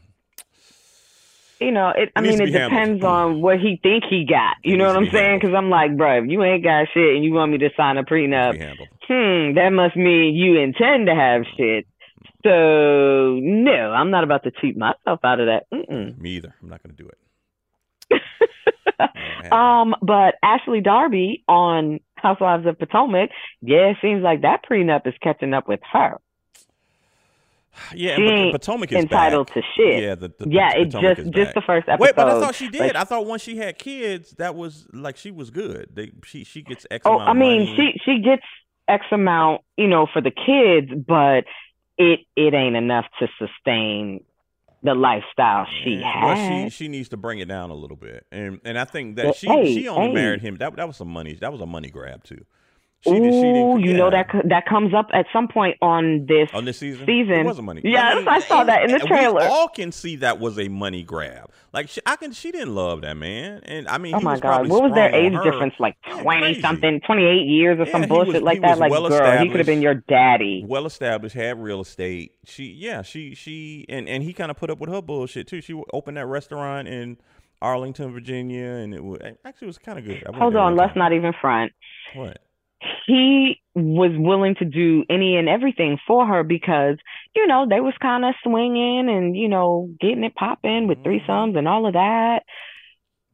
You 1.64 1.72
know, 1.72 1.90
it. 1.96 2.10
I 2.16 2.20
It 2.20 2.22
mean, 2.22 2.40
it 2.40 2.52
handled. 2.52 2.70
depends 2.70 3.04
on 3.04 3.40
what 3.42 3.58
he 3.60 3.78
think 3.82 4.04
he 4.08 4.24
got. 4.28 4.56
You 4.64 4.74
It 4.74 4.78
know 4.78 4.86
what 4.88 4.96
I'm 4.96 5.10
saying? 5.10 5.38
Because 5.40 5.54
I'm 5.54 5.70
like, 5.70 5.96
bro, 5.96 6.22
if 6.22 6.28
you 6.28 6.42
ain't 6.42 6.62
got 6.64 6.86
shit 6.92 7.14
and 7.16 7.24
you 7.24 7.32
want 7.32 7.52
me 7.52 7.58
to 7.58 7.70
sign 7.76 7.98
a 7.98 8.04
prenup, 8.04 8.54
hmm, 9.08 9.54
that 9.54 9.70
must 9.72 9.96
mean 9.96 10.34
you 10.34 10.58
intend 10.60 11.06
to 11.06 11.14
have 11.14 11.42
shit. 11.56 11.86
So 12.44 13.38
no, 13.40 13.92
I'm 13.92 14.10
not 14.10 14.24
about 14.24 14.42
to 14.44 14.50
cheat 14.60 14.76
myself 14.76 15.20
out 15.24 15.40
of 15.40 15.46
that. 15.46 15.66
Mm-mm. 15.72 16.18
Me 16.18 16.30
either. 16.30 16.54
I'm 16.62 16.68
not 16.68 16.82
going 16.82 16.96
to 16.96 17.02
do 17.02 17.08
it. 17.08 17.18
Not 18.98 19.14
gonna 19.14 19.42
happen. 19.42 19.52
Um, 19.52 19.94
but 20.02 20.34
Ashley 20.42 20.80
Darby 20.80 21.44
on 21.48 22.00
Housewives 22.16 22.66
of 22.66 22.78
Potomac, 22.78 23.30
yeah, 23.60 23.90
it 23.90 23.96
seems 24.02 24.22
like 24.22 24.42
that 24.42 24.60
prenup 24.70 25.06
is 25.06 25.14
catching 25.22 25.54
up 25.54 25.66
with 25.68 25.80
her. 25.92 26.18
Yeah, 27.94 28.16
she 28.16 28.24
but 28.24 28.32
ain't 28.32 28.52
Potomac 28.52 28.92
is 28.92 28.98
entitled 28.98 29.46
back. 29.48 29.54
to 29.54 29.62
shit. 29.76 30.02
Yeah, 30.02 30.14
the, 30.14 30.32
the, 30.38 30.50
yeah, 30.50 30.72
it 30.74 30.92
Potomac 30.92 31.16
just 31.18 31.30
just 31.32 31.54
the 31.54 31.62
first 31.62 31.88
episode. 31.88 32.02
Wait, 32.02 32.14
but 32.16 32.28
I 32.28 32.40
thought 32.40 32.54
she 32.54 32.68
did. 32.68 32.80
Like, 32.80 32.96
I 32.96 33.04
thought 33.04 33.26
once 33.26 33.42
she 33.42 33.56
had 33.56 33.78
kids, 33.78 34.32
that 34.38 34.54
was 34.54 34.86
like 34.92 35.16
she 35.16 35.30
was 35.30 35.50
good. 35.50 35.88
They 35.94 36.12
she 36.24 36.44
she 36.44 36.62
gets 36.62 36.86
X 36.90 37.02
oh, 37.06 37.14
amount. 37.14 37.28
oh. 37.28 37.30
I 37.30 37.34
mean, 37.34 37.64
money. 37.70 37.76
she 37.76 38.00
she 38.04 38.18
gets 38.22 38.42
X 38.88 39.04
amount, 39.12 39.62
you 39.76 39.88
know, 39.88 40.06
for 40.12 40.20
the 40.20 40.30
kids, 40.30 40.92
but 41.06 41.44
it 41.98 42.20
it 42.36 42.54
ain't 42.54 42.76
enough 42.76 43.06
to 43.20 43.28
sustain 43.38 44.24
the 44.82 44.94
lifestyle 44.94 45.66
she 45.84 45.90
Yeah, 45.90 46.24
well, 46.24 46.34
has. 46.36 46.72
she 46.72 46.84
she 46.84 46.88
needs 46.88 47.08
to 47.10 47.16
bring 47.16 47.38
it 47.38 47.46
down 47.46 47.70
a 47.70 47.74
little 47.74 47.96
bit, 47.96 48.26
and 48.32 48.60
and 48.64 48.78
I 48.78 48.84
think 48.84 49.16
that 49.16 49.26
But 49.26 49.36
she 49.36 49.46
hey, 49.46 49.74
she 49.74 49.88
only 49.88 50.08
hey. 50.08 50.14
married 50.14 50.40
him. 50.40 50.56
That 50.56 50.76
that 50.76 50.86
was 50.86 50.96
some 50.96 51.08
money. 51.08 51.34
That 51.34 51.52
was 51.52 51.60
a 51.60 51.66
money 51.66 51.88
grab 51.88 52.24
too. 52.24 52.44
She 53.04 53.10
did- 53.10 53.32
she 53.32 53.38
Ooh, 53.38 53.42
didn't- 53.42 53.80
you 53.80 53.94
know 53.94 54.10
that 54.10 54.28
that 54.44 54.64
comes 54.66 54.94
up 54.94 55.08
at 55.12 55.26
some 55.32 55.48
point 55.48 55.76
on 55.82 56.24
this. 56.26 56.48
on 56.54 56.64
this 56.64 56.78
season. 56.78 57.04
season. 57.04 57.34
it 57.34 57.44
was 57.46 57.58
a 57.58 57.62
money. 57.62 57.80
Yes, 57.84 58.24
I 58.28 58.38
saw 58.40 58.62
that 58.64 58.84
in 58.84 58.92
the 58.92 59.00
trailer. 59.00 59.40
we 59.40 59.46
all 59.46 59.66
can 59.68 59.90
see 59.90 60.16
that 60.16 60.38
was 60.38 60.56
a 60.58 60.68
money 60.68 61.02
grab. 61.02 61.50
Like 61.72 61.88
she, 61.88 62.00
I 62.06 62.14
can, 62.16 62.32
she 62.32 62.52
didn't 62.52 62.74
love 62.74 63.00
that 63.00 63.16
man, 63.16 63.62
and 63.64 63.88
I 63.88 63.98
mean, 63.98 64.14
Oh 64.14 64.18
he 64.18 64.24
my 64.24 64.32
was 64.32 64.40
God, 64.40 64.68
what 64.68 64.82
was 64.84 64.92
their 64.92 65.12
age 65.12 65.32
her. 65.32 65.42
difference? 65.42 65.74
Like 65.80 65.96
twenty 66.20 66.60
something, 66.60 67.00
twenty 67.06 67.24
eight 67.24 67.46
years 67.46 67.78
or 67.80 67.86
Yeah, 67.86 67.92
some 67.92 68.02
bullshit 68.02 68.34
was- 68.34 68.42
like 68.42 68.60
that. 68.60 68.78
Like, 68.78 68.90
well 68.92 69.08
girl, 69.08 69.38
he 69.38 69.48
could 69.48 69.56
have 69.58 69.66
been 69.66 69.82
your 69.82 69.94
daddy. 69.94 70.64
well 70.66 70.86
established, 70.86 71.34
had 71.34 71.60
real 71.60 71.80
estate. 71.80 72.32
She, 72.44 72.66
yeah, 72.66 73.02
she, 73.02 73.34
she, 73.34 73.84
and 73.88 74.08
and 74.08 74.22
he 74.22 74.32
kind 74.32 74.50
of 74.50 74.56
put 74.56 74.70
up 74.70 74.78
with 74.78 74.90
her 74.90 75.02
bullshit 75.02 75.48
too. 75.48 75.60
She 75.60 75.74
opened 75.92 76.18
that 76.18 76.26
restaurant 76.26 76.86
in 76.88 77.16
Arlington, 77.60 78.12
Virginia, 78.12 78.64
and 78.66 78.94
it 78.94 79.02
was 79.02 79.18
actually 79.44 79.66
it 79.66 79.70
was 79.70 79.78
kind 79.78 79.98
of 79.98 80.04
good. 80.04 80.22
I 80.32 80.36
Hold 80.36 80.54
on, 80.56 80.76
let's 80.76 80.94
not 80.94 81.12
even 81.12 81.32
front. 81.40 81.72
What? 82.14 82.38
He 83.06 83.60
was 83.74 84.12
willing 84.14 84.54
to 84.56 84.64
do 84.64 85.04
any 85.08 85.36
and 85.36 85.48
everything 85.48 85.98
for 86.06 86.26
her 86.26 86.42
because 86.42 86.96
you 87.34 87.46
know 87.46 87.66
they 87.68 87.80
was 87.80 87.94
kind 88.00 88.24
of 88.24 88.34
swinging 88.42 89.08
and 89.08 89.36
you 89.36 89.48
know 89.48 89.88
getting 90.00 90.24
it 90.24 90.34
popping 90.34 90.88
with 90.88 90.98
threesomes 90.98 91.28
mm-hmm. 91.28 91.58
and 91.58 91.68
all 91.68 91.86
of 91.86 91.94
that, 91.94 92.42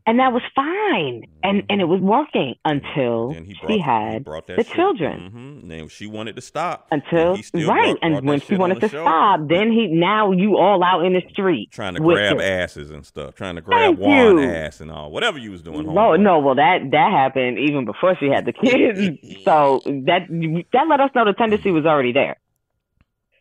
and 0.09 0.18
that 0.18 0.33
was 0.33 0.42
fine, 0.55 1.23
and 1.42 1.62
and 1.68 1.81
it 1.81 1.85
was 1.85 2.01
working 2.01 2.55
until 2.64 3.35
she 3.35 3.55
brought, 3.61 3.71
he 3.71 3.79
had 3.81 4.25
brought 4.25 4.47
that 4.49 4.57
the 4.57 4.64
shit. 4.64 4.75
children. 4.75 5.61
hmm 5.62 5.71
And 5.71 5.90
she 5.90 6.07
wanted 6.07 6.35
to 6.37 6.42
stop. 6.42 6.88
until 6.90 7.35
and 7.35 7.66
right, 7.68 7.85
brought- 7.85 7.99
and 8.03 8.27
when 8.27 8.40
she 8.40 8.57
wanted 8.57 8.81
to 8.81 8.88
show. 8.88 9.03
stop, 9.05 9.40
then 9.49 9.71
he 9.71 9.87
now 9.87 10.33
you 10.33 10.57
all 10.57 10.83
out 10.83 11.05
in 11.05 11.12
the 11.12 11.23
street 11.31 11.71
trying 11.71 11.94
to 11.94 12.01
grab 12.01 12.40
asses 12.40 12.90
and 12.90 13.05
stuff, 13.07 13.35
trying 13.35 13.55
to 13.57 13.61
grab 13.61 13.97
Thank 13.97 13.99
Juan 14.01 14.38
you. 14.38 14.44
ass 14.51 14.81
and 14.81 14.90
all, 14.90 15.11
whatever 15.11 15.38
you 15.38 15.51
was 15.51 15.62
doing. 15.62 15.87
Homeboy. 15.87 16.21
no, 16.21 16.38
well 16.40 16.55
that 16.57 16.79
that 16.90 17.11
happened 17.12 17.59
even 17.59 17.85
before 17.85 18.16
she 18.18 18.27
had 18.27 18.44
the 18.47 18.53
kids. 18.64 19.44
so 19.44 19.81
that 19.85 20.27
that 20.73 20.87
let 20.88 21.01
us 21.01 21.11
know 21.14 21.25
the 21.25 21.33
tendency 21.35 21.71
was 21.71 21.85
already 21.87 22.12
there. 22.12 22.38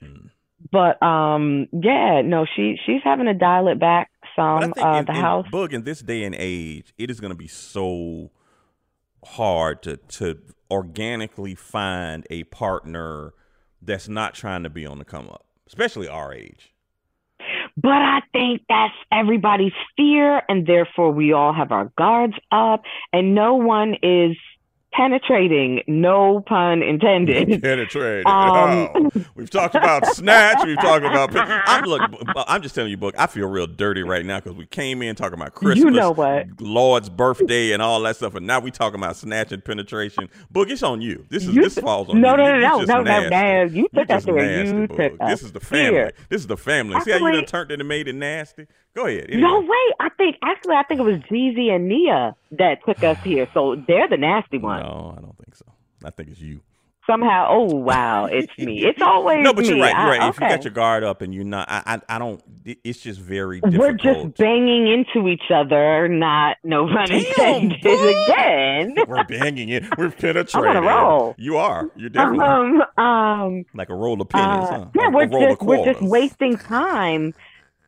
Mm. 0.04 0.30
But 0.72 1.02
um, 1.02 1.68
yeah, 1.72 2.22
no, 2.26 2.46
she 2.56 2.78
she's 2.86 3.02
having 3.04 3.26
to 3.28 3.34
dial 3.34 3.68
it 3.70 3.80
back 3.80 4.12
some. 4.38 4.62
think 4.62 4.78
Uh, 4.78 5.00
in, 5.00 5.06
the 5.06 5.12
in 5.12 5.18
house. 5.18 5.46
Boog 5.52 5.74
in 5.74 5.84
this 5.84 6.00
day 6.00 6.24
and 6.24 6.36
age, 6.38 6.94
it 6.98 7.10
is 7.10 7.20
going 7.20 7.32
to 7.32 7.38
be 7.38 7.48
so 7.48 8.32
hard 9.26 9.84
to 9.84 9.98
to 9.98 10.38
organically 10.72 11.56
find 11.56 12.26
a 12.30 12.44
partner 12.46 13.34
that's 13.82 14.08
not 14.08 14.34
trying 14.34 14.64
to 14.64 14.70
be 14.70 14.86
on 14.86 15.00
the 15.00 15.06
come 15.06 15.28
up, 15.30 15.46
especially 15.68 16.08
our 16.08 16.34
age. 16.34 16.74
But 17.76 17.92
I 17.92 18.22
think 18.32 18.64
that's 18.68 18.94
everybody's 19.12 19.74
fear, 19.96 20.42
and 20.50 20.66
therefore 20.66 21.12
we 21.12 21.32
all 21.32 21.54
have 21.54 21.72
our 21.72 21.92
guards 21.98 22.34
up, 22.52 22.84
and 23.14 23.36
no 23.36 23.56
one 23.56 23.96
is 24.02 24.36
penetrating. 24.98 25.84
No 25.88 26.42
pun 26.42 26.82
intended. 26.84 27.62
Penetrated. 27.62 28.26
Um, 28.26 28.90
Oh. 28.98 29.12
We've 29.36 29.50
talked 29.50 29.76
about 29.76 30.06
snatch. 30.08 30.66
We've 30.66 30.78
talked 30.80 31.06
about. 31.06 31.30
I'm 31.36 31.84
look. 31.86 32.02
I'm 32.36 32.62
just 32.62 32.76
telling 32.76 32.90
you, 32.92 32.98
book. 32.98 33.16
I 33.18 33.28
feel 33.28 33.48
real 33.48 33.68
dirty 33.68 34.04
right 34.04 34.26
now 34.26 34.40
because 34.40 34.58
we 34.58 34.66
came 34.66 35.02
in 35.02 35.16
talking 35.16 35.36
about 35.40 35.54
Christmas, 35.54 35.94
know 35.94 36.12
what? 36.12 36.48
Lord's 36.60 37.10
birthday, 37.10 37.72
and 37.72 37.82
all 37.82 38.02
that 38.02 38.16
stuff, 38.16 38.36
and 38.36 38.46
now 38.48 38.60
we 38.60 38.72
talking 38.72 39.00
about 39.00 39.16
snatch 39.16 39.52
and 39.52 39.64
penetration. 39.64 40.30
Boog, 40.54 40.70
it's 40.70 40.84
on 40.84 41.02
you. 41.02 41.26
This 41.30 41.46
is 41.48 41.56
You- 41.56 41.64
this 41.64 41.78
falls 41.78 42.10
on 42.10 42.20
no, 42.22 42.32
you. 42.32 42.38
no, 42.38 42.46
You- 42.56 42.62
no, 42.62 42.78
no, 42.80 43.02
no, 43.04 43.20
no, 43.22 43.30
no. 43.30 43.64
You 43.66 43.88
took 43.94 44.10
us 44.10 44.26
there. 44.26 44.36
nasty, 44.36 44.78
You 44.78 44.88
took 44.88 45.20
This 45.20 45.44
is 45.44 45.52
the 45.52 45.60
family. 45.60 45.92
here. 45.94 46.12
This 46.30 46.42
is 46.42 46.48
the 46.48 46.58
family. 46.58 47.00
See 47.02 47.12
how 47.12 47.18
you 47.18 47.32
done 47.32 47.46
turned 47.46 47.72
it 47.72 47.80
and 47.80 47.88
made 47.88 48.08
it 48.08 48.16
nasty. 48.16 48.68
Go 48.98 49.06
ahead. 49.06 49.30
No, 49.30 49.60
way. 49.60 49.68
I 50.00 50.10
think 50.18 50.38
actually, 50.44 50.74
I 50.76 50.82
think 50.88 51.00
it 51.00 51.04
was 51.04 51.18
Jeezy 51.30 51.70
and 51.70 51.88
Nia 51.88 52.36
that 52.54 52.80
took 52.84 53.04
us 53.04 53.20
here. 53.24 53.48
So 53.54 53.76
they're 53.88 54.10
the 54.10 54.18
nasty 54.18 54.58
ones. 54.58 54.84
No, 54.84 55.14
I 55.16 55.22
don't 55.22 55.38
think 55.38 55.56
so. 55.56 55.66
I 56.04 56.10
think 56.10 56.30
it's 56.30 56.42
you. 56.42 56.62
Somehow, 57.06 57.48
oh 57.50 57.74
wow, 57.74 58.26
it's 58.26 58.52
me. 58.58 58.84
It's 58.84 59.02
always 59.02 59.42
No, 59.42 59.54
but 59.54 59.64
you're 59.66 59.80
right. 59.80 59.92
You're 59.92 60.16
I- 60.16 60.18
right. 60.18 60.30
If 60.30 60.42
you 60.42 60.50
got 60.50 60.64
your 60.66 60.74
guard 60.74 61.04
up 61.06 61.22
and 61.22 61.34
you're 61.34 61.46
not, 61.46 61.70
I, 61.70 61.82
I, 62.10 62.16
I 62.16 62.20
don't. 62.20 62.42
It's 62.84 63.00
just 63.00 63.22
very 63.22 63.62
We're 63.64 63.94
just 63.94 64.36
banging 64.36 64.88
into 64.92 65.30
each 65.30 65.50
other, 65.54 66.10
not 66.10 66.58
no 66.66 66.90
intended 66.90 67.80
again. 67.86 68.96
We're 69.08 69.24
banging 69.24 69.70
it. 69.70 69.86
We're 69.98 70.12
penetrating. 70.12 70.70
I'm 70.72 70.76
on 70.76 70.84
a 70.84 70.88
roll. 70.88 71.36
You 71.38 71.56
are. 71.58 71.90
You're 71.96 72.10
definitely 72.10 72.46
Um, 72.46 72.82
um, 72.98 73.66
like 73.74 73.90
a 73.90 73.96
roll 73.96 74.20
of 74.22 74.28
pennies, 74.28 74.68
uh, 74.68 74.80
huh? 74.80 74.86
yeah, 74.94 75.08
a 75.08 75.12
we're 75.12 75.28
just 75.28 75.62
we're 75.62 75.86
just 75.86 76.02
wasting 76.02 76.58
time. 76.58 77.34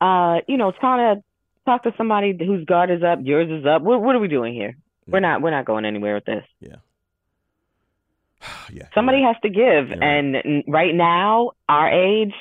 Uh, 0.01 0.39
you 0.47 0.57
know, 0.57 0.71
trying 0.71 1.17
to 1.17 1.23
talk 1.65 1.83
to 1.83 1.93
somebody 1.97 2.35
whose 2.37 2.65
guard 2.65 2.89
is 2.89 3.03
up, 3.03 3.19
yours 3.23 3.49
is 3.49 3.65
up. 3.65 3.81
What 3.81 4.01
what 4.01 4.15
are 4.15 4.19
we 4.19 4.27
doing 4.27 4.53
here? 4.53 4.75
We're 5.07 5.19
not 5.19 5.41
we're 5.41 5.51
not 5.51 5.65
going 5.65 5.85
anywhere 5.85 6.15
with 6.15 6.25
this. 6.25 6.45
Yeah. 6.61 6.75
Yeah. 8.71 8.83
Somebody 8.93 9.23
has 9.23 9.35
to 9.41 9.49
give, 9.49 9.89
You're 9.89 10.03
and 10.03 10.63
right 10.67 10.93
now, 10.93 11.51
our 11.67 11.89
age, 11.91 12.33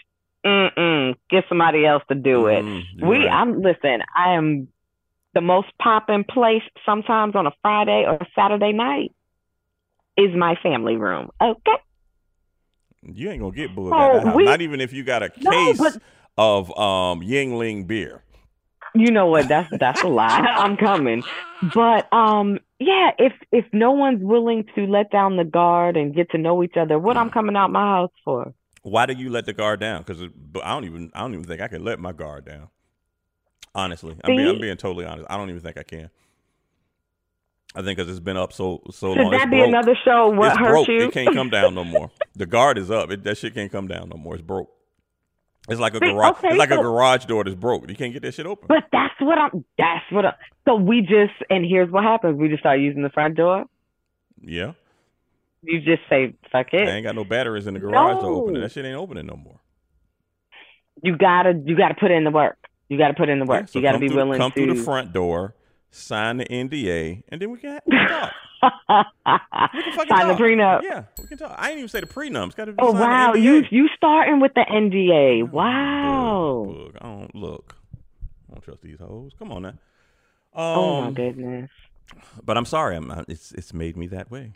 mm-mm, 0.44 1.14
get 1.30 1.44
somebody 1.48 1.86
else 1.86 2.02
to 2.08 2.14
do 2.14 2.46
it. 2.48 2.62
Mm, 2.62 2.82
We, 3.02 3.16
right. 3.18 3.28
I'm 3.32 3.62
listen. 3.62 4.02
I 4.14 4.34
am 4.34 4.68
the 5.34 5.40
most 5.40 5.68
popping 5.80 6.24
place 6.24 6.62
sometimes 6.84 7.34
on 7.34 7.46
a 7.46 7.52
Friday 7.62 8.04
or 8.06 8.18
Saturday 8.34 8.72
night 8.72 9.12
is 10.18 10.34
my 10.36 10.54
family 10.62 10.96
room. 10.96 11.30
Okay, 11.40 11.76
You 13.02 13.30
ain't 13.30 13.40
gonna 13.40 13.54
get 13.56 13.74
booed 13.74 13.92
Oh, 13.94 14.18
at 14.18 14.24
that 14.24 14.34
we- 14.36 14.44
Not 14.44 14.60
even 14.60 14.80
if 14.82 14.92
you 14.92 15.04
got 15.04 15.22
a 15.22 15.30
No, 15.40 15.50
case 15.50 15.78
but- 15.78 16.02
of 16.38 16.70
um 16.78 17.20
Yuengling 17.20 17.86
beer. 17.86 18.22
you 18.94 19.10
know 19.10 19.26
what? 19.26 19.48
That's 19.48 19.68
that's 19.78 20.02
a 20.02 20.08
lie. 20.08 20.38
I'm 20.56 20.76
coming, 20.78 21.22
but 21.74 22.10
um, 22.12 22.58
yeah. 22.78 23.10
If 23.18 23.32
if 23.52 23.66
no 23.72 23.90
one's 23.92 24.22
willing 24.22 24.64
to 24.76 24.86
let 24.86 25.10
down 25.10 25.36
the 25.36 25.44
guard 25.44 25.96
and 25.98 26.14
get 26.14 26.30
to 26.30 26.38
know 26.38 26.62
each 26.62 26.76
other, 26.78 26.98
what 26.98 27.16
I'm 27.18 27.28
coming 27.30 27.56
out 27.56 27.70
my 27.70 27.82
house 27.96 28.12
for? 28.24 28.54
Why 28.82 29.04
do 29.06 29.12
you 29.12 29.28
let 29.28 29.44
the 29.44 29.52
guard 29.52 29.80
down? 29.80 30.02
Because 30.02 30.22
I 30.62 30.72
don't 30.72 30.84
even 30.84 31.10
I 31.14 31.20
don't 31.20 31.34
even 31.34 31.44
think 31.44 31.60
I 31.60 31.68
can 31.68 31.84
let 31.84 31.98
my 31.98 32.12
guard 32.12 32.46
down. 32.46 32.68
Honestly, 33.74 34.16
I'm 34.24 34.34
being, 34.36 34.48
I'm 34.48 34.60
being 34.60 34.76
totally 34.76 35.04
honest. 35.04 35.26
I 35.30 35.36
don't 35.36 35.50
even 35.50 35.60
think 35.60 35.76
I 35.76 35.82
can. 35.82 36.08
I 37.74 37.82
think 37.82 37.98
because 37.98 38.10
it's 38.10 38.20
been 38.20 38.36
up 38.38 38.52
so 38.52 38.80
so 38.90 39.14
Should 39.14 39.22
long. 39.22 39.34
it's 39.34 39.42
that 39.44 39.50
be 39.50 39.58
broke. 39.58 39.68
another 39.68 39.94
show? 40.04 40.28
What 40.30 40.48
it's 40.52 40.58
hurt 40.58 40.70
broke. 40.70 40.88
you? 40.88 41.08
It 41.08 41.12
can't 41.12 41.34
come 41.34 41.50
down 41.50 41.74
no 41.74 41.84
more. 41.96 42.10
The 42.34 42.46
guard 42.46 42.78
is 42.78 42.90
up. 42.90 43.10
It, 43.10 43.24
that 43.24 43.36
shit 43.36 43.54
can't 43.54 43.70
come 43.70 43.86
down 43.88 44.08
no 44.08 44.16
more. 44.16 44.34
It's 44.34 44.42
broke. 44.42 44.70
It's 45.68 45.80
like 45.80 45.94
a 45.94 46.00
garage. 46.00 46.36
okay, 46.38 46.48
it's 46.48 46.56
like 46.56 46.70
a 46.70 46.76
garage 46.76 47.26
door 47.26 47.44
that's 47.44 47.54
broke. 47.56 47.88
You 47.88 47.96
can't 47.96 48.12
get 48.12 48.22
that 48.22 48.34
shit 48.34 48.46
open. 48.46 48.66
But 48.68 48.84
that's 48.90 49.14
what 49.20 49.38
I'm. 49.38 49.64
That's 49.76 50.04
what. 50.10 50.24
I, 50.24 50.34
so 50.66 50.76
we 50.76 51.02
just 51.02 51.34
and 51.50 51.64
here's 51.64 51.90
what 51.90 52.04
happens. 52.04 52.38
We 52.38 52.48
just 52.48 52.60
start 52.60 52.80
using 52.80 53.02
the 53.02 53.10
front 53.10 53.36
door. 53.36 53.64
yeah, 54.40 54.72
You 55.62 55.80
just 55.80 56.02
say 56.08 56.34
fuck 56.50 56.68
it. 56.72 56.88
I 56.88 56.92
ain't 56.92 57.04
got 57.04 57.14
no 57.14 57.24
batteries 57.24 57.66
in 57.66 57.74
the 57.74 57.80
garage 57.80 58.20
to 58.20 58.26
open 58.26 58.56
it. 58.56 58.60
That 58.60 58.72
shit 58.72 58.84
ain't 58.84 58.96
opening 58.96 59.26
no 59.26 59.36
more. 59.36 59.60
You 61.02 61.16
gotta 61.16 61.60
you 61.64 61.76
gotta 61.76 61.94
put 61.94 62.10
in 62.10 62.24
the 62.24 62.30
work. 62.30 62.58
You 62.88 62.96
gotta 62.98 63.14
put 63.14 63.28
in 63.28 63.38
the 63.38 63.44
work. 63.44 63.62
Yeah, 63.62 63.66
so 63.66 63.78
you 63.78 63.84
gotta 63.84 63.98
be 63.98 64.08
through, 64.08 64.16
willing 64.16 64.38
come 64.38 64.50
to 64.52 64.58
come 64.60 64.66
through 64.66 64.76
the 64.76 64.82
front 64.82 65.12
door, 65.12 65.54
sign 65.90 66.36
the 66.38 66.44
NDA, 66.46 67.22
and 67.28 67.40
then 67.40 67.50
we 67.50 67.58
can, 67.58 67.80
we 67.86 67.96
can 67.96 68.08
talk. 68.08 68.32
We 69.74 69.82
can 69.82 69.92
fucking 69.92 70.16
sign 70.16 70.28
the 70.28 70.34
prenup. 70.34 70.82
Yeah, 70.82 71.04
we 71.20 71.26
can 71.28 71.38
talk. 71.38 71.54
I 71.56 71.70
ain't 71.70 71.78
even 71.78 71.88
say 71.88 72.00
the 72.00 72.06
prenup. 72.06 72.46
It's 72.46 72.54
got 72.54 72.66
to 72.66 72.72
be 72.72 72.78
Oh 72.80 72.92
wow, 72.92 73.34
you 73.34 73.64
you 73.70 73.88
starting 73.96 74.40
with 74.40 74.52
the 74.54 74.64
NDA. 74.68 75.50
Wow. 75.50 76.64
Look, 76.68 76.94
Boog. 76.94 76.96
I 77.00 77.06
don't 77.06 77.34
look. 77.34 77.76
I 78.50 78.54
don't 78.54 78.62
trust 78.62 78.82
these 78.82 78.98
hoes. 78.98 79.32
Come 79.38 79.52
on 79.52 79.62
now. 79.62 79.74
Oh 80.54 81.00
my 81.00 81.06
Um, 81.08 81.14
goodness. 81.14 81.70
But 82.44 82.56
I'm 82.56 82.64
sorry. 82.64 82.96
I'm. 82.96 83.10
I- 83.10 83.24
It's 83.28 83.52
it's 83.52 83.72
made 83.74 83.96
me 83.96 84.06
that 84.08 84.30
way. 84.30 84.52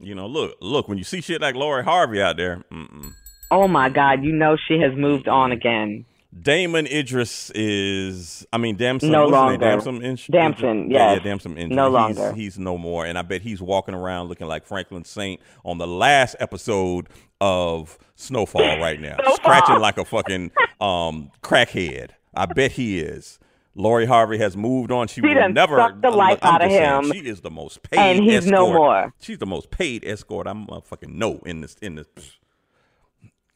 You 0.00 0.14
know, 0.14 0.26
look, 0.26 0.56
look. 0.60 0.88
When 0.88 0.98
you 0.98 1.04
see 1.04 1.20
shit 1.20 1.40
like 1.40 1.54
Lori 1.54 1.82
Harvey 1.84 2.20
out 2.22 2.36
there, 2.36 2.64
mm-mm. 2.72 3.12
Oh 3.50 3.66
my 3.66 3.88
God, 3.88 4.22
you 4.22 4.32
know 4.32 4.56
she 4.68 4.78
has 4.80 4.94
moved 4.94 5.26
on 5.26 5.52
again. 5.52 6.04
Damon 6.42 6.86
Idris 6.86 7.50
is. 7.54 8.46
I 8.52 8.58
mean, 8.58 8.76
Damson. 8.76 9.10
No 9.10 9.28
what's 9.28 9.32
his 9.32 9.32
name? 9.32 9.40
longer. 9.40 9.56
Damson. 9.64 10.02
Inch, 10.02 10.26
Damson, 10.28 10.90
Yeah, 10.90 11.14
yeah. 11.14 11.18
Damson. 11.20 11.56
Inch. 11.56 11.72
No 11.72 11.86
he's, 11.86 11.92
longer. 12.18 12.32
He's 12.34 12.58
no 12.58 12.76
more, 12.76 13.06
and 13.06 13.16
I 13.18 13.22
bet 13.22 13.40
he's 13.42 13.62
walking 13.62 13.94
around 13.94 14.28
looking 14.28 14.46
like 14.46 14.66
Franklin 14.66 15.04
Saint 15.04 15.40
on 15.64 15.78
the 15.78 15.86
last 15.86 16.36
episode 16.38 17.08
of 17.40 17.98
Snowfall 18.14 18.78
right 18.78 19.00
now, 19.00 19.16
scratching 19.34 19.78
like 19.80 19.96
a 19.96 20.04
fucking 20.04 20.50
um 20.80 21.30
crackhead. 21.42 22.10
I 22.34 22.46
bet 22.46 22.72
he 22.72 22.98
is. 23.00 23.38
Lori 23.74 24.06
Harvey 24.06 24.38
has 24.38 24.56
moved 24.56 24.90
on. 24.90 25.06
She 25.06 25.20
She 25.20 25.20
will 25.20 25.48
never. 25.50 25.76
sucked 25.76 26.02
the 26.02 26.10
life 26.10 26.40
I'm 26.42 26.54
out 26.56 26.64
of 26.64 26.70
saying, 26.70 27.04
him, 27.04 27.12
She 27.12 27.18
is 27.28 27.40
the 27.42 27.50
most 27.50 27.80
paid. 27.88 27.98
and 28.00 28.24
he's 28.24 28.44
no 28.44 28.72
more. 28.72 29.14
She's 29.20 29.38
the 29.38 29.46
most 29.46 29.70
paid 29.70 30.04
escort 30.04 30.46
I'm 30.48 30.66
fucking 30.84 31.16
know 31.16 31.40
in 31.46 31.60
this 31.62 31.76
in 31.80 31.94
this. 31.94 32.06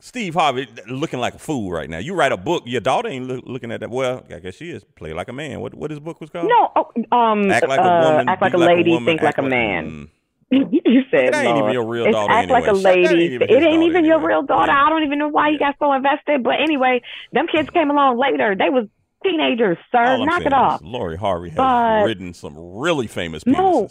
Steve 0.04 0.34
Harvey 0.34 0.66
looking 0.88 1.20
like 1.20 1.36
a 1.36 1.38
fool 1.38 1.70
right 1.70 1.88
now. 1.88 1.98
You 1.98 2.14
write 2.14 2.32
a 2.32 2.36
book, 2.36 2.64
your 2.66 2.80
daughter 2.80 3.08
ain't 3.08 3.28
look, 3.28 3.44
looking 3.46 3.70
at 3.70 3.78
that. 3.78 3.90
Well, 3.90 4.24
I 4.34 4.40
guess 4.40 4.56
she 4.56 4.72
is. 4.72 4.82
Play 4.82 5.12
like 5.12 5.28
a 5.28 5.32
man. 5.32 5.60
What 5.60 5.74
what 5.74 5.92
his 5.92 6.00
book 6.00 6.20
was 6.20 6.28
called? 6.28 6.48
No, 6.48 6.72
oh, 6.74 7.16
um, 7.16 7.48
Act 7.48 7.68
like 7.68 7.78
uh, 7.78 7.82
a 7.84 8.10
woman. 8.10 8.28
act 8.28 8.42
like 8.42 8.52
a 8.52 8.58
lady, 8.58 8.90
woman, 8.90 9.06
think 9.06 9.22
like 9.22 9.38
a 9.38 9.42
man. 9.42 10.08
Mm. 10.50 10.72
you 10.72 11.02
said 11.08 11.32
That 11.32 11.44
ain't 11.44 11.56
even 11.56 11.72
your 11.72 11.86
real 11.86 12.06
It's 12.06 12.14
daughter 12.14 12.32
act 12.32 12.50
like 12.50 12.64
a 12.64 12.70
anyway. 12.70 12.82
That 12.82 12.96
ain't 12.96 13.12
lady. 13.12 13.34
It 13.36 13.62
ain't 13.62 13.82
even 13.84 14.04
your 14.04 14.18
real 14.18 14.42
daughter. 14.42 14.72
Yeah. 14.72 14.84
I 14.84 14.88
don't 14.88 15.04
even 15.04 15.20
know 15.20 15.28
why 15.28 15.50
you 15.50 15.58
got 15.60 15.76
so 15.78 15.92
invested. 15.92 16.42
But 16.42 16.60
anyway, 16.60 17.02
them 17.32 17.46
kids 17.46 17.70
came 17.70 17.88
along 17.88 18.18
later. 18.18 18.56
They 18.58 18.70
was 18.70 18.88
teenagers, 19.22 19.78
sir. 19.92 20.02
All 20.02 20.26
Knock 20.26 20.44
it 20.44 20.52
off. 20.52 20.80
Lori 20.82 21.16
Harvey 21.16 21.50
has 21.50 21.56
But- 21.56 22.06
ridden 22.06 22.34
some 22.34 22.56
really 22.58 23.06
famous 23.06 23.46
No. 23.46 23.88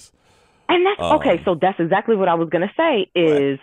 And 0.67 0.85
that's 0.85 0.99
Um, 0.99 1.15
okay. 1.19 1.41
So 1.45 1.55
that's 1.55 1.79
exactly 1.79 2.17
what 2.17 2.27
I 2.27 2.33
was 2.33 2.49
gonna 2.49 2.71
say. 2.75 3.09
Is 3.15 3.59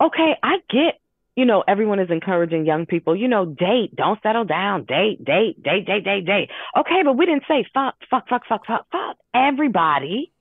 okay. 0.00 0.34
I 0.42 0.60
get. 0.70 0.98
You 1.36 1.44
know, 1.44 1.64
everyone 1.66 1.98
is 1.98 2.10
encouraging 2.10 2.64
young 2.64 2.86
people. 2.86 3.16
You 3.16 3.26
know, 3.26 3.44
date, 3.44 3.94
don't 3.96 4.20
settle 4.22 4.44
down, 4.44 4.84
date, 4.84 5.24
date, 5.24 5.60
date, 5.62 5.86
date, 5.86 6.04
date, 6.04 6.24
date. 6.24 6.48
Okay, 6.76 7.02
but 7.04 7.16
we 7.16 7.26
didn't 7.26 7.44
say 7.48 7.64
fuck, 7.74 7.96
fuck, 8.08 8.28
fuck, 8.28 8.42
fuck, 8.48 8.66
fuck, 8.66 8.86
fuck. 8.92 9.16
Everybody. 9.34 10.32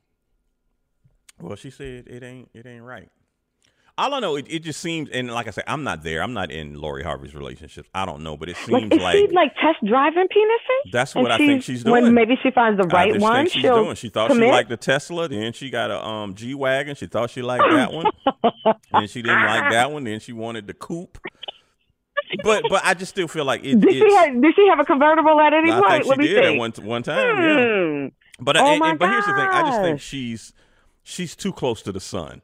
Well, 1.40 1.56
she 1.56 1.72
said 1.72 2.08
it 2.08 2.24
ain't 2.24 2.50
it 2.54 2.66
ain't 2.66 2.84
right. 2.84 3.10
I 3.96 4.20
know, 4.20 4.36
it, 4.38 4.48
it 4.50 4.60
just 4.64 4.82
seems, 4.82 5.10
and 5.12 5.30
like 5.32 5.48
I 5.48 5.52
said, 5.52 5.66
I'm 5.68 5.84
not 5.84 6.02
there. 6.04 6.24
I'm 6.24 6.34
not 6.34 6.50
in 6.52 6.74
Lori 6.74 7.04
Harvey's 7.04 7.36
relationships. 7.36 7.88
I 7.94 8.06
don't 8.08 8.24
know, 8.24 8.36
but 8.36 8.50
it 8.50 8.58
seems 8.58 8.72
Like, 8.72 8.94
is 8.94 9.00
like, 9.00 9.16
she 9.16 9.28
like 9.28 9.54
test 9.56 9.86
driving 9.86 10.28
penises? 10.36 10.92
that's 10.92 11.14
And 11.14 11.22
what 11.22 11.32
I 11.32 11.38
think 11.38 11.62
she's 11.62 11.84
When 11.86 12.02
doing. 12.04 12.16
maybe 12.16 12.36
she 12.42 12.50
finds 12.50 12.82
the 12.82 12.88
right 12.88 13.20
one, 13.22 13.36
think 13.44 13.50
she's 13.54 13.62
she'll 13.62 13.84
doing. 13.84 13.96
She 13.96 14.10
thought 14.10 14.32
she 14.32 14.40
liked 14.40 14.70
the 14.70 14.78
Tesla, 14.78 15.28
then 15.28 15.54
she 15.54 15.70
got 15.70 15.92
a 15.92 16.04
um 16.04 16.34
G 16.34 16.56
wagon. 16.56 16.96
She 16.96 17.06
thought 17.06 17.30
she 17.30 17.44
liked 17.44 17.64
that 17.70 17.94
one. 17.94 18.06
then 18.92 19.08
she 19.08 19.22
didn't 19.22 19.44
like 19.46 19.72
that 19.72 19.92
one. 19.92 20.04
Then 20.06 20.20
she 20.20 20.34
wanted 20.34 20.66
the 20.66 20.74
coupe. 20.74 21.20
But 22.44 22.64
but 22.70 22.82
I 22.84 22.96
just 22.96 23.12
still 23.12 23.28
feel 23.28 23.46
like 23.46 23.64
it, 23.64 23.80
Did 23.80 23.90
it's. 23.90 23.98
she 23.98 24.14
have, 24.16 24.42
did 24.42 24.56
she 24.56 24.68
have 24.70 24.80
a 24.80 24.86
convertible 24.86 25.40
at 25.40 25.54
any 25.54 25.72
I 25.72 25.80
point? 25.80 25.92
think 25.92 26.04
she 26.06 26.10
Let 26.10 26.18
me 26.18 26.28
did 26.30 26.46
at 26.46 26.58
one 26.58 26.72
one 26.82 27.04
time. 27.04 27.38
Yeah. 27.38 28.08
Hmm. 28.08 28.44
But 28.44 28.58
Oh 28.58 28.66
and- 28.72 28.80
my 28.80 28.90
and- 28.92 29.00
but 29.00 29.10
here's 29.10 29.26
the 29.26 29.34
thing. 29.34 29.48
I 29.52 29.62
just 29.70 29.82
think 29.82 30.02
she's 30.02 30.52
she's 31.04 31.36
too 31.36 31.54
close 31.54 31.84
to 31.84 31.92
the 31.92 32.00
sun. 32.00 32.42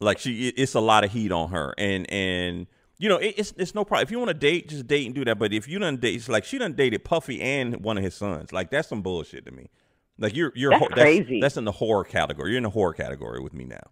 Like 0.00 0.18
she, 0.18 0.48
it's 0.48 0.74
a 0.74 0.80
lot 0.80 1.04
of 1.04 1.12
heat 1.12 1.32
on 1.32 1.50
her, 1.50 1.74
and 1.78 2.10
and 2.10 2.66
you 2.98 3.08
know 3.08 3.16
it, 3.16 3.34
it's 3.36 3.54
it's 3.56 3.74
no 3.74 3.84
problem 3.84 4.06
if 4.06 4.10
you 4.10 4.18
want 4.18 4.28
to 4.28 4.34
date, 4.34 4.68
just 4.68 4.86
date 4.86 5.06
and 5.06 5.14
do 5.14 5.24
that. 5.24 5.38
But 5.38 5.52
if 5.52 5.68
you 5.68 5.78
don't 5.78 6.00
date, 6.00 6.16
it's 6.16 6.28
like 6.28 6.44
she 6.44 6.58
done 6.58 6.74
dated 6.74 7.04
Puffy 7.04 7.40
and 7.40 7.82
one 7.82 7.96
of 7.96 8.04
his 8.04 8.14
sons. 8.14 8.52
Like 8.52 8.70
that's 8.70 8.88
some 8.88 9.02
bullshit 9.02 9.46
to 9.46 9.52
me. 9.52 9.70
Like 10.18 10.36
you're 10.36 10.52
you're 10.54 10.70
That's 10.70 10.82
ho- 10.82 10.88
crazy. 10.88 11.40
That's, 11.40 11.56
in 11.56 11.64
the 11.64 11.72
horror 11.72 12.04
category. 12.04 12.50
You're 12.50 12.58
in 12.58 12.62
the 12.64 12.70
horror 12.70 12.92
category 12.92 13.40
with 13.40 13.52
me 13.52 13.64
now. 13.64 13.82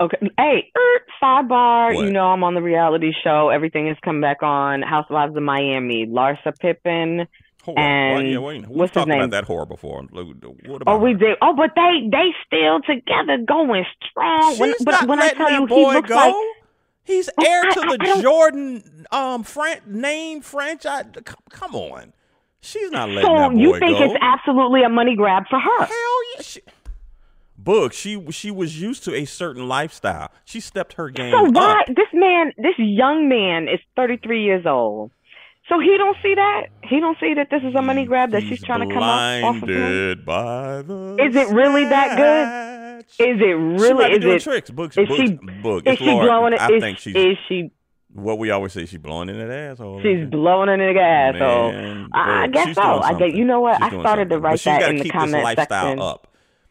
Okay. 0.00 0.16
Hey, 0.38 0.72
er, 0.76 1.00
sidebar. 1.22 1.94
What? 1.94 2.04
You 2.04 2.12
know 2.12 2.26
I'm 2.26 2.42
on 2.42 2.54
the 2.54 2.62
reality 2.62 3.12
show. 3.22 3.50
Everything 3.50 3.88
is 3.88 3.96
come 4.04 4.20
back 4.20 4.42
on 4.42 4.82
Housewives 4.82 5.36
of 5.36 5.42
Miami. 5.42 6.06
Larsa 6.06 6.58
Pippen. 6.58 7.28
Horror. 7.62 7.78
And 7.78 8.14
Well, 8.14 8.22
yeah, 8.24 8.38
wait, 8.38 8.68
we've 8.68 8.90
talked 8.92 9.10
about 9.10 9.30
that 9.30 9.44
horror 9.44 9.66
before. 9.66 10.02
What 10.10 10.82
about 10.82 10.82
Oh, 10.86 10.98
we 10.98 11.12
her? 11.12 11.18
did. 11.18 11.36
Oh, 11.42 11.54
but 11.54 11.70
they 11.76 12.08
they 12.10 12.30
still 12.46 12.80
together, 12.80 13.38
going 13.44 13.84
strong. 14.08 14.52
She's 14.52 14.60
when 14.60 14.74
but 14.84 14.90
not 14.92 15.08
when 15.08 15.18
I 15.18 15.22
letting 15.22 15.38
tell 15.38 15.48
that 15.48 15.60
you, 15.60 15.66
boy 15.66 15.90
he 15.90 15.96
looks 15.96 16.08
go. 16.08 16.14
like 16.16 16.34
He's 17.04 17.28
Oh, 17.38 17.44
heir 17.44 17.62
I- 17.64 17.70
to 17.74 17.80
I- 17.80 17.96
the 17.96 18.12
I 18.18 18.20
Jordan 18.22 19.06
um 19.12 19.42
fran- 19.42 19.80
name 19.86 20.40
franchise. 20.42 21.04
Come 21.50 21.74
on, 21.74 22.12
she's 22.60 22.90
not 22.90 23.08
letting 23.08 23.28
so. 23.30 23.36
that 23.36 23.50
boy 23.52 23.58
You 23.58 23.78
think 23.78 23.98
go. 23.98 24.04
it's 24.04 24.16
absolutely 24.22 24.82
a 24.82 24.88
money 24.88 25.16
grab 25.16 25.44
for 25.50 25.58
her? 25.58 25.84
Hell 25.84 26.20
yeah, 26.36 26.42
she- 26.42 26.60
Boog, 27.62 27.92
she 27.92 28.30
she 28.30 28.50
was 28.50 28.80
used 28.80 29.04
to 29.04 29.14
a 29.14 29.26
certain 29.26 29.68
lifestyle. 29.68 30.30
She 30.46 30.60
stepped 30.60 30.94
her 30.94 31.10
game 31.10 31.30
So 31.32 31.42
why 31.50 31.80
up. 31.80 31.94
this 31.94 32.08
man, 32.14 32.52
this 32.56 32.74
young 32.78 33.28
man, 33.28 33.68
is 33.68 33.80
33 33.96 34.44
years 34.44 34.64
old? 34.64 35.10
So 35.70 35.78
he 35.80 35.96
don't 35.96 36.16
see 36.22 36.34
that. 36.34 36.66
He 36.84 37.00
don't 37.00 37.16
see 37.18 37.32
that 37.34 37.48
this 37.50 37.62
is 37.62 37.74
a 37.74 37.80
money 37.80 38.04
grab 38.04 38.32
that 38.32 38.42
He's 38.42 38.58
she's 38.58 38.64
trying 38.64 38.86
to 38.86 38.92
come 38.92 39.02
up 39.02 39.44
off 39.44 39.62
of 39.62 39.68
him. 39.68 40.22
by 40.26 40.82
the 40.82 41.16
Is 41.18 41.34
it 41.36 41.48
really 41.54 41.84
that 41.84 42.16
good? 42.18 43.00
Is 43.00 43.06
it 43.18 43.38
She 43.38 43.52
really? 43.54 44.08
be 44.10 44.14
Is 44.16 44.20
doing 44.20 44.36
it? 44.36 44.42
tricks. 44.42 44.70
Boog, 44.70 44.86
is 44.98 45.08
Boog, 45.08 45.16
she- 45.16 45.36
Boog. 45.62 45.78
Is 45.78 45.82
It's 45.86 45.98
she 46.00 46.06
Laura. 46.06 46.26
blowing 46.26 46.52
it? 46.54 46.60
I 46.60 46.72
Is, 46.72 46.82
think 46.82 46.98
she's 46.98 47.14
is 47.16 47.36
she? 47.48 47.70
what 48.12 48.38
we 48.38 48.50
always 48.50 48.72
say. 48.72 48.84
She's 48.86 48.98
blowing 48.98 49.28
in 49.28 49.38
that 49.38 49.50
asshole. 49.50 50.02
She's 50.02 50.28
blowing 50.28 50.68
in 50.68 50.80
the 50.80 51.00
asshole. 51.00 51.72
Man, 51.72 52.08
I, 52.12 52.42
I 52.42 52.46
guess 52.48 52.74
so. 52.74 52.82
I 52.82 53.14
get. 53.14 53.34
You 53.36 53.44
know 53.44 53.60
what? 53.60 53.76
She's 53.76 53.92
I 53.94 54.00
started 54.00 54.28
to 54.30 54.38
write 54.38 54.60
that 54.64 54.90
in 54.90 54.96
the 54.96 55.02
keep 55.04 55.12
comment 55.12 55.32
this 55.32 55.44
lifestyle 55.44 55.84
section. 55.84 56.00
up. 56.00 56.26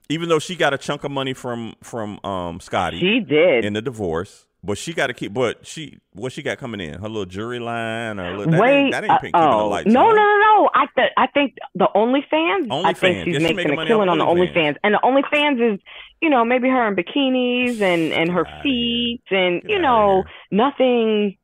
Even 0.09 0.27
though 0.27 0.39
she 0.39 0.55
got 0.57 0.73
a 0.73 0.77
chunk 0.77 1.03
of 1.05 1.11
money 1.11 1.33
from 1.33 1.75
from 1.81 2.19
um 2.25 2.59
Scottie 2.59 2.99
She 2.99 3.21
did. 3.21 3.63
in 3.63 3.73
the 3.73 3.81
divorce, 3.81 4.45
but 4.63 4.77
she 4.77 4.93
got 4.93 5.07
to 5.07 5.13
keep. 5.13 5.33
But 5.33 5.65
she 5.65 5.99
what 6.13 6.31
she 6.31 6.41
got 6.41 6.57
coming 6.57 6.81
in? 6.81 6.99
Her 6.99 7.07
little 7.07 7.25
jury 7.25 7.59
line 7.59 8.19
or 8.19 8.25
her 8.25 8.37
little, 8.37 8.51
that 8.51 8.59
Wait. 8.61 8.71
ain't, 8.75 8.91
that 8.91 9.03
ain't 9.03 9.11
uh, 9.11 9.17
keeping 9.19 9.31
the 9.39 9.47
lights 9.47 9.87
no, 9.91 10.09
on. 10.09 10.15
no, 10.15 10.21
no, 10.21 10.37
no! 10.37 10.69
I 10.73 10.85
th- 10.95 11.11
I 11.17 11.27
think 11.27 11.55
the 11.75 11.87
OnlyFans. 11.95 12.23
I 12.31 12.93
OnlyFans. 12.93 12.97
think 12.97 13.25
she's 13.25 13.33
Yeah, 13.35 13.39
making 13.39 13.55
making 13.55 13.79
a 13.79 13.85
killing 13.85 14.09
on 14.09 14.19
on 14.19 14.35
the 14.35 14.41
OnlyFans. 14.41 14.53
OnlyFans, 14.53 14.75
and 14.83 14.93
the 14.95 14.99
OnlyFans 15.03 15.73
is, 15.75 15.79
you 16.21 16.29
know, 16.29 16.43
maybe 16.43 16.67
her 16.67 16.87
in 16.87 16.95
bikinis 16.95 17.79
and 17.81 18.11
and 18.11 18.31
her 18.31 18.45
feet, 18.61 19.21
and 19.31 19.61
Get 19.61 19.71
you 19.71 19.79
know, 19.81 20.23
nothing 20.51 21.37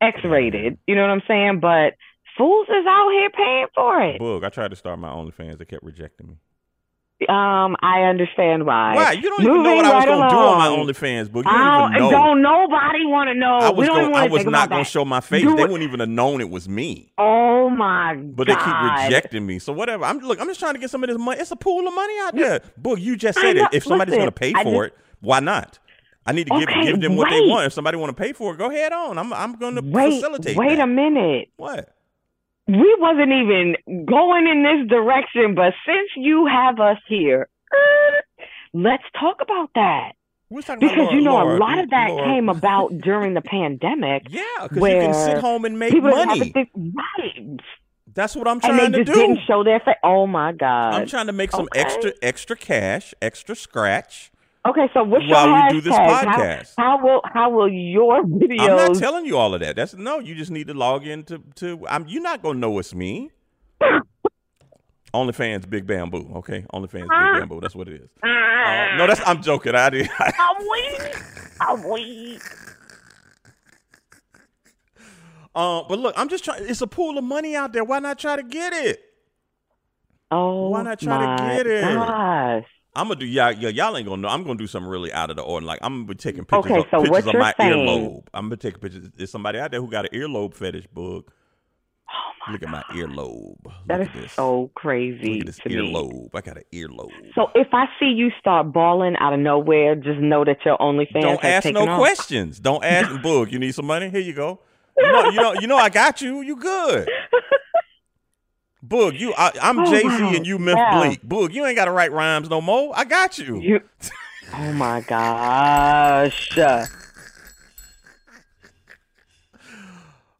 X-rated. 0.00 0.78
You 0.86 0.94
know 0.96 1.02
what 1.02 1.10
I'm 1.10 1.22
saying? 1.26 1.60
But 1.60 1.94
fools 2.36 2.66
is 2.68 2.84
out 2.86 3.10
here 3.12 3.30
paying 3.30 3.66
for 3.74 4.02
it. 4.02 4.20
Boog, 4.20 4.44
I 4.44 4.50
tried 4.50 4.72
to 4.72 4.76
start 4.76 4.98
my 4.98 5.08
OnlyFans. 5.08 5.58
They 5.58 5.64
kept 5.64 5.82
rejecting 5.84 6.28
me. 6.28 6.34
Um, 7.28 7.76
I 7.80 8.02
understand 8.02 8.66
why. 8.66 8.94
Why? 8.96 9.12
You 9.12 9.22
don't 9.22 9.40
even 9.42 9.62
know 9.62 9.76
what 9.76 9.84
I 9.84 9.94
was 9.94 10.04
right 10.04 10.08
gonna 10.08 10.30
do 10.30 10.36
on 10.36 10.58
my. 10.58 10.68
OnlyFans, 10.68 11.28
Boog. 11.28 11.36
You 11.36 11.42
don't 11.44 11.90
even 11.92 12.02
know. 12.02 12.10
don't 12.10 12.42
nobody 12.42 13.06
want 13.06 13.28
to 13.28 13.34
know. 13.34 13.54
I 13.58 13.70
we 13.70 13.76
was 13.78 13.86
don't 13.86 13.96
going. 13.96 14.10
even 14.10 14.16
I 14.16 14.26
was 14.26 14.40
think 14.42 14.50
not 14.50 14.58
about 14.66 14.70
gonna 14.70 14.80
that. 14.82 14.90
show 14.90 15.04
my 15.04 15.20
face. 15.20 15.42
Do 15.42 15.54
they 15.54 15.62
it- 15.62 15.70
wouldn't 15.70 15.82
even 15.88 16.00
have 16.00 16.08
known 16.08 16.40
it 16.40 16.50
was 16.50 16.68
me. 16.68 17.12
Oh 17.16 17.70
my 17.70 18.14
god, 18.16 18.36
But 18.36 18.46
they 18.48 18.56
keep 18.56 18.74
rejecting 18.82 19.46
me. 19.46 19.58
So 19.60 19.72
whatever. 19.72 20.04
I'm 20.04 20.18
look. 20.18 20.40
I'm 20.40 20.48
just 20.48 20.58
trying 20.60 20.74
to 20.74 20.80
get 20.80 20.90
some 20.90 21.02
of 21.04 21.08
this 21.08 21.16
money. 21.18 21.40
It's 21.40 21.52
a 21.52 21.56
pool 21.56 21.86
of 21.86 21.94
money 21.94 22.14
out 22.22 22.34
there. 22.34 22.60
Boog, 22.82 23.00
you 23.00 23.16
just 23.16 23.38
said 23.38 23.56
know. 23.56 23.62
it. 23.64 23.68
If 23.74 23.84
somebody's 23.84 24.10
Listen, 24.12 24.20
gonna 24.22 24.32
pay 24.32 24.52
I 24.54 24.64
for 24.64 24.84
it, 24.86 24.94
why 25.20 25.38
not? 25.40 25.78
I 26.26 26.32
need 26.32 26.48
to 26.48 26.58
give 26.58 26.68
Okay, 26.68 26.82
give 26.84 27.00
them 27.00 27.16
what 27.16 27.30
they 27.30 27.40
wait. 27.40 27.48
want. 27.50 27.66
If 27.66 27.74
somebody 27.74 27.96
want 27.96 28.14
to 28.16 28.20
pay 28.20 28.32
for 28.32 28.52
it, 28.54 28.58
go 28.58 28.70
ahead 28.70 28.92
on. 28.92 29.18
I'm 29.18 29.32
I'm 29.32 29.56
going 29.56 29.76
to 29.76 29.82
Wait, 29.82 30.14
facilitate. 30.20 30.56
wait 30.56 30.76
that. 30.76 30.80
a 30.84 30.86
minute. 30.86 31.48
What? 31.58 31.93
We 32.66 32.96
wasn't 32.98 33.32
even 33.32 34.06
going 34.06 34.46
in 34.46 34.62
this 34.62 34.88
direction, 34.88 35.54
but 35.54 35.74
since 35.86 36.08
you 36.16 36.46
have 36.46 36.80
us 36.80 36.96
here, 37.08 37.48
er, 37.72 38.46
let's 38.72 39.02
talk 39.20 39.40
about 39.42 39.70
that. 39.74 40.12
We're 40.50 40.62
talking 40.62 40.84
about 40.84 40.90
Because 40.94 41.04
Laura- 41.06 41.14
you 41.16 41.20
know 41.22 41.32
Laura- 41.34 41.56
a 41.56 41.58
lot 41.58 41.78
of 41.78 41.90
that 41.90 42.10
Laura- 42.10 42.24
came 42.24 42.48
about 42.48 42.96
during 42.98 43.34
the 43.34 43.40
pandemic. 43.42 44.22
Yeah, 44.30 44.42
because 44.62 44.76
you 44.76 44.82
can 45.00 45.14
sit 45.14 45.38
home 45.38 45.64
and 45.64 45.78
make 45.78 45.92
People 45.92 46.10
didn't 46.10 46.28
have 46.28 46.38
money. 46.38 46.50
think 46.52 46.70
right, 46.74 47.60
That's 48.14 48.36
what 48.36 48.46
I'm 48.48 48.54
and 48.54 48.62
trying 48.62 48.92
they 48.92 48.98
to 48.98 49.04
just 49.04 49.18
do. 49.18 49.26
didn't 49.26 49.40
show 49.46 49.64
their 49.64 49.80
face. 49.80 49.96
Oh 50.04 50.26
my 50.26 50.52
God! 50.52 50.94
I'm 50.94 51.06
trying 51.06 51.26
to 51.26 51.32
make 51.32 51.50
some 51.50 51.62
Okay. 51.66 51.80
extra 51.80 52.12
extra 52.22 52.56
cash, 52.56 53.12
extra 53.20 53.54
scratch. 53.56 54.30
Okay, 54.66 54.88
so 54.94 55.02
what's 55.04 55.24
your 55.24 55.34
while 55.34 55.46
we 55.46 55.52
hashtag? 55.52 55.70
do 55.70 55.80
this 55.80 55.96
How- 55.96 56.24
podcast. 56.24 56.74
How, 56.76 57.02
will 57.04 57.20
how 57.32 57.50
will 57.50 57.68
your 57.68 58.22
videos? 58.24 58.60
I'm 58.60 58.92
not 58.92 58.94
telling 58.96 59.26
you 59.26 59.36
all 59.36 59.54
of 59.54 59.60
that. 59.60 59.76
That's 59.76 59.94
no. 59.94 60.18
You 60.18 60.34
just 60.34 60.50
need 60.50 60.66
to 60.68 60.74
log 60.74 61.06
in 61.06 61.24
to. 61.24 61.42
to 61.56 61.86
I'm, 61.88 62.06
you're 62.08 62.22
not 62.22 62.42
gonna 62.42 62.58
know 62.58 62.78
it's 62.78 62.94
me. 62.94 63.30
OnlyFans 65.12 65.70
Big 65.70 65.86
Bamboo. 65.86 66.28
Okay, 66.36 66.64
OnlyFans 66.72 67.02
Big 67.08 67.08
Bamboo. 67.40 67.60
That's 67.60 67.76
what 67.76 67.86
it 67.88 68.02
is. 68.02 68.08
Uh, 68.22 68.96
no, 68.96 69.06
that's 69.06 69.20
I'm 69.26 69.42
joking. 69.42 69.74
I 69.74 69.90
did. 69.90 70.10
I'm 70.18 70.56
weak. 70.70 71.16
I'm 71.60 71.88
weak. 71.90 72.42
Uh, 75.56 75.84
but 75.88 76.00
look, 76.00 76.12
I'm 76.18 76.28
just 76.28 76.44
trying. 76.44 76.64
It's 76.68 76.80
a 76.80 76.86
pool 76.88 77.16
of 77.16 77.22
money 77.22 77.54
out 77.54 77.72
there. 77.72 77.84
Why 77.84 78.00
not 78.00 78.18
try 78.18 78.34
to 78.34 78.42
get 78.42 78.72
it? 78.72 79.00
Oh 80.32 80.70
Why 80.70 80.82
not 80.82 80.98
try 80.98 81.36
to 81.36 81.42
get 81.54 81.66
it? 81.68 81.82
Gosh. 81.82 82.64
I'm 82.96 83.08
gonna 83.08 83.18
do 83.20 83.26
y'all. 83.26 83.52
Y'all, 83.52 83.70
y'all 83.70 83.96
ain't 83.96 84.06
gonna 84.06 84.22
know. 84.22 84.28
I'm 84.28 84.42
gonna 84.44 84.58
do 84.58 84.66
something 84.66 84.88
really 84.90 85.12
out 85.12 85.30
of 85.30 85.36
the 85.36 85.42
ordinary. 85.42 85.66
Like 85.74 85.80
I'm 85.82 85.94
gonna 85.94 86.06
be 86.06 86.14
taking 86.14 86.44
pictures. 86.44 86.70
Okay, 86.70 86.78
of, 86.80 86.86
so 86.90 86.98
pictures 87.02 87.10
what 87.10 87.24
you're 87.24 87.34
of 87.36 87.40
my 87.40 87.54
saying- 87.58 87.72
earlobe. 87.86 88.26
I'm 88.32 88.44
gonna 88.46 88.56
take 88.56 88.80
pictures. 88.80 89.10
There's 89.16 89.30
somebody 89.30 89.58
out 89.58 89.70
there 89.72 89.80
who 89.80 89.88
got 89.90 90.04
an 90.12 90.18
earlobe 90.18 90.54
fetish 90.54 90.86
Boog. 90.94 91.24
Oh 92.06 92.32
my 92.46 92.52
Look 92.52 92.62
at 92.62 92.68
my 92.68 92.82
earlobe. 92.92 93.56
That 93.86 94.00
Look 94.00 94.10
is 94.10 94.14
at 94.16 94.22
this. 94.22 94.32
so 94.32 94.70
crazy 94.74 95.32
Look 95.32 95.40
at 95.40 95.46
this 95.46 95.56
to 95.58 95.68
me. 95.70 96.28
I 96.34 96.40
got 96.42 96.56
an 96.58 96.62
earlobe. 96.72 97.08
So 97.34 97.50
if 97.54 97.68
I 97.72 97.86
see 97.98 98.06
you 98.06 98.30
start 98.38 98.72
balling 98.72 99.16
out 99.18 99.32
of 99.32 99.40
nowhere, 99.40 99.96
just 99.96 100.20
know 100.20 100.44
that 100.44 100.58
your 100.64 100.76
OnlyFans 100.78 101.22
Don't 101.22 101.44
ask 101.44 101.72
no 101.72 101.88
off. 101.88 101.98
questions. 101.98 102.60
Don't 102.60 102.84
ask. 102.84 103.10
Boog, 103.22 103.50
you 103.50 103.58
need 103.58 103.74
some 103.74 103.86
money? 103.86 104.10
Here 104.10 104.20
you 104.20 104.34
go. 104.34 104.60
You 104.96 105.10
know, 105.10 105.24
you 105.30 105.40
know, 105.40 105.54
you 105.54 105.66
know. 105.66 105.76
I 105.76 105.88
got 105.88 106.20
you. 106.20 106.42
You 106.42 106.54
good. 106.56 107.08
Boog, 108.86 109.18
you. 109.18 109.32
I, 109.36 109.50
I'm 109.62 109.78
Oh, 109.80 109.90
Jay 109.90 110.02
Z 110.02 110.06
wow. 110.06 110.32
and 110.34 110.46
you 110.46 110.58
Myth 110.58 110.76
Yeah. 110.76 111.00
Bleak. 111.06 111.22
Boog, 111.22 111.52
you 111.54 111.64
ain't 111.64 111.76
got 111.76 111.86
to 111.86 111.90
write 111.92 112.12
rhymes 112.12 112.50
no 112.50 112.60
more. 112.60 112.92
I 112.96 113.04
got 113.04 113.38
you. 113.38 113.60
You- 113.60 113.80
oh 114.54 114.72
my 114.72 115.00
gosh. 115.00 116.50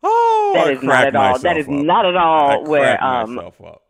Oh, 0.07 0.53
that 0.55 0.71
is 0.75 0.83
not 0.83 1.07
at 1.07 1.17
all. 1.17 1.39
That 1.39 1.57
is 1.57 1.65
up. 1.67 1.73
not 1.73 2.05
at 2.05 2.15
all 2.15 2.65
where 2.65 3.03
um 3.03 3.41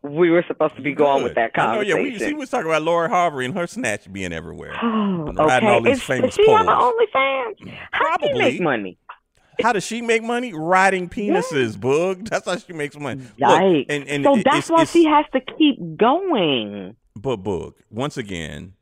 we 0.02 0.30
were 0.30 0.44
supposed 0.46 0.76
to 0.76 0.82
be 0.82 0.92
going 0.94 1.24
with 1.24 1.34
that 1.34 1.50
I 1.56 1.76
Oh 1.78 1.80
yeah, 1.80 1.96
we, 1.96 2.16
she 2.16 2.34
was 2.34 2.50
talking 2.50 2.66
about 2.66 2.82
Laura 2.82 3.08
Harvey 3.08 3.46
and 3.46 3.54
her 3.54 3.66
snatch 3.66 4.10
being 4.12 4.32
everywhere. 4.32 4.74
Oh, 5.26 5.32
riding 5.32 5.68
okay. 5.68 5.74
all 5.74 5.80
these 5.82 5.96
Is, 5.96 6.02
famous 6.04 6.36
does 6.36 6.44
she 6.44 6.50
have 6.52 6.68
an 6.68 6.74
poles. 6.76 6.94
OnlyFans? 7.14 7.74
How 7.90 8.16
do 8.18 8.26
you 8.26 8.32
Probably. 8.34 8.38
make 8.38 8.60
money? 8.60 8.98
How 9.62 9.72
does 9.72 9.84
she 9.84 10.02
make 10.02 10.22
money? 10.22 10.52
Riding 10.52 11.08
penises, 11.08 11.76
Boog. 11.76 12.28
That's 12.28 12.46
how 12.46 12.56
she 12.56 12.72
makes 12.72 12.98
money. 12.98 13.22
Look, 13.38 13.60
and, 13.88 14.08
and 14.08 14.24
so 14.24 14.36
it- 14.36 14.44
that's 14.44 14.58
it's, 14.58 14.70
why 14.70 14.82
it's, 14.82 14.92
she 14.92 15.04
has 15.04 15.24
to 15.32 15.40
keep 15.58 15.78
going. 15.96 16.96
But 17.16 17.42
Boog, 17.42 17.74
once 17.90 18.16
again, 18.16 18.74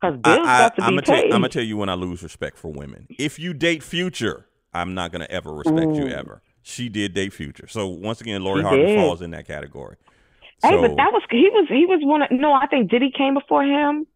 Because 0.00 0.18
Bill's 0.20 0.46
I, 0.48 0.58
got 0.58 0.76
to 0.76 0.84
am 0.84 0.90
be 0.96 1.02
gonna 1.02 1.02
tell, 1.02 1.24
I'm 1.24 1.30
gonna 1.30 1.48
tell 1.48 1.62
you 1.62 1.76
when 1.76 1.88
I 1.88 1.94
lose 1.94 2.22
respect 2.22 2.58
for 2.58 2.70
women. 2.72 3.06
If 3.18 3.38
you 3.38 3.54
date 3.54 3.82
Future, 3.82 4.46
I'm 4.74 4.94
not 4.94 5.12
gonna 5.12 5.26
ever 5.30 5.52
respect 5.52 5.94
you 5.94 6.08
ever. 6.08 6.42
She 6.62 6.88
did 6.88 7.14
date 7.14 7.32
Future, 7.32 7.68
so 7.68 7.86
once 7.86 8.20
again, 8.20 8.42
Lori 8.42 8.62
Harvey 8.62 8.96
falls 8.96 9.22
in 9.22 9.30
that 9.30 9.46
category. 9.46 9.96
hey, 10.62 10.70
so 10.70 10.80
but 10.82 10.96
that 10.96 11.12
was 11.12 11.22
he 11.30 11.48
was 11.52 11.68
he 11.68 11.86
was 11.86 12.00
one 12.02 12.22
of 12.22 12.28
no, 12.32 12.52
I 12.52 12.66
think 12.66 12.90
Diddy 12.90 13.12
came 13.16 13.34
before 13.34 13.62
him. 13.62 14.06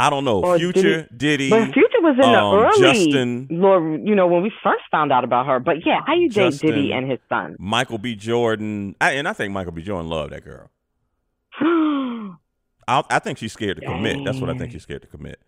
I 0.00 0.08
don't 0.10 0.24
know. 0.24 0.42
or 0.42 0.58
Future, 0.58 1.06
Diddy, 1.16 1.50
But 1.50 1.72
Future 1.74 2.00
was 2.00 2.14
in 2.14 2.20
the 2.32 2.38
um, 2.38 2.58
early, 2.58 2.80
Justin- 2.80 3.48
Lord, 3.50 4.00
you 4.08 4.14
know, 4.14 4.26
when 4.26 4.42
we 4.42 4.50
first 4.62 4.82
found 4.90 5.12
out 5.12 5.24
about 5.24 5.46
her. 5.46 5.60
But 5.60 5.84
yeah, 5.84 6.00
how 6.06 6.14
you 6.14 6.28
date 6.28 6.50
Justin- 6.52 6.70
Diddy 6.70 6.92
and 6.92 7.10
his 7.10 7.18
son? 7.28 7.54
Michael 7.58 7.98
B. 7.98 8.14
Jordan, 8.16 8.96
I, 9.00 9.12
and 9.12 9.28
I 9.28 9.34
think 9.34 9.52
Michael 9.52 9.72
B. 9.72 9.82
Jordan 9.82 10.08
loved 10.08 10.32
that 10.32 10.42
girl. 10.44 10.70
I, 12.88 13.04
I 13.10 13.18
think 13.20 13.38
she's 13.38 13.52
scared 13.52 13.76
to 13.80 13.86
commit. 13.86 14.24
That's 14.24 14.40
what 14.40 14.50
I 14.50 14.56
think 14.58 14.72
she's 14.72 14.82
scared 14.82 15.02
to 15.02 15.08
commit. 15.08 15.38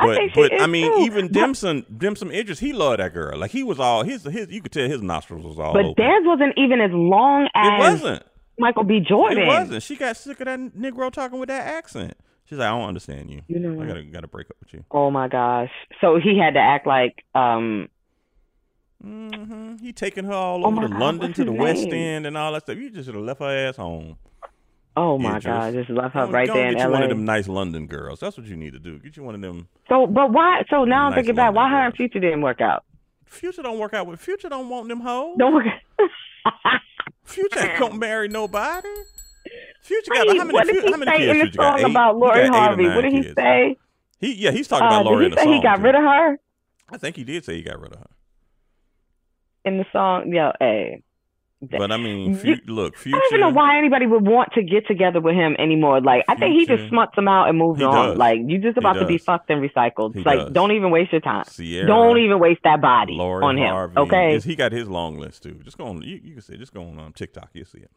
I 0.00 0.06
But 0.06 0.16
she 0.16 0.30
but 0.34 0.60
I 0.60 0.66
mean, 0.66 0.92
too. 0.92 1.02
even 1.02 1.32
Damson 1.32 1.84
Damson 1.96 2.30
Idris, 2.30 2.60
he 2.60 2.72
loved 2.72 3.00
that 3.00 3.12
girl. 3.12 3.36
Like 3.38 3.50
he 3.50 3.62
was 3.62 3.78
all 3.80 4.04
his 4.04 4.22
his. 4.24 4.48
You 4.48 4.62
could 4.62 4.72
tell 4.72 4.88
his 4.88 5.02
nostrils 5.02 5.44
was 5.44 5.58
all 5.58 5.72
but 5.72 5.84
open. 5.84 5.94
theirs 5.96 6.22
wasn't 6.24 6.54
even 6.56 6.80
as 6.80 6.90
long 6.92 7.48
as 7.54 7.66
it 7.66 7.78
wasn't. 7.78 8.22
Michael 8.58 8.84
B. 8.84 9.00
Jordan. 9.00 9.38
It 9.42 9.46
wasn't. 9.46 9.82
She 9.82 9.96
got 9.96 10.16
sick 10.16 10.40
of 10.40 10.46
that 10.46 10.58
Negro 10.58 11.12
talking 11.12 11.38
with 11.38 11.48
that 11.48 11.66
accent. 11.66 12.14
She's 12.48 12.58
like, 12.58 12.68
I 12.68 12.70
don't 12.70 12.88
understand 12.88 13.30
you. 13.30 13.42
You 13.46 13.58
know 13.58 13.82
I 13.82 13.86
gotta 13.86 14.02
gotta 14.04 14.28
break 14.28 14.48
up 14.48 14.56
with 14.60 14.72
you. 14.72 14.84
Oh 14.90 15.10
my 15.10 15.28
gosh! 15.28 15.70
So 16.00 16.18
he 16.18 16.38
had 16.38 16.54
to 16.54 16.60
act 16.60 16.86
like 16.86 17.24
um. 17.34 17.88
Mm-hmm. 19.04 19.76
He 19.76 19.92
taking 19.92 20.24
her 20.24 20.32
all 20.32 20.64
Oh 20.64 20.68
over 20.68 20.76
my 20.76 20.82
to 20.82 20.88
God, 20.88 21.00
London 21.00 21.32
to 21.34 21.44
the 21.44 21.52
his 21.52 21.60
West? 21.60 21.88
End 21.88 22.26
and 22.26 22.36
all 22.36 22.52
that 22.52 22.62
stuff. 22.62 22.78
You 22.78 22.90
just 22.90 23.06
should 23.06 23.14
have 23.14 23.22
left 23.22 23.40
her 23.40 23.68
ass 23.68 23.76
home. 23.76 24.16
Oh 24.96 25.18
my 25.18 25.36
Idris. 25.36 25.44
God! 25.44 25.74
Just 25.74 25.90
left 25.90 26.14
her 26.14 26.26
right 26.26 26.48
there 26.52 26.68
in 26.68 26.74
get 26.74 26.84
you 26.84 26.90
one 26.90 27.02
of 27.02 27.08
them 27.10 27.24
nice 27.24 27.48
London 27.48 27.86
girls. 27.86 28.20
That's 28.20 28.36
what 28.38 28.46
you 28.46 28.56
need 28.56 28.72
to 28.72 28.80
do. 28.80 28.98
Get 28.98 29.16
you 29.16 29.22
one 29.22 29.34
of 29.34 29.42
them. 29.42 29.68
So, 29.88 30.06
but 30.06 30.32
why? 30.32 30.62
So 30.70 30.84
now 30.84 31.04
I'm 31.04 31.10
Nice 31.10 31.18
thinking 31.18 31.34
back. 31.36 31.54
Why 31.54 31.68
her 31.68 31.86
and. 31.86 31.94
Future 31.94 32.18
didn't 32.18 32.40
work 32.40 32.60
out? 32.62 32.84
Future 33.26 33.62
don't 33.62 33.78
work 33.78 33.92
out 33.92 34.06
with 34.06 34.20
Future. 34.20 34.48
Don't 34.48 34.70
want 34.70 34.88
them 34.88 35.00
hoes. 35.00 35.36
Don't 35.38 35.54
work. 35.54 35.66
Future 37.24 37.60
ain't 37.60 37.78
gonna 37.78 37.94
marry 37.94 38.26
nobody. 38.26 38.88
Future 39.82 40.10
got 40.12 40.26
Wait, 40.26 40.36
how 40.38 40.44
many? 40.44 40.52
what 40.54 40.66
did 40.66 40.76
he 40.84 40.90
how 40.90 40.96
many 40.96 41.10
say 41.10 41.18
kids 41.18 41.40
in 41.40 41.46
the 41.46 41.52
song 41.52 41.78
Eight? 41.78 41.84
about 41.90 42.14
He 42.14 42.20
Lori 42.20 42.34
got 42.34 42.42
eight 42.44 42.48
or 42.48 42.52
Harvey? 42.52 42.88
What 42.88 43.00
did 43.02 43.12
he 43.12 43.22
kids. 43.22 43.34
say? 43.36 43.76
He 44.20 44.34
yeah, 44.34 44.50
he's 44.50 44.68
talking 44.68 44.86
Uh, 44.86 44.90
about 45.00 45.04
Lori 45.06 45.24
did 45.24 45.24
in 45.24 45.30
he 45.30 45.34
the 45.34 45.40
say 45.40 45.44
song. 45.44 45.52
he 45.54 45.62
got 45.62 45.76
too. 45.76 45.82
rid 45.82 45.94
of 45.94 46.02
her 46.02 46.38
I 46.90 46.96
think 46.98 47.16
he 47.16 47.24
did 47.24 47.44
say 47.44 47.56
he 47.56 47.62
got 47.62 47.80
rid 47.80 47.92
of 47.92 47.98
her. 48.00 48.10
in 49.64 49.78
the 49.78 49.84
song? 49.92 50.32
Yo, 50.32 50.52
hey. 50.60 51.02
But 51.60 51.90
I 51.90 51.96
mean, 51.96 52.30
You- 52.30 52.36
fu- 52.36 52.72
look, 52.72 52.94
I 53.04 53.10
don't 53.10 53.22
even 53.30 53.40
know 53.40 53.48
why 53.50 53.78
anybody 53.78 54.06
would 54.06 54.24
want 54.24 54.52
to 54.52 54.62
get 54.62 54.86
together 54.86 55.20
with 55.20 55.34
him 55.34 55.56
anymore. 55.58 56.00
Like, 56.00 56.24
I 56.28 56.36
think 56.36 56.54
he 56.54 56.66
just 56.66 56.88
smuts 56.88 57.16
them 57.16 57.26
out 57.26 57.48
and 57.48 57.58
moves 57.58 57.82
on. 57.82 58.16
Like, 58.16 58.38
you're 58.46 58.60
just 58.60 58.78
about 58.78 58.92
to 58.92 59.06
be 59.06 59.18
fucked 59.18 59.50
and 59.50 59.60
recycled. 59.60 60.14
He 60.14 60.22
like, 60.22 60.38
does. 60.38 60.52
don't 60.52 60.70
even 60.70 60.92
waste 60.92 61.10
your 61.10 61.20
time. 61.20 61.44
Sierra, 61.48 61.88
Don't 61.88 62.16
even 62.18 62.38
waste 62.38 62.60
that 62.62 62.80
body 62.80 63.14
Lori 63.14 63.42
on 63.44 63.58
him. 63.58 63.66
Harvey. 63.66 63.96
Okay. 63.98 64.34
Is- 64.36 64.44
He 64.44 64.54
got 64.54 64.70
his 64.70 64.88
long 64.88 65.18
list 65.18 65.42
too. 65.42 65.54
Just 65.64 65.76
go 65.76 65.86
on. 65.86 66.00
You, 66.02 66.20
you 66.22 66.34
can 66.34 66.42
see. 66.42 66.56
Just 66.56 66.72
go 66.72 66.82
on 66.84 66.96
um, 67.00 67.12
TikTok. 67.12 67.50
You 67.54 67.64
see 67.64 67.78
it. 67.78 67.90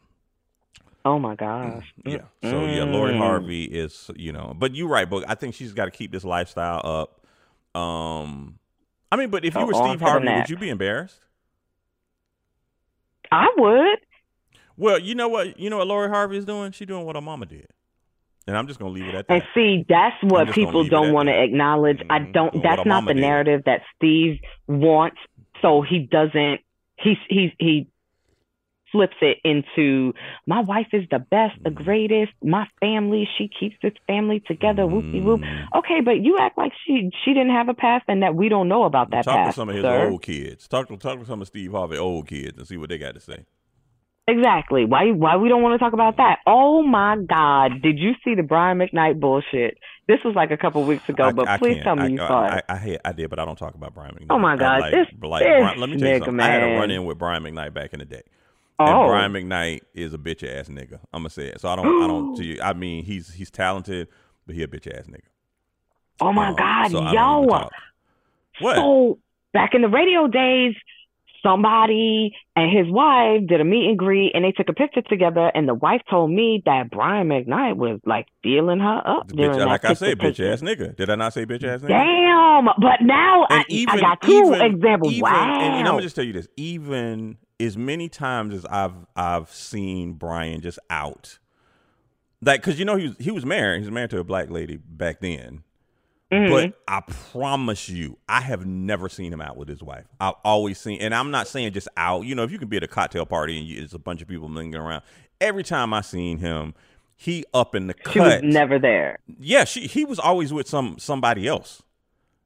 Oh 1.04 1.18
my 1.18 1.34
gosh. 1.34 1.92
Yeah. 2.04 2.18
So 2.44 2.64
yeah, 2.66 2.84
Lori 2.84 3.14
Mm. 3.14 3.18
Harvey 3.18 3.64
is 3.64 4.10
you 4.16 4.32
know, 4.32 4.54
but 4.56 4.74
you're 4.74 4.88
right, 4.88 5.08
but 5.08 5.28
I 5.28 5.34
think 5.34 5.54
she's 5.54 5.72
got 5.72 5.86
to 5.86 5.90
keep 5.90 6.12
this 6.12 6.24
lifestyle 6.24 6.80
up. 6.84 7.80
Um, 7.80 8.58
I 9.10 9.16
mean, 9.16 9.30
but 9.30 9.44
if 9.44 9.54
you 9.54 9.66
were 9.66 9.74
Steve 9.74 10.00
Harvey, 10.00 10.28
would 10.28 10.48
you 10.50 10.56
be 10.56 10.68
embarrassed? 10.68 11.20
I 13.30 13.48
would. 13.56 13.98
Well, 14.76 14.98
you 14.98 15.14
know 15.14 15.28
what? 15.28 15.58
You 15.58 15.70
know 15.70 15.78
what 15.78 15.86
Lori 15.86 16.08
Harvey 16.08 16.36
is 16.38 16.44
doing? 16.44 16.72
She's 16.72 16.86
doing 16.86 17.04
what 17.04 17.16
her 17.16 17.22
mama 17.22 17.46
did, 17.46 17.68
and 18.46 18.56
I'm 18.56 18.66
just 18.66 18.78
gonna 18.78 18.92
leave 18.92 19.06
it 19.06 19.14
at 19.14 19.26
that. 19.28 19.34
And 19.34 19.42
see, 19.54 19.84
that's 19.88 20.16
what 20.22 20.50
people 20.52 20.84
don't 20.84 21.12
want 21.12 21.28
to 21.28 21.42
acknowledge. 21.42 22.00
I 22.10 22.20
Mhm. 22.20 22.32
don't. 22.32 22.52
Doing 22.52 22.62
That's 22.62 22.86
not 22.86 23.06
the 23.06 23.14
did. 23.14 23.20
narrative 23.20 23.62
that 23.66 23.82
Steve 23.96 24.40
wants. 24.66 25.18
So 25.60 25.82
he 25.82 26.00
doesn't. 26.00 26.60
He 26.98 27.16
he 27.28 27.54
he 27.58 27.86
flips 28.92 29.16
it 29.22 29.38
into 29.42 30.12
my 30.46 30.60
wife 30.60 30.86
is 30.92 31.04
the 31.10 31.18
best, 31.18 31.54
the 31.64 31.70
Mm. 31.70 31.84
greatest. 31.84 32.32
My 32.44 32.66
family, 32.78 33.26
she 33.38 33.48
keeps 33.48 33.74
this 33.82 33.94
family 34.06 34.40
together. 34.46 34.82
Whoopie 34.82 35.22
whoop. 35.22 35.40
Mm. 35.40 35.66
Okay, 35.78 36.00
but 36.02 36.20
you 36.20 36.36
act 36.38 36.56
like 36.58 36.72
she 36.86 37.10
she 37.24 37.32
didn't 37.32 37.50
have 37.52 37.68
a 37.68 37.74
past 37.74 38.04
and 38.08 38.22
that 38.22 38.34
we 38.34 38.48
don't 38.48 38.68
know 38.68 38.84
about 38.84 39.10
that 39.10 39.24
Talk 39.24 39.34
past. 39.34 39.54
to 39.56 39.60
some 39.60 39.68
of 39.70 39.74
his 39.74 39.82
sir. 39.82 40.08
old 40.10 40.22
kids. 40.22 40.68
Talk 40.68 40.88
to 40.88 40.96
talk 40.98 41.18
to 41.18 41.24
some 41.24 41.40
of 41.40 41.46
Steve 41.48 41.72
Harvey 41.72 41.96
old 41.96 42.28
kids 42.28 42.56
and 42.58 42.66
see 42.68 42.76
what 42.76 42.90
they 42.90 42.98
got 42.98 43.14
to 43.14 43.20
say. 43.20 43.44
Exactly. 44.28 44.84
Why 44.84 45.10
why 45.10 45.36
we 45.36 45.48
don't 45.48 45.62
want 45.62 45.74
to 45.74 45.78
talk 45.84 45.94
about 45.94 46.16
that? 46.18 46.38
Oh 46.46 46.82
my 46.84 47.16
God! 47.28 47.82
Did 47.82 47.98
you 47.98 48.12
see 48.24 48.36
the 48.36 48.44
Brian 48.44 48.78
McKnight 48.78 49.18
bullshit? 49.18 49.78
This 50.06 50.20
was 50.24 50.36
like 50.36 50.52
a 50.52 50.56
couple 50.56 50.84
weeks 50.84 51.08
ago, 51.08 51.24
I, 51.24 51.32
but 51.32 51.48
I 51.48 51.58
please 51.58 51.82
tell 51.82 51.96
me 51.96 52.02
I, 52.02 52.06
you 52.06 52.16
saw 52.18 52.42
I, 52.44 52.56
it. 52.58 52.64
I, 52.68 52.98
I 53.08 53.12
did, 53.12 53.30
but 53.30 53.40
I 53.40 53.44
don't 53.44 53.58
talk 53.58 53.74
about 53.74 53.94
Brian 53.94 54.14
McKnight. 54.14 54.26
Oh 54.30 54.38
my 54.38 54.56
God, 54.56 54.80
like, 54.80 54.92
this- 54.92 55.08
like, 55.22 55.42
this 55.42 55.48
Brian- 55.60 55.80
let 55.80 55.90
me 55.90 55.96
tell 55.96 56.08
you 56.08 56.18
something. 56.24 56.40
I 56.40 56.48
had 56.50 56.62
a 56.62 56.66
run 56.78 56.90
in 56.92 57.04
with 57.04 57.18
Brian 57.18 57.42
McKnight 57.42 57.74
back 57.74 57.92
in 57.94 57.98
the 57.98 58.04
day. 58.04 58.22
Oh, 58.78 58.84
And 58.86 59.08
Brian 59.08 59.32
McKnight 59.32 59.80
is 59.94 60.14
a 60.14 60.18
bitch 60.18 60.42
ass 60.48 60.68
nigga. 60.68 60.98
I'm 61.12 61.20
gonna 61.20 61.30
say 61.30 61.46
it. 61.48 61.60
So 61.60 61.68
I 61.68 61.76
don't. 61.76 62.02
I 62.02 62.06
don't. 62.06 62.34
To 62.36 62.44
you, 62.44 62.60
I 62.62 62.72
mean, 62.72 63.04
he's 63.04 63.32
he's 63.32 63.50
talented, 63.50 64.08
but 64.46 64.54
he 64.54 64.62
a 64.62 64.66
bitch 64.66 64.86
ass 64.86 65.06
nigga. 65.06 65.20
oh 66.20 66.32
my 66.32 66.48
Um, 66.48 66.56
God, 66.56 66.90
so 66.90 66.98
I 67.00 67.12
don't 67.12 67.44
even 67.44 67.58
yo! 67.60 67.68
What? 68.60 68.76
So 68.76 69.18
back 69.52 69.74
in 69.74 69.82
the 69.82 69.88
radio 69.88 70.28
days, 70.28 70.74
somebody 71.42 72.34
and 72.54 72.70
his 72.76 72.90
wife 72.92 73.46
did 73.48 73.60
a 73.60 73.64
meet 73.64 73.88
and 73.88 73.98
greet, 73.98 74.32
and 74.34 74.44
they 74.44 74.52
took 74.52 74.68
a 74.68 74.72
picture 74.72 75.02
together. 75.02 75.50
And 75.54 75.68
the 75.68 75.74
wife 75.74 76.02
told 76.08 76.30
me 76.30 76.62
that 76.64 76.90
Brian 76.90 77.28
McKnight 77.28 77.76
was 77.76 78.00
like 78.06 78.26
feeling 78.42 78.78
her 78.78 79.02
up 79.04 79.28
The 79.28 79.34
during 79.34 79.50
bitch, 79.52 79.58
that 79.58 79.66
like 79.66 79.84
I 79.84 79.94
said, 79.94 80.18
bitch 80.18 80.40
ass 80.40 80.60
nigga. 80.62 80.96
Did 80.96 81.10
I 81.10 81.16
not 81.16 81.32
say 81.32 81.44
bitch 81.46 81.64
ass 81.64 81.80
nigga? 81.80 81.88
Damn! 81.88 82.64
But 82.80 83.02
now 83.02 83.46
I, 83.50 83.64
even 83.68 83.98
I 83.98 84.00
got 84.00 84.22
two 84.22 84.54
even, 84.54 84.60
examples. 84.60 85.12
Even, 85.12 85.22
wow! 85.22 85.60
And, 85.60 85.74
and 85.74 85.88
I'm 85.88 85.94
gonna 85.94 86.02
just 86.02 86.16
tell 86.16 86.24
you 86.24 86.32
this: 86.32 86.48
even 86.56 87.38
as 87.64 87.76
many 87.76 88.08
times 88.08 88.54
as 88.54 88.64
I've 88.66 88.94
I've 89.16 89.50
seen 89.50 90.14
Brian 90.14 90.60
just 90.60 90.78
out, 90.90 91.38
like 92.40 92.60
because 92.60 92.78
you 92.78 92.84
know 92.84 92.96
he 92.96 93.08
was 93.08 93.16
he 93.18 93.30
was 93.30 93.44
married. 93.46 93.78
He 93.80 93.84
was 93.86 93.90
married 93.92 94.10
to 94.10 94.18
a 94.18 94.24
black 94.24 94.50
lady 94.50 94.76
back 94.76 95.20
then. 95.20 95.62
Mhm. 96.32 96.48
But 96.48 96.80
I 96.88 97.02
promise 97.30 97.90
you, 97.90 98.16
I 98.26 98.40
have 98.40 98.64
never 98.64 99.10
seen 99.10 99.32
him 99.32 99.42
out 99.42 99.58
with 99.58 99.68
his 99.68 99.82
wife. 99.82 100.06
I've 100.18 100.34
always 100.44 100.80
seen, 100.80 100.98
and 101.02 101.14
I'm 101.14 101.30
not 101.30 101.46
saying 101.46 101.72
just 101.74 101.88
out. 101.98 102.24
You 102.24 102.34
know, 102.34 102.42
if 102.42 102.50
you 102.50 102.58
can 102.58 102.68
be 102.68 102.78
at 102.78 102.82
a 102.82 102.88
cocktail 102.88 103.26
party 103.26 103.58
and 103.58 103.66
you, 103.66 103.76
there's 103.76 103.92
a 103.92 103.98
bunch 103.98 104.22
of 104.22 104.28
people 104.28 104.48
mingling 104.48 104.82
around, 104.82 105.02
every 105.42 105.62
time 105.62 105.92
I 105.92 106.00
seen 106.00 106.38
him, 106.38 106.72
he 107.16 107.44
up 107.52 107.74
in 107.74 107.86
the 107.86 107.94
she 108.10 108.18
was 108.18 108.40
never 108.42 108.78
there. 108.78 109.18
yeah, 109.38 109.64
she 109.64 109.86
he 109.86 110.06
was 110.06 110.18
always 110.18 110.54
with 110.54 110.66
some 110.66 110.98
somebody 110.98 111.46
else. 111.46 111.82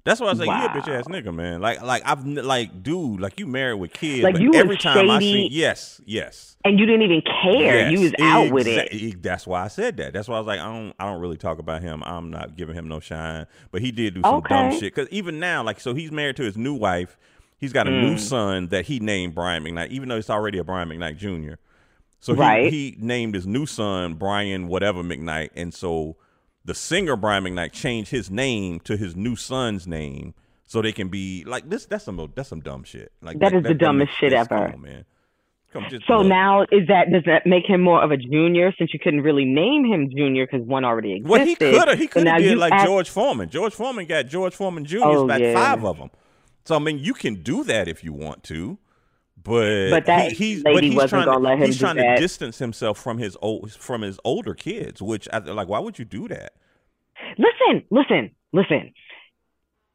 That's 0.06 0.20
why 0.20 0.28
I 0.28 0.30
was 0.30 0.38
like, 0.38 0.46
you 0.48 0.54
a 0.66 0.82
bitch 0.82 0.88
ass 0.98 1.04
nigga, 1.06 1.34
man. 1.34 1.60
Like, 1.60 1.82
like 1.82 2.02
I've 2.06 2.24
like, 2.26 2.82
dude, 2.82 3.20
like 3.20 3.38
you 3.38 3.46
married 3.46 3.74
with 3.80 3.92
kids. 3.92 4.22
Like, 4.22 4.38
you 4.38 4.54
every 4.54 4.78
time 4.78 5.10
I 5.10 5.18
shady. 5.18 5.48
see, 5.50 5.54
yes, 5.54 6.00
yes, 6.06 6.56
And 6.64 6.78
you 6.78 6.86
didn't 6.86 7.02
even 7.02 7.22
care. 7.42 7.90
You 7.90 8.00
was 8.00 8.12
out 8.20 8.50
with 8.52 8.66
it. 8.66 8.90
exa- 8.92 9.20
That's 9.22 9.46
why 9.46 9.64
I 9.64 9.68
said 9.68 9.98
that. 9.98 10.14
That's 10.14 10.28
why 10.28 10.36
I 10.36 10.38
was 10.38 10.46
like, 10.46 10.60
I 10.60 10.64
don't, 10.64 10.94
I 10.98 11.04
don't 11.06 11.20
really 11.20 11.36
talk 11.36 11.58
about 11.58 11.82
him. 11.82 12.02
I'm 12.06 12.30
not 12.30 12.56
giving 12.56 12.74
him 12.74 12.88
no 12.88 13.00
shine. 13.00 13.46
But 13.70 13.82
he 13.82 13.90
did 13.92 14.14
do 14.14 14.22
some 14.22 14.40
dumb 14.48 14.70
shit. 14.72 14.94
Because 14.94 15.08
even 15.10 15.38
now, 15.40 15.62
like, 15.62 15.80
so 15.80 15.92
he's 15.92 16.10
married 16.12 16.36
to 16.36 16.44
his 16.44 16.56
new 16.56 16.74
wife. 16.74 17.18
He's 17.58 17.72
got 17.72 17.88
a 17.88 17.90
new 17.90 18.14
Mm. 18.14 18.18
son 18.20 18.66
that 18.68 18.84
he 18.84 19.00
named 19.00 19.34
Brian 19.34 19.64
McKnight, 19.64 19.88
even 19.90 20.08
though 20.08 20.16
it's 20.16 20.30
already 20.30 20.58
a 20.58 20.64
Brian 20.64 20.88
McKnight 20.88 21.16
Jr. 21.16 21.54
So 22.20 22.34
he, 22.34 22.40
Right. 22.40 22.72
he 22.72 22.96
named 23.00 23.34
his 23.34 23.46
new 23.46 23.66
son 23.66 24.14
Brian 24.14 24.68
whatever 24.68 25.02
McKnight, 25.02 25.50
and 25.56 25.72
so 25.74 26.16
the 26.66 26.74
singer 26.74 27.16
Brian 27.16 27.44
McKnight 27.44 27.72
changed 27.72 28.10
his 28.10 28.30
name 28.30 28.80
to 28.80 28.96
his 28.98 29.16
new 29.16 29.36
son's 29.36 29.86
name 29.86 30.34
so 30.66 30.82
they 30.82 30.92
can 30.92 31.08
be 31.08 31.44
like 31.46 31.70
this. 31.70 31.86
That's 31.86 32.04
some 32.04 32.30
that's 32.34 32.48
some 32.50 32.60
dumb 32.60 32.84
shit. 32.84 33.12
Like 33.22 33.38
That 33.38 33.54
is 33.54 33.62
the 33.62 33.70
that 33.70 33.78
dumbest 33.78 34.08
makes- 34.10 34.14
shit 34.18 34.32
ever. 34.34 34.48
Come 34.48 34.74
on, 34.74 34.80
man. 34.82 35.04
Come 35.72 35.86
So 36.06 36.18
look. 36.18 36.26
now 36.26 36.62
is 36.62 36.86
that 36.88 37.10
does 37.12 37.22
that 37.26 37.46
make 37.46 37.66
him 37.66 37.80
more 37.82 38.02
of 38.02 38.10
a 38.10 38.16
junior 38.16 38.72
since 38.78 38.92
you 38.94 39.00
couldn't 39.00 39.20
really 39.22 39.44
name 39.44 39.84
him 39.84 40.10
junior 40.10 40.46
because 40.46 40.66
one 40.66 40.84
already 40.84 41.12
existed? 41.16 41.30
Well, 41.30 41.44
he 41.46 41.54
could 41.54 41.88
have. 41.88 41.98
He 41.98 42.06
could 42.06 42.26
have 42.26 42.38
did 42.38 42.58
like 42.58 42.72
ask- 42.72 42.84
George 42.86 43.10
Foreman. 43.10 43.48
George 43.50 43.74
Foreman 43.74 44.06
got 44.06 44.26
George 44.26 44.54
Foreman 44.54 44.84
Jr. 44.84 44.98
Oh, 45.02 45.24
about 45.24 45.40
yeah. 45.40 45.54
five 45.54 45.84
of 45.84 45.98
them. 45.98 46.10
So 46.64 46.74
I 46.76 46.78
mean, 46.78 46.98
you 46.98 47.14
can 47.14 47.42
do 47.42 47.62
that 47.64 47.86
if 47.88 48.02
you 48.02 48.12
want 48.12 48.42
to, 48.44 48.78
but 49.46 49.90
But 49.90 50.06
that 50.06 50.32
he, 50.32 50.54
he's 50.54 50.64
lady 50.64 50.74
but 50.76 50.84
he's 50.84 50.94
wasn't 50.94 51.10
trying 51.10 51.24
gonna 51.26 51.38
let 51.38 51.58
him 51.58 51.66
he's 51.66 51.78
trying 51.78 51.96
that. 51.96 52.16
to 52.16 52.20
distance 52.20 52.58
himself 52.58 52.98
from 52.98 53.18
his 53.18 53.36
old 53.40 53.72
from 53.72 54.02
his 54.02 54.18
older 54.24 54.54
kids. 54.54 55.00
Which 55.00 55.28
I, 55.32 55.38
like, 55.38 55.68
why 55.68 55.78
would 55.78 55.98
you 55.98 56.04
do 56.04 56.28
that? 56.28 56.52
Listen, 57.38 57.84
listen, 57.90 58.30
listen. 58.52 58.92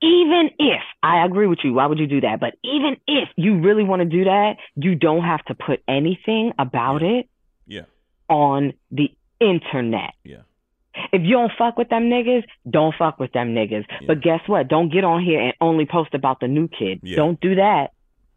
Even 0.04 0.50
if 0.58 0.82
I 1.04 1.24
agree 1.24 1.46
with 1.46 1.60
you, 1.64 1.74
why 1.74 1.86
would 1.86 2.00
you 2.00 2.08
do 2.08 2.22
that? 2.22 2.40
But 2.40 2.56
even 2.64 2.98
if 3.06 3.30
you 3.36 3.60
really 3.60 3.84
want 3.84 4.00
to 4.02 4.06
do 4.06 4.24
that, 4.24 4.56
you 4.76 4.96
don't 4.96 5.24
have 5.24 5.44
to 5.46 5.54
put 5.54 5.84
anything 5.88 6.54
about 6.58 7.04
it 7.04 7.30
Yeah, 7.68 7.84
on 8.28 8.74
the 8.90 9.12
internet. 9.40 10.14
yeah. 10.24 10.38
If 11.14 11.22
you 11.22 11.34
don't 11.36 11.52
fuck 11.58 11.78
with 11.78 11.88
them 11.90 12.10
niggas, 12.10 12.44
don't 12.70 12.94
fuck 12.98 13.20
with 13.20 13.32
them 13.32 13.54
niggas. 13.56 13.86
Yeah. 13.90 14.08
But 14.08 14.22
guess 14.22 14.42
what? 14.48 14.68
Don't 14.68 14.92
get 14.92 15.04
on 15.06 15.24
here 15.24 15.40
and 15.40 15.54
only 15.62 15.86
post 15.86 16.14
about 16.14 16.40
the 16.42 16.48
new 16.50 16.68
kid. 16.68 17.00
Yeah. 17.04 17.16
Don't 17.16 17.40
do 17.40 17.56
that. 17.56 17.92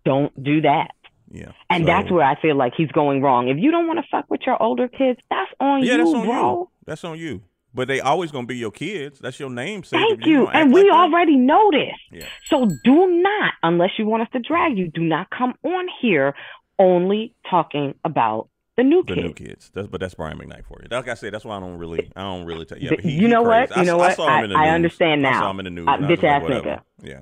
Don't 0.05 0.33
do 0.41 0.61
that. 0.61 0.93
Yeah, 1.35 1.51
And 1.69 1.83
So- 1.83 1.87
that's 1.87 2.11
where 2.11 2.25
I 2.25 2.37
feel 2.41 2.55
like 2.55 2.75
he's 2.77 2.93
going 2.93 3.21
wrong. 3.23 3.49
If 3.49 3.59
you 3.59 3.71
don't 3.73 3.87
want 3.89 3.99
to 3.99 4.05
fuck 4.11 4.27
with 4.31 4.43
your 4.47 4.63
older 4.63 4.87
kids, 4.89 5.19
that's 5.31 5.51
on 5.59 5.81
you. 5.83 5.87
yeah, 5.89 5.93
you, 5.93 5.99
that's 6.05 6.15
on 6.15 6.27
bro. 6.27 6.51
you. 6.61 6.69
That's 6.87 7.05
on 7.05 7.19
you. 7.19 7.43
But 7.75 7.89
they 7.89 7.99
always 8.01 8.31
gonna 8.31 8.47
be 8.47 8.57
your 8.57 8.71
kids. 8.71 9.19
That's 9.19 9.41
your 9.41 9.51
namesake. 9.51 9.99
Thank 9.99 10.21
If 10.21 10.27
you. 10.29 10.47
And 10.47 10.73
we 10.73 10.89
like 10.89 10.93
already 10.93 11.35
know 11.37 11.73
this. 11.73 11.97
Yeah. 12.13 12.27
So 12.45 12.67
do 12.85 13.21
not, 13.21 13.55
unless 13.65 13.91
you 13.99 14.07
want 14.07 14.23
us 14.23 14.29
to 14.33 14.39
drag 14.39 14.79
you, 14.79 14.87
do 14.89 15.01
not 15.03 15.29
come 15.31 15.55
on 15.65 15.87
here 16.01 16.35
only 16.79 17.35
talking 17.51 17.95
about 18.05 18.49
the 18.77 18.85
new 18.85 19.03
kids. 19.03 19.09
The 19.09 19.15
kid. 19.15 19.25
new 19.25 19.33
kids. 19.35 19.71
That's, 19.75 19.89
but 19.89 20.01
that's 20.01 20.15
Brian 20.15 20.39
McKnight 20.39 20.65
for 20.67 20.79
you. 20.83 20.89
Like 20.91 21.09
I 21.09 21.15
said, 21.15 21.35
that's 21.35 21.45
why 21.45 21.57
I 21.57 21.61
don't 21.61 21.79
really, 21.79 22.11
I 22.15 22.23
don't 22.23 22.45
really. 22.45 22.65
T- 22.65 22.77
yeah, 22.81 22.93
he, 23.01 23.13
you 23.13 23.27
know 23.29 23.43
what? 23.43 23.77
You 23.77 23.85
know 23.85 23.99
I, 24.01 24.05
I 24.05 24.07
what? 24.09 24.17
saw 24.17 24.39
him 24.39 24.45
in 24.45 24.51
the 24.51 24.57
I- 24.57 24.61
I 24.61 24.65
news. 24.67 24.75
understand 24.75 25.27
I 25.27 25.31
now. 25.31 25.41
saw 25.41 25.51
him 25.51 25.59
in 25.61 25.65
the 25.65 25.71
news. 25.71 25.89
Uh, 25.89 25.97
bitch 25.99 26.23
ass 26.25 26.43
whatever. 26.43 26.69
nigga. 26.69 26.81
Yeah. 27.03 27.21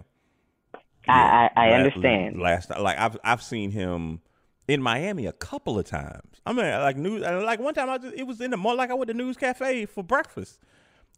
I, 1.08 1.50
I, 1.56 1.68
I 1.68 1.70
understand. 1.72 2.40
Last, 2.40 2.70
like 2.70 2.98
I've 2.98 3.18
I've 3.24 3.42
seen 3.42 3.70
him 3.70 4.20
in 4.68 4.82
Miami 4.82 5.26
a 5.26 5.32
couple 5.32 5.78
of 5.78 5.84
times. 5.84 6.40
I 6.46 6.52
mean, 6.52 6.66
like 6.66 6.96
news, 6.96 7.22
uh, 7.22 7.42
like 7.44 7.60
one 7.60 7.74
time 7.74 7.90
I 7.90 7.98
just, 7.98 8.14
it 8.14 8.24
was 8.24 8.40
in 8.40 8.50
the 8.50 8.56
more 8.56 8.74
like 8.74 8.90
I 8.90 8.94
went 8.94 9.08
to 9.08 9.14
News 9.14 9.36
Cafe 9.36 9.86
for 9.86 10.02
breakfast, 10.02 10.58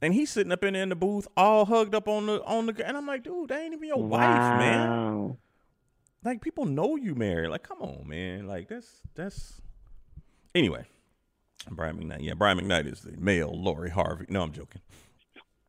and 0.03 0.15
he's 0.15 0.31
sitting 0.31 0.53
up 0.53 0.65
in 0.65 0.75
there 0.75 0.83
in 0.83 0.89
the 0.89 0.97
booth, 0.97 1.27
all 1.37 1.65
hugged 1.65 1.95
up 1.95 2.09
on 2.09 2.27
the 2.27 2.43
on 2.45 2.67
the, 2.67 2.87
and 2.87 2.97
I'm 2.97 3.07
like, 3.07 3.23
dude, 3.23 3.49
that 3.49 3.61
ain't 3.61 3.75
even 3.75 3.89
your 3.89 4.03
wife, 4.03 4.59
man. 4.59 5.37
Like 6.25 6.41
people 6.41 6.65
know 6.65 6.97
you 6.97 7.15
married. 7.15 7.51
Like, 7.51 7.63
come 7.63 7.83
on, 7.83 8.09
man. 8.09 8.47
Like 8.47 8.69
that's 8.69 9.03
that's. 9.15 9.61
Anyway, 10.55 10.85
Brian 11.71 11.97
McKnight. 11.97 12.23
Yeah, 12.23 12.35
Brian 12.35 12.59
McKnight 12.59 12.91
is 12.91 13.01
the 13.01 13.13
male 13.19 13.53
Lori 13.55 13.91
Harvey. 13.91 14.27
No, 14.29 14.43
I'm 14.43 14.53
joking. 14.53 14.81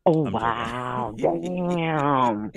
Oh 0.06 0.26
I'm 0.26 0.32
wow. 0.32 1.14
joking. 1.16 1.68
Damn. 1.76 2.52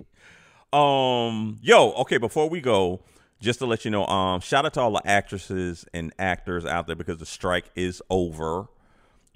Um, 0.73 1.59
yo, 1.61 1.91
okay, 1.93 2.17
before 2.17 2.49
we 2.49 2.61
go, 2.61 3.01
just 3.41 3.59
to 3.59 3.65
let 3.65 3.85
you 3.85 3.91
know, 3.91 4.05
um, 4.05 4.41
shout 4.41 4.65
out 4.65 4.73
to 4.75 4.81
all 4.81 4.91
the 4.91 5.01
actresses 5.07 5.85
and 5.93 6.13
actors 6.19 6.65
out 6.65 6.87
there 6.87 6.95
because 6.95 7.17
the 7.17 7.25
strike 7.25 7.65
is 7.75 8.01
over. 8.09 8.67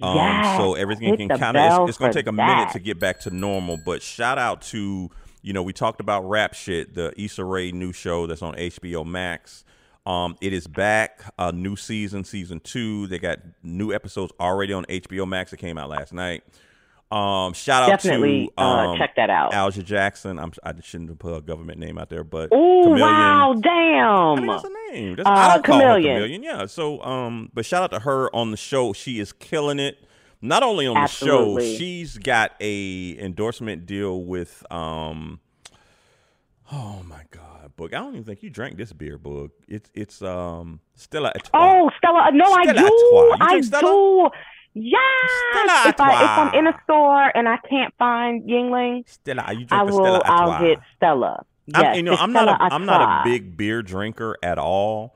Um, 0.02 0.16
Yes, 0.16 0.56
so 0.58 0.74
everything 0.74 1.16
can 1.16 1.28
kind 1.28 1.56
of 1.56 1.82
it's, 1.82 1.90
it's 1.90 1.98
gonna 1.98 2.12
take 2.12 2.26
a 2.26 2.32
that. 2.32 2.32
minute 2.32 2.72
to 2.72 2.78
get 2.78 2.98
back 2.98 3.20
to 3.20 3.30
normal. 3.30 3.76
But 3.76 4.02
shout 4.02 4.38
out 4.38 4.60
to 4.62 5.10
you 5.42 5.52
know 5.52 5.62
we 5.62 5.72
talked 5.72 6.00
about 6.00 6.28
rap 6.28 6.54
shit, 6.54 6.94
the 6.94 7.12
Issa 7.20 7.44
Rae 7.44 7.70
new 7.72 7.92
show 7.92 8.26
that's 8.26 8.42
on 8.42 8.54
HBO 8.54 9.06
Max. 9.06 9.64
Um, 10.06 10.36
it 10.42 10.52
is 10.52 10.66
back, 10.66 11.22
a 11.38 11.50
new 11.52 11.76
season, 11.76 12.24
season 12.24 12.60
two. 12.60 13.06
They 13.06 13.18
got 13.18 13.38
new 13.62 13.92
episodes 13.92 14.32
already 14.38 14.72
on 14.74 14.84
HBO 14.84 15.26
Max. 15.26 15.52
It 15.52 15.58
came 15.58 15.78
out 15.78 15.88
last 15.88 16.12
night. 16.12 16.44
Um, 17.14 17.52
shout 17.52 17.84
out 17.84 17.88
Definitely 17.90 18.46
to 18.56 18.62
uh, 18.62 18.66
um, 18.90 18.98
check 18.98 19.14
that 19.16 19.30
out. 19.30 19.52
Alja 19.52 19.84
Jackson. 19.84 20.38
I'm, 20.38 20.52
I 20.64 20.72
shouldn't 20.82 21.10
have 21.10 21.18
put 21.18 21.36
a 21.36 21.40
government 21.40 21.78
name 21.78 21.96
out 21.96 22.10
there, 22.10 22.24
but 22.24 22.48
Oh 22.50 22.86
KaMillion. 22.88 23.00
wow, 23.00 23.52
I 23.52 23.60
damn. 23.60 24.36
mean, 24.42 24.46
that's 24.50 24.64
a 24.64 24.92
name. 24.92 25.16
That's, 25.16 25.28
Uh, 25.28 25.32
I 25.32 25.54
don't 25.54 25.64
call 25.64 25.78
her 25.80 25.86
KaMillion. 25.86 26.18
KaMillion. 26.40 26.42
Yeah. 26.42 26.66
So, 26.66 27.00
um, 27.04 27.50
but 27.54 27.64
shout 27.64 27.82
out 27.84 27.90
to 27.92 28.00
her 28.00 28.34
on 28.34 28.50
the 28.50 28.56
show. 28.56 28.92
She 28.92 29.20
is 29.20 29.32
killing 29.32 29.78
it. 29.78 29.98
Not 30.42 30.62
only 30.62 30.86
on 30.86 30.94
the 30.94 31.06
show, 31.06 31.58
she's 31.60 32.18
got 32.18 32.52
a 32.60 33.16
endorsement 33.18 33.86
deal 33.86 34.24
with 34.24 34.62
um, 34.70 35.40
Oh 36.72 37.02
my 37.06 37.22
God, 37.30 37.72
Boog! 37.76 37.88
I 37.94 37.98
don't 37.98 38.12
even 38.12 38.24
think 38.24 38.42
you 38.42 38.50
drank 38.50 38.76
this 38.76 38.92
beer, 38.92 39.18
Boog. 39.18 39.50
It's 39.68 39.90
it's 39.94 40.20
um 40.22 40.80
Stella 40.96 41.28
Artois. 41.28 41.50
Oh, 41.54 41.90
Stella. 41.98 42.30
No, 42.32 42.44
I 42.46 42.62
Stella 42.64 42.78
do. 42.80 42.84
You 42.94 43.36
I 43.40 43.60
Stella? 43.60 43.82
do. 43.82 44.30
Yes. 44.74 45.00
Stella 45.52 45.88
if, 45.88 46.00
I, 46.00 46.24
if 46.24 46.30
I'm 46.38 46.54
in 46.54 46.66
a 46.66 46.80
store 46.84 47.36
and 47.36 47.48
I 47.48 47.58
can't 47.68 47.94
find 47.98 48.42
Yuengling, 48.48 49.08
Stella, 49.08 49.44
you 49.52 49.64
drink 49.64 49.72
I 49.72 49.84
the 49.84 49.92
will. 49.92 50.04
Stella 50.04 50.22
I'll 50.24 50.60
get 50.62 50.78
Stella. 50.96 51.46
Yes, 51.66 51.78
I'm, 51.82 51.96
you 51.96 52.02
know, 52.02 52.14
I'm 52.14 52.32
not 52.32 52.48
a, 52.48 52.62
I'm 52.62 52.84
not 52.84 53.00
a 53.00 53.28
big 53.28 53.56
beer 53.56 53.82
drinker 53.82 54.36
at 54.42 54.58
all. 54.58 55.14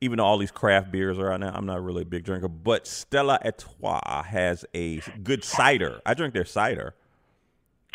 Even 0.00 0.18
though 0.18 0.24
all 0.24 0.38
these 0.38 0.52
craft 0.52 0.92
beers 0.92 1.18
are 1.18 1.32
out 1.32 1.40
now, 1.40 1.50
I'm 1.52 1.66
not 1.66 1.82
really 1.82 2.02
a 2.02 2.04
big 2.06 2.22
drinker. 2.24 2.46
But 2.48 2.86
Stella 2.86 3.40
Artois 3.44 4.22
has 4.24 4.64
a 4.74 4.98
good 5.24 5.42
cider. 5.42 6.00
I 6.06 6.14
drink 6.14 6.34
their 6.34 6.44
cider. 6.44 6.94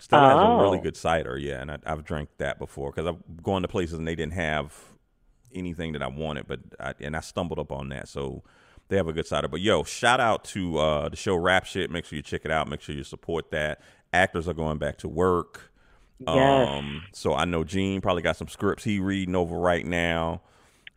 Stella 0.01 0.27
has 0.29 0.37
a 0.59 0.61
really 0.61 0.79
Oh. 0.79 0.81
good 0.81 0.97
cider, 0.97 1.37
yeah, 1.37 1.61
and 1.61 1.71
I, 1.71 1.77
I've 1.85 2.03
drank 2.03 2.29
that 2.39 2.59
before 2.59 2.91
because 2.91 3.07
I've 3.07 3.41
gone 3.43 3.61
to 3.61 3.69
places 3.69 3.97
and 3.99 4.07
they 4.07 4.15
didn't 4.15 4.33
have 4.33 4.73
anything 5.53 5.93
that 5.93 6.01
I 6.01 6.07
wanted, 6.07 6.47
but 6.47 6.59
I, 6.79 6.93
and 6.99 7.15
I 7.15 7.21
stumbled 7.21 7.59
up 7.59 7.71
on 7.71 7.89
that. 7.89 8.09
So 8.09 8.43
they 8.89 8.97
have 8.97 9.07
a 9.07 9.13
good 9.13 9.27
cider. 9.27 9.47
But 9.47 9.61
yo, 9.61 9.83
shout 9.83 10.19
out 10.19 10.43
to 10.45 10.77
uh, 10.77 11.09
the 11.09 11.15
show 11.15 11.35
Rap 11.35 11.65
Shit. 11.65 11.89
Make 11.91 12.05
sure 12.05 12.17
you 12.17 12.23
check 12.23 12.41
it 12.45 12.51
out. 12.51 12.67
Make 12.67 12.81
sure 12.81 12.95
you 12.95 13.03
support 13.03 13.51
that. 13.51 13.81
Actors 14.11 14.47
are 14.47 14.53
going 14.53 14.77
back 14.77 14.97
to 14.99 15.07
work. 15.07 15.71
Yes. 16.19 16.69
Um, 16.69 17.03
so 17.13 17.33
I 17.33 17.45
know 17.45 17.63
Gene 17.63 18.01
probably 18.01 18.21
got 18.21 18.37
some 18.37 18.47
scripts 18.47 18.83
he 18.83 18.99
reading 18.99 19.35
over 19.35 19.57
right 19.57 19.85
now. 19.85 20.41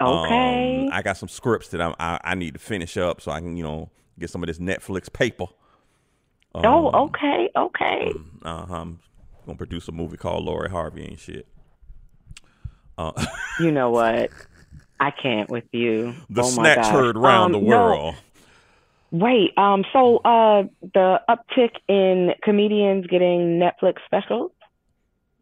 Okay. 0.00 0.86
Um, 0.86 0.92
I 0.92 1.02
got 1.02 1.16
some 1.16 1.28
scripts 1.28 1.68
that 1.68 1.80
I'm, 1.80 1.94
I 1.98 2.20
I 2.22 2.34
need 2.34 2.54
to 2.54 2.60
finish 2.60 2.96
up 2.96 3.20
so 3.20 3.32
I 3.32 3.40
can 3.40 3.56
you 3.56 3.64
know 3.64 3.90
get 4.18 4.30
some 4.30 4.42
of 4.42 4.46
this 4.46 4.58
Netflix 4.58 5.10
paper. 5.12 5.46
oh, 6.54 6.88
um, 6.88 6.94
okay, 7.08 7.50
okay. 7.56 8.12
Uh. 8.44 8.66
I'm 8.70 9.00
gonna 9.46 9.58
produce 9.58 9.88
a 9.88 9.92
movie 9.92 10.16
called 10.16 10.44
Lori 10.44 10.68
Harvey 10.68 11.06
and 11.06 11.18
shit. 11.18 11.46
You 13.60 13.70
know 13.72 13.90
what? 13.90 14.30
I 14.98 15.10
can't 15.10 15.50
with 15.50 15.64
you. 15.72 16.14
The 16.30 16.42
oh 16.42 16.56
gosh. 16.56 16.86
herd 16.90 17.16
round 17.16 17.54
Um, 17.54 17.62
the 17.62 17.68
no, 17.68 17.76
world. 17.76 18.14
Wait, 19.12 19.56
um, 19.56 19.84
so 19.92 20.18
uh, 20.18 20.64
the 20.80 21.20
uptick 21.28 21.70
in 21.88 22.34
comedians 22.42 23.06
getting 23.06 23.60
Netflix 23.60 23.98
specials. 24.04 24.50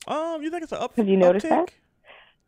Um, 0.07 0.43
you 0.43 0.51
think 0.51 0.65
it's 0.65 0.73
an 0.73 0.79
up? 0.79 0.97
Have 0.97 1.09
you 1.09 1.17
noticed 1.17 1.49
that? 1.49 1.71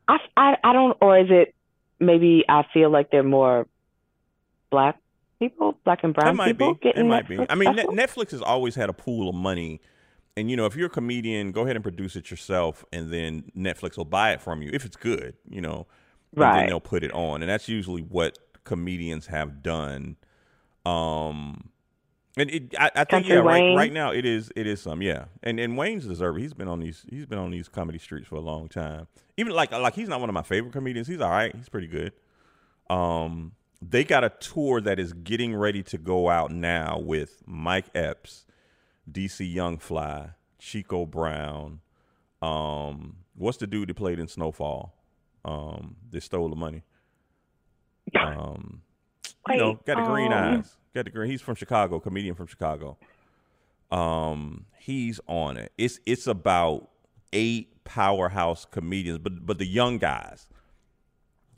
I, 0.09 0.19
I, 0.37 0.57
I 0.63 0.73
don't, 0.73 0.97
or 1.01 1.19
is 1.19 1.29
it 1.31 1.55
maybe 1.99 2.45
I 2.49 2.65
feel 2.73 2.91
like 2.91 3.11
they're 3.11 3.23
more 3.23 3.67
black 4.71 4.99
people, 5.39 5.79
black 5.85 6.01
and 6.05 6.11
It 6.11 6.17
brown 6.21 6.37
might 6.37 6.49
people 6.49 6.75
be. 6.75 6.89
It 6.89 6.95
getting 6.95 7.09
might 7.09 7.29
be. 7.29 7.39
I 7.49 7.55
mean, 7.55 7.73
specials? 7.73 7.95
Netflix 7.95 8.31
has 8.33 8.43
always 8.43 8.75
had 8.75 8.91
a 8.91 8.93
pool 8.93 9.29
of 9.29 9.35
money, 9.35 9.81
and 10.37 10.51
you 10.51 10.57
know, 10.57 10.67
if 10.67 10.77
you're 10.77 10.89
a 10.89 10.91
comedian, 10.91 11.51
go 11.51 11.63
ahead 11.63 11.77
and 11.77 11.83
produce 11.83 12.15
it 12.15 12.31
yourself, 12.31 12.85
and 12.93 13.11
then 13.11 13.51
Netflix 13.57 13.97
will 13.97 14.05
buy 14.05 14.33
it 14.33 14.41
from 14.41 14.61
you 14.63 14.71
if 14.73 14.85
it's 14.85 14.97
good. 14.97 15.35
You 15.49 15.63
know, 15.63 15.87
and 16.37 16.43
then 16.43 16.51
Right. 16.51 16.69
they'll 16.69 16.81
put 16.81 17.03
it 17.03 17.13
on, 17.13 17.43
and 17.43 17.51
that's 17.51 17.69
usually 17.69 18.03
what 18.03 18.39
comedians 18.65 19.27
have 19.29 19.63
done. 19.63 20.17
Um, 20.85 21.71
and 22.37 22.51
it, 22.51 22.75
I, 22.79 22.91
I 22.95 23.05
think 23.05 23.27
yeah, 23.27 23.37
right, 23.37 23.45
Wayne? 23.63 23.77
right 23.77 23.93
now 23.93 24.13
it 24.13 24.25
is 24.27 24.53
it 24.55 24.67
is 24.67 24.81
some 24.83 25.01
yeah, 25.03 25.25
and 25.43 25.59
and 25.59 25.77
Wayne's 25.77 26.07
deserved. 26.07 26.39
it. 26.39 26.43
He's 26.43 26.53
been 26.55 26.69
on 26.69 26.81
these 26.81 27.05
he's 27.09 27.27
been 27.27 27.39
on 27.39 27.51
these 27.51 27.69
comedy 27.69 27.99
streets 27.99 28.29
for 28.29 28.37
a 28.37 28.41
long 28.41 28.69
time. 28.69 29.07
Even 29.37 29.53
like 29.55 29.73
like 29.73 29.95
he's 29.95 30.09
not 30.09 30.21
one 30.21 30.29
of 30.29 30.35
my 30.35 30.43
favorite 30.43 30.73
comedians. 30.73 31.09
He's 31.09 31.21
all 31.21 31.31
right. 31.31 31.55
He's 31.55 31.69
pretty 31.69 31.87
good. 31.89 32.13
Um, 32.91 33.53
they 33.83 34.05
got 34.05 34.23
a 34.25 34.31
tour 34.31 34.81
that 34.83 34.99
is 34.99 35.13
getting 35.13 35.55
ready 35.55 35.83
to 35.85 35.99
go 35.99 36.29
out 36.29 36.51
now 36.51 36.99
with 36.99 37.43
Mike 37.47 37.87
Epps, 37.95 38.45
DC 39.11 39.51
Young 39.53 39.79
Fly, 39.79 40.31
Chico 40.59 41.05
Brown. 41.07 41.81
Um, 42.43 43.17
what's 43.35 43.59
the 43.59 43.67
dude 43.67 43.89
that 43.89 43.95
played 43.95 44.19
in 44.19 44.29
Snowfall? 44.29 44.95
Um, 45.47 45.97
that 46.11 46.23
stole 46.23 46.49
the 46.49 46.57
money. 46.57 46.83
Um, 48.15 48.83
you 49.49 49.57
know, 49.57 49.75
got 49.87 49.97
the 49.97 50.11
green 50.11 50.33
um, 50.33 50.59
eyes. 50.59 50.77
Got 50.95 51.05
the 51.05 51.11
green. 51.11 51.31
He's 51.31 51.41
from 51.41 51.55
Chicago, 51.55 52.01
comedian 52.01 52.35
from 52.35 52.47
Chicago. 52.49 52.99
Um, 53.91 54.67
he's 54.79 55.21
on 55.29 55.57
it. 55.57 55.73
It's 55.79 56.01
it's 56.05 56.27
about 56.27 56.91
eight 57.33 57.85
powerhouse 57.85 58.65
comedians, 58.65 59.19
but 59.19 59.47
but 59.47 59.59
the 59.59 59.67
young 59.67 59.99
guys. 59.99 60.49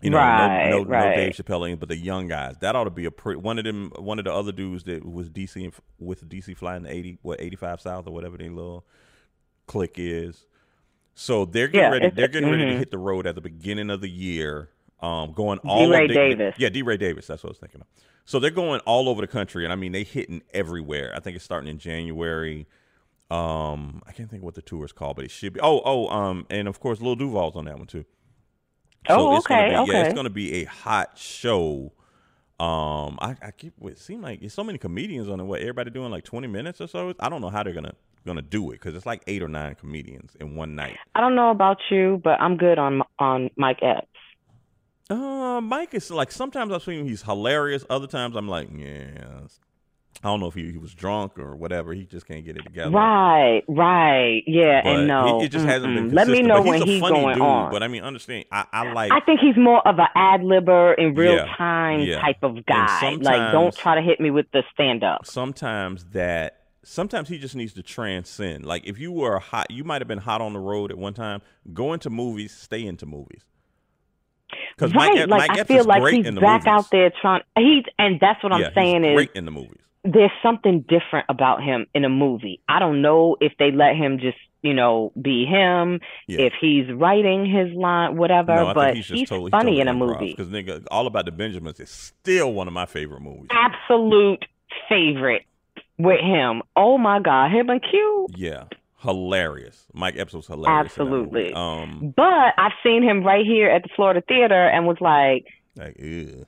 You 0.00 0.10
know, 0.10 0.18
Right, 0.18 0.70
no, 0.70 0.78
no, 0.78 0.84
right. 0.84 1.16
no 1.16 1.16
Dave 1.16 1.32
Chappelle, 1.32 1.78
but 1.78 1.88
the 1.88 1.96
young 1.96 2.28
guys. 2.28 2.56
That 2.60 2.76
ought 2.76 2.84
to 2.84 2.90
be 2.90 3.06
a 3.06 3.10
pretty. 3.10 3.40
One 3.40 3.58
of 3.58 3.64
them, 3.64 3.90
one 3.98 4.18
of 4.20 4.24
the 4.26 4.32
other 4.32 4.52
dudes 4.52 4.84
that 4.84 5.04
was 5.04 5.28
DC 5.28 5.72
with 5.98 6.28
DC 6.28 6.56
flying 6.56 6.84
the 6.84 6.92
eighty, 6.94 7.18
what 7.22 7.40
eighty 7.40 7.56
five 7.56 7.80
South 7.80 8.06
or 8.06 8.12
whatever 8.12 8.36
their 8.36 8.50
little 8.50 8.86
click 9.66 9.94
is. 9.96 10.46
So 11.18 11.44
they're 11.44 11.66
getting 11.66 11.80
Yeah, 11.80 11.98
ready. 11.98 12.10
They're 12.10 12.28
getting 12.28 12.48
ready 12.48 12.64
to 12.66 12.72
mhm. 12.74 12.78
hit 12.78 12.92
the 12.92 12.98
road 12.98 13.26
at 13.26 13.34
the 13.34 13.40
beginning 13.40 13.90
of 13.90 14.00
the 14.00 14.08
year. 14.08 14.70
Um, 15.00 15.32
going 15.32 15.58
all 15.60 15.86
D-Ray 15.86 16.06
the, 16.06 16.14
Davis. 16.14 16.54
Yeah, 16.58 16.68
D. 16.68 16.82
Ray 16.82 16.96
Davis. 16.96 17.26
That's 17.26 17.42
what 17.42 17.48
I 17.48 17.52
was 17.52 17.58
thinking 17.58 17.80
of. 17.80 17.88
So 18.24 18.38
they're 18.38 18.50
going 18.52 18.80
all 18.80 19.08
over 19.08 19.20
the 19.20 19.26
country, 19.26 19.64
and 19.64 19.72
I 19.72 19.76
mean 19.76 19.90
they 19.90 20.04
hitting 20.04 20.42
everywhere. 20.54 21.12
I 21.16 21.18
think 21.18 21.34
it's 21.34 21.44
starting 21.44 21.68
in 21.68 21.78
January. 21.78 22.68
Um, 23.32 24.00
I 24.06 24.12
can't 24.12 24.30
think 24.30 24.44
what 24.44 24.54
the 24.54 24.62
tour 24.62 24.84
is 24.84 24.92
called, 24.92 25.16
but 25.16 25.24
it 25.24 25.32
should 25.32 25.54
be. 25.54 25.60
Oh, 25.60 25.82
oh, 25.84 26.08
um, 26.08 26.46
and 26.50 26.68
of 26.68 26.78
course, 26.78 27.00
Lil 27.00 27.16
Duval's 27.16 27.56
on 27.56 27.64
that 27.64 27.78
one 27.78 27.88
too. 27.88 28.04
Oh, 29.08 29.36
it's 29.36 29.46
gonna 29.46 29.62
okay, 29.62 29.84
be, 29.84 29.92
Yeah, 29.92 30.04
it's 30.04 30.14
going 30.14 30.24
to 30.24 30.30
be 30.30 30.62
a 30.62 30.64
hot 30.64 31.18
show. 31.18 31.92
Um, 32.60 33.18
I, 33.20 33.36
I 33.42 33.50
keep 33.50 33.72
it 33.82 33.98
seem 33.98 34.22
like 34.22 34.40
there's 34.40 34.54
so 34.54 34.64
many 34.64 34.78
comedians 34.78 35.28
on 35.28 35.40
it. 35.40 35.44
What 35.44 35.60
everybody 35.60 35.90
doing 35.90 36.10
like 36.12 36.24
20 36.24 36.46
minutes 36.46 36.80
or 36.80 36.86
so? 36.86 37.12
I 37.18 37.28
don't 37.28 37.40
know 37.40 37.50
how 37.50 37.64
they're 37.64 37.72
gonna 37.72 37.94
gonna 38.28 38.42
do 38.42 38.70
it 38.70 38.74
because 38.74 38.94
it's 38.94 39.06
like 39.06 39.22
eight 39.26 39.42
or 39.42 39.48
nine 39.48 39.74
comedians 39.74 40.36
in 40.38 40.54
one 40.54 40.74
night. 40.76 40.96
I 41.14 41.20
don't 41.20 41.34
know 41.34 41.50
about 41.50 41.78
you, 41.90 42.20
but 42.22 42.40
I'm 42.40 42.56
good 42.56 42.78
on 42.78 43.02
on 43.18 43.50
Mike 43.56 43.80
Epps. 43.82 44.06
Uh, 45.10 45.60
Mike 45.62 45.94
is 45.94 46.10
like 46.10 46.30
sometimes 46.30 46.72
I've 46.72 46.82
seen 46.82 47.00
him, 47.00 47.06
he's 47.06 47.22
hilarious. 47.22 47.84
Other 47.88 48.06
times 48.06 48.36
I'm 48.36 48.46
like, 48.48 48.68
yeah, 48.76 49.40
I 50.22 50.28
don't 50.28 50.40
know 50.40 50.48
if 50.48 50.54
he, 50.54 50.70
he 50.72 50.76
was 50.78 50.92
drunk 50.94 51.38
or 51.38 51.54
whatever. 51.56 51.94
He 51.94 52.04
just 52.04 52.26
can't 52.26 52.44
get 52.44 52.56
it 52.58 52.64
together. 52.64 52.90
Right, 52.90 53.62
right, 53.68 54.42
yeah, 54.46 54.82
But 54.82 54.96
and 54.96 55.08
no, 55.08 55.40
it, 55.40 55.44
it 55.46 55.48
just 55.48 55.64
hasn't 55.64 55.94
been. 55.94 56.10
Let 56.14 56.28
me 56.28 56.42
know 56.42 56.56
But 56.56 56.64
when 56.66 56.74
he's 56.74 56.82
a 56.82 56.92
he's 56.92 57.00
funny 57.00 57.20
going 57.22 57.34
dude, 57.36 57.42
on. 57.42 57.70
But 57.70 57.82
I 57.82 57.88
mean, 57.88 58.02
understand? 58.02 58.44
I, 58.52 58.66
I 58.72 58.92
like. 58.92 59.12
I 59.12 59.20
think 59.20 59.40
he's 59.40 59.56
more 59.56 59.86
of 59.86 59.98
an 59.98 60.08
ad 60.14 60.40
libber 60.40 60.98
in 60.98 61.14
real 61.14 61.36
Yeah, 61.36 61.54
time 61.56 62.00
yeah. 62.00 62.20
type 62.20 62.42
of 62.42 62.66
guy. 62.66 63.14
Like, 63.20 63.52
don't 63.52 63.74
try 63.74 63.94
to 63.94 64.02
hit 64.02 64.20
me 64.20 64.30
with 64.30 64.46
the 64.52 64.62
stand 64.74 65.04
up. 65.04 65.24
sometimes 65.24 66.04
that 66.12 66.57
sometimes 66.88 67.28
he 67.28 67.38
just 67.38 67.54
needs 67.54 67.72
to 67.74 67.82
transcend. 67.82 68.64
Like 68.64 68.86
if 68.86 68.98
you 68.98 69.12
were 69.12 69.38
hot, 69.38 69.70
you 69.70 69.84
might 69.84 70.00
have 70.00 70.08
been 70.08 70.18
hot 70.18 70.40
on 70.40 70.52
the 70.52 70.58
road 70.60 70.90
at 70.90 70.98
one 70.98 71.14
time. 71.14 71.42
Go 71.72 71.92
into 71.92 72.10
movies, 72.10 72.52
stay 72.56 72.84
into 72.84 73.06
movies. 73.06 73.42
Because 74.74 74.94
Right, 74.94 75.14
Mike, 75.14 75.28
like 75.28 75.48
Mike 75.50 75.58
I 75.60 75.64
feel 75.64 75.80
is 75.80 75.86
like 75.86 76.02
he's 76.14 76.24
back 76.24 76.62
movies. 76.64 76.66
out 76.66 76.90
there 76.90 77.12
trying. 77.20 77.42
He's 77.56 77.84
and 77.98 78.18
that's 78.20 78.42
what 78.42 78.52
I'm 78.52 78.60
yeah, 78.62 78.74
saying 78.74 79.02
he's 79.02 79.10
is 79.10 79.14
great 79.16 79.30
in 79.34 79.44
the 79.44 79.50
movies. 79.50 79.80
there's 80.04 80.30
something 80.42 80.80
different 80.88 81.26
about 81.28 81.62
him 81.62 81.86
in 81.94 82.04
a 82.04 82.08
movie. 82.08 82.60
I 82.68 82.78
don't 82.78 83.02
know 83.02 83.36
if 83.40 83.52
they 83.58 83.70
let 83.70 83.94
him 83.96 84.18
just 84.18 84.38
you 84.62 84.72
know 84.72 85.12
be 85.20 85.44
him, 85.44 86.00
Yeah. 86.26 86.40
if 86.46 86.54
he's 86.60 86.90
writing 86.92 87.44
his 87.44 87.72
line, 87.76 88.16
whatever. 88.16 88.54
No, 88.54 88.72
but 88.74 88.96
he's 88.96 89.06
just 89.06 89.26
totally 89.26 89.50
funny 89.50 89.80
in 89.80 89.88
a 89.88 89.92
movie. 89.94 90.34
Because 90.34 90.48
nigga, 90.48 90.84
all 90.90 91.06
about 91.06 91.26
the 91.26 91.32
Benjamins 91.32 91.78
is 91.78 91.90
still 91.90 92.52
one 92.54 92.66
of 92.66 92.72
my 92.72 92.86
favorite 92.86 93.20
movies. 93.20 93.48
Absolute 93.50 94.44
favorite 94.88 95.42
with 95.98 96.20
him. 96.20 96.62
Oh 96.76 96.98
my 96.98 97.20
God, 97.20 97.50
him 97.50 97.68
and 97.70 97.82
Q. 97.82 98.26
Yeah, 98.36 98.64
hilarious. 99.00 99.86
Mike 99.92 100.16
Epps 100.16 100.32
was 100.32 100.46
hilarious. 100.46 100.96
in 100.96 101.04
that 101.04 101.10
movie. 101.10 101.48
Absolutely. 101.50 101.52
Um, 101.54 102.14
But 102.16 102.54
I've 102.58 102.72
seen 102.82 103.02
him 103.02 103.24
right 103.24 103.44
here 103.44 103.68
at 103.70 103.82
the 103.82 103.88
Florida 103.94 104.22
Theater 104.26 104.68
and 104.68 104.86
was 104.86 104.98
like, 105.00 105.46
like. 105.76 105.96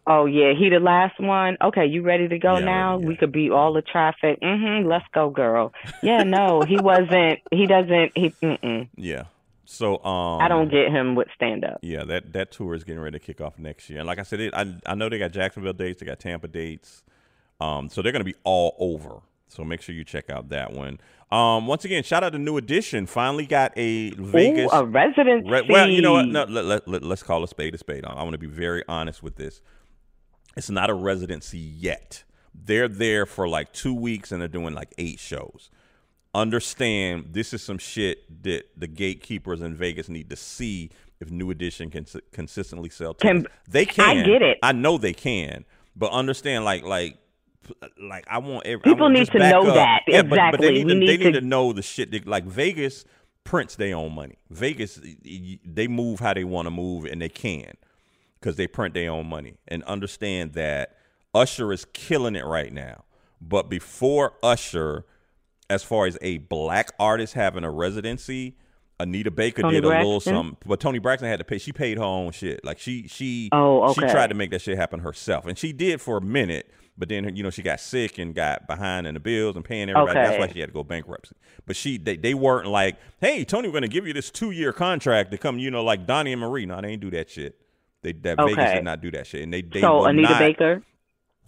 "Oh 0.06 0.26
yeah, 0.26 0.52
he 0.58 0.68
the 0.70 0.80
last 0.80 1.20
one. 1.20 1.56
Okay, 1.62 1.86
you 1.86 2.02
ready 2.02 2.28
to 2.28 2.38
go 2.38 2.58
Yeah, 2.58 2.64
now? 2.64 2.94
ready, 2.96 3.06
We 3.08 3.16
could 3.16 3.32
beat 3.32 3.50
all 3.52 3.72
the 3.72 3.82
traffic. 3.82 4.40
Mm-hmm. 4.40 4.88
Let's 4.88 5.04
go, 5.12 5.30
girl. 5.30 5.72
Yeah, 6.02 6.22
no, 6.24 6.62
he 6.62 6.76
wasn't. 6.78 7.38
He 7.52 7.66
doesn't. 7.66 8.12
He. 8.16 8.30
Mm-mm. 8.42 8.88
yeah. 8.96 9.24
So 9.66 10.02
um, 10.04 10.40
I 10.40 10.48
don't 10.48 10.68
get 10.68 10.88
him 10.90 11.14
with 11.14 11.28
stand 11.36 11.64
up. 11.64 11.78
Yeah, 11.82 12.02
that 12.04 12.32
that 12.32 12.50
tour 12.50 12.74
is 12.74 12.82
getting 12.82 13.00
ready 13.00 13.20
to 13.20 13.24
kick 13.24 13.40
off 13.40 13.56
next 13.56 13.88
year. 13.88 14.00
And 14.00 14.08
like 14.08 14.18
I 14.18 14.24
said, 14.24 14.40
it, 14.40 14.52
I 14.52 14.74
I 14.84 14.96
know 14.96 15.08
they 15.08 15.18
got 15.20 15.30
Jacksonville 15.30 15.74
dates, 15.74 16.00
they 16.00 16.06
got 16.06 16.18
Tampa 16.18 16.48
dates, 16.48 17.04
um, 17.60 17.88
so 17.88 18.02
they're 18.02 18.10
going 18.10 18.24
to 18.24 18.32
be 18.32 18.34
all 18.42 18.74
over. 18.80 19.20
So 19.50 19.64
make 19.64 19.82
sure 19.82 19.94
you 19.94 20.04
check 20.04 20.30
out 20.30 20.48
that 20.50 20.72
one. 20.72 21.00
Um, 21.30 21.66
once 21.66 21.84
again, 21.84 22.02
shout 22.02 22.24
out 22.24 22.32
to 22.32 22.38
New 22.38 22.56
Edition. 22.56 23.06
Finally 23.06 23.46
got 23.46 23.72
a 23.76 24.10
Vegas. 24.10 24.72
Ooh, 24.72 24.76
a 24.76 24.84
residency. 24.84 25.50
Re- 25.50 25.66
well, 25.68 25.88
you 25.88 26.02
know 26.02 26.12
what? 26.14 26.26
No, 26.26 26.44
let, 26.44 26.64
let, 26.64 26.88
let, 26.88 27.02
let's 27.02 27.22
call 27.22 27.42
a 27.44 27.48
spade 27.48 27.74
a 27.74 27.78
spade. 27.78 28.04
I, 28.04 28.12
I 28.12 28.22
want 28.22 28.32
to 28.32 28.38
be 28.38 28.46
very 28.46 28.82
honest 28.88 29.22
with 29.22 29.36
this. 29.36 29.60
It's 30.56 30.70
not 30.70 30.90
a 30.90 30.94
residency 30.94 31.58
yet. 31.58 32.24
They're 32.54 32.88
there 32.88 33.26
for 33.26 33.48
like 33.48 33.72
two 33.72 33.94
weeks 33.94 34.32
and 34.32 34.40
they're 34.40 34.48
doing 34.48 34.74
like 34.74 34.92
eight 34.98 35.20
shows. 35.20 35.70
Understand 36.34 37.26
this 37.30 37.52
is 37.52 37.62
some 37.62 37.78
shit 37.78 38.42
that 38.44 38.64
the 38.76 38.86
gatekeepers 38.86 39.60
in 39.60 39.74
Vegas 39.74 40.08
need 40.08 40.30
to 40.30 40.36
see 40.36 40.90
if 41.20 41.30
New 41.30 41.50
Edition 41.50 41.90
can 41.90 42.06
consistently 42.32 42.88
sell 42.88 43.14
tickets. 43.14 43.46
Can- 43.46 43.46
they 43.68 43.84
can. 43.84 44.18
I 44.18 44.22
get 44.24 44.42
it. 44.42 44.58
I 44.62 44.72
know 44.72 44.96
they 44.98 45.12
can, 45.12 45.64
but 45.96 46.10
understand 46.12 46.64
like 46.64 46.84
like 46.84 47.18
like 48.00 48.24
I 48.28 48.38
want 48.38 48.66
every, 48.66 48.82
People 48.82 49.02
want 49.02 49.14
need 49.14 49.26
to 49.30 49.38
know 49.38 49.68
up. 49.68 49.74
that. 49.74 50.02
Yeah, 50.08 50.22
but, 50.22 50.30
but 50.52 50.60
they 50.60 50.68
Exactly. 50.68 50.84
need, 50.84 50.86
We 50.86 50.92
to, 50.92 50.98
they 51.06 51.16
need 51.18 51.24
need 51.26 51.32
to- 51.40 51.46
know 51.46 51.72
the 51.72 51.82
shit 51.82 52.10
that 52.12 52.26
like 52.26 52.44
Vegas 52.44 53.04
prints 53.44 53.76
their 53.76 53.96
own 53.96 54.14
money. 54.14 54.36
Vegas, 54.50 55.00
they 55.64 55.88
move 55.88 56.20
how 56.20 56.34
they 56.34 56.44
want 56.44 56.66
to 56.66 56.70
move, 56.70 57.04
and 57.04 57.20
they 57.22 57.28
can 57.28 57.72
because 58.40 58.56
they 58.56 58.66
print 58.66 58.94
their 58.94 59.10
own 59.10 59.26
money. 59.26 59.54
And 59.68 59.82
understand 59.84 60.54
that 60.54 60.96
Usher 61.34 61.72
is 61.72 61.84
killing 61.92 62.36
it 62.36 62.44
right 62.44 62.72
now. 62.72 63.04
But 63.40 63.68
before 63.70 64.34
Usher, 64.42 65.04
as 65.68 65.82
far 65.82 66.06
as 66.06 66.18
a 66.20 66.38
black 66.38 66.90
artist 66.98 67.34
having 67.34 67.64
a 67.64 67.70
residency, 67.70 68.56
Anita 68.98 69.30
Baker 69.30 69.62
Toni 69.62 69.76
did 69.76 69.84
a 69.84 69.88
little 69.88 70.12
Braxton? 70.18 70.34
something, 70.34 70.56
but 70.66 70.78
Toni 70.80 70.98
Braxton 70.98 71.28
had 71.28 71.38
to 71.38 71.44
pay. 71.44 71.56
She 71.58 71.72
paid 71.72 71.96
her 71.96 72.04
own 72.04 72.32
shit. 72.32 72.62
Like 72.64 72.78
she, 72.78 73.06
she, 73.08 73.48
Oh, 73.52 73.84
okay. 73.90 74.06
she 74.06 74.12
tried 74.12 74.26
to 74.28 74.34
make 74.34 74.50
that 74.50 74.60
shit 74.60 74.76
happen 74.76 75.00
herself, 75.00 75.46
and 75.46 75.56
she 75.56 75.72
did 75.72 76.00
for 76.02 76.18
a 76.18 76.20
minute. 76.20 76.70
But 77.00 77.08
then 77.08 77.34
you 77.34 77.42
know 77.42 77.50
she 77.50 77.62
got 77.62 77.80
sick 77.80 78.18
and 78.18 78.34
got 78.34 78.68
behind 78.68 79.06
in 79.08 79.14
the 79.14 79.20
bills 79.20 79.56
and 79.56 79.64
paying 79.64 79.88
everybody. 79.90 80.12
That's 80.14 80.38
why 80.38 80.46
she 80.52 80.60
had 80.60 80.68
to 80.68 80.72
go 80.72 80.84
bankruptcy. 80.84 81.34
But 81.66 81.74
she, 81.74 81.96
they, 81.98 82.16
they 82.16 82.34
weren't 82.34 82.68
like, 82.68 82.96
hey, 83.20 83.44
Toni, 83.44 83.66
we're 83.68 83.74
gonna 83.74 83.88
give 83.88 84.06
you 84.06 84.12
this 84.12 84.30
two 84.30 84.50
year 84.52 84.72
contract 84.72 85.30
to 85.32 85.38
come, 85.38 85.58
you 85.58 85.70
know, 85.70 85.82
like 85.82 86.06
Donnie 86.06 86.32
and 86.32 86.40
Marie. 86.40 86.66
No, 86.66 86.80
they 86.80 86.88
ain't 86.88 87.00
do 87.00 87.10
that 87.10 87.30
shit. 87.30 87.58
They 88.02 88.12
that 88.12 88.36
Vegas 88.36 88.52
Okay. 88.58 88.74
did 88.74 88.84
not 88.84 89.00
do 89.00 89.10
that 89.12 89.26
shit, 89.26 89.42
and 89.42 89.52
they 89.52 89.62
they 89.62 89.80
so 89.80 90.04
Anita 90.04 90.28
not- 90.28 90.38
Baker. 90.38 90.82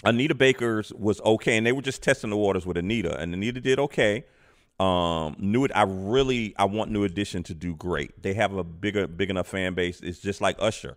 Anita 0.05 0.35
Baker's 0.35 0.93
was 0.95 1.21
okay, 1.21 1.57
and 1.57 1.65
they 1.65 1.71
were 1.71 1.83
just 1.83 2.03
testing 2.03 2.31
the 2.31 2.37
waters 2.37 2.67
with 2.67 2.77
Anita, 2.77 3.17
and 3.21 3.33
Anita 3.35 3.61
did 3.61 3.79
okay. 3.79 4.25
Um, 4.81 5.37
New, 5.39 5.65
It 5.65 5.71
I 5.77 5.83
really, 5.83 6.55
I 6.59 6.65
want 6.65 6.91
New 6.91 7.05
Edition 7.05 7.43
to 7.45 7.55
do 7.55 7.77
great. 7.77 8.21
They 8.21 8.35
have 8.35 8.53
a 8.55 8.65
bigger, 8.65 9.07
big 9.07 9.31
enough 9.31 9.47
fan 9.47 9.75
base. 9.75 10.01
It's 10.01 10.19
just 10.19 10.41
like 10.41 10.57
Usher. 10.59 10.97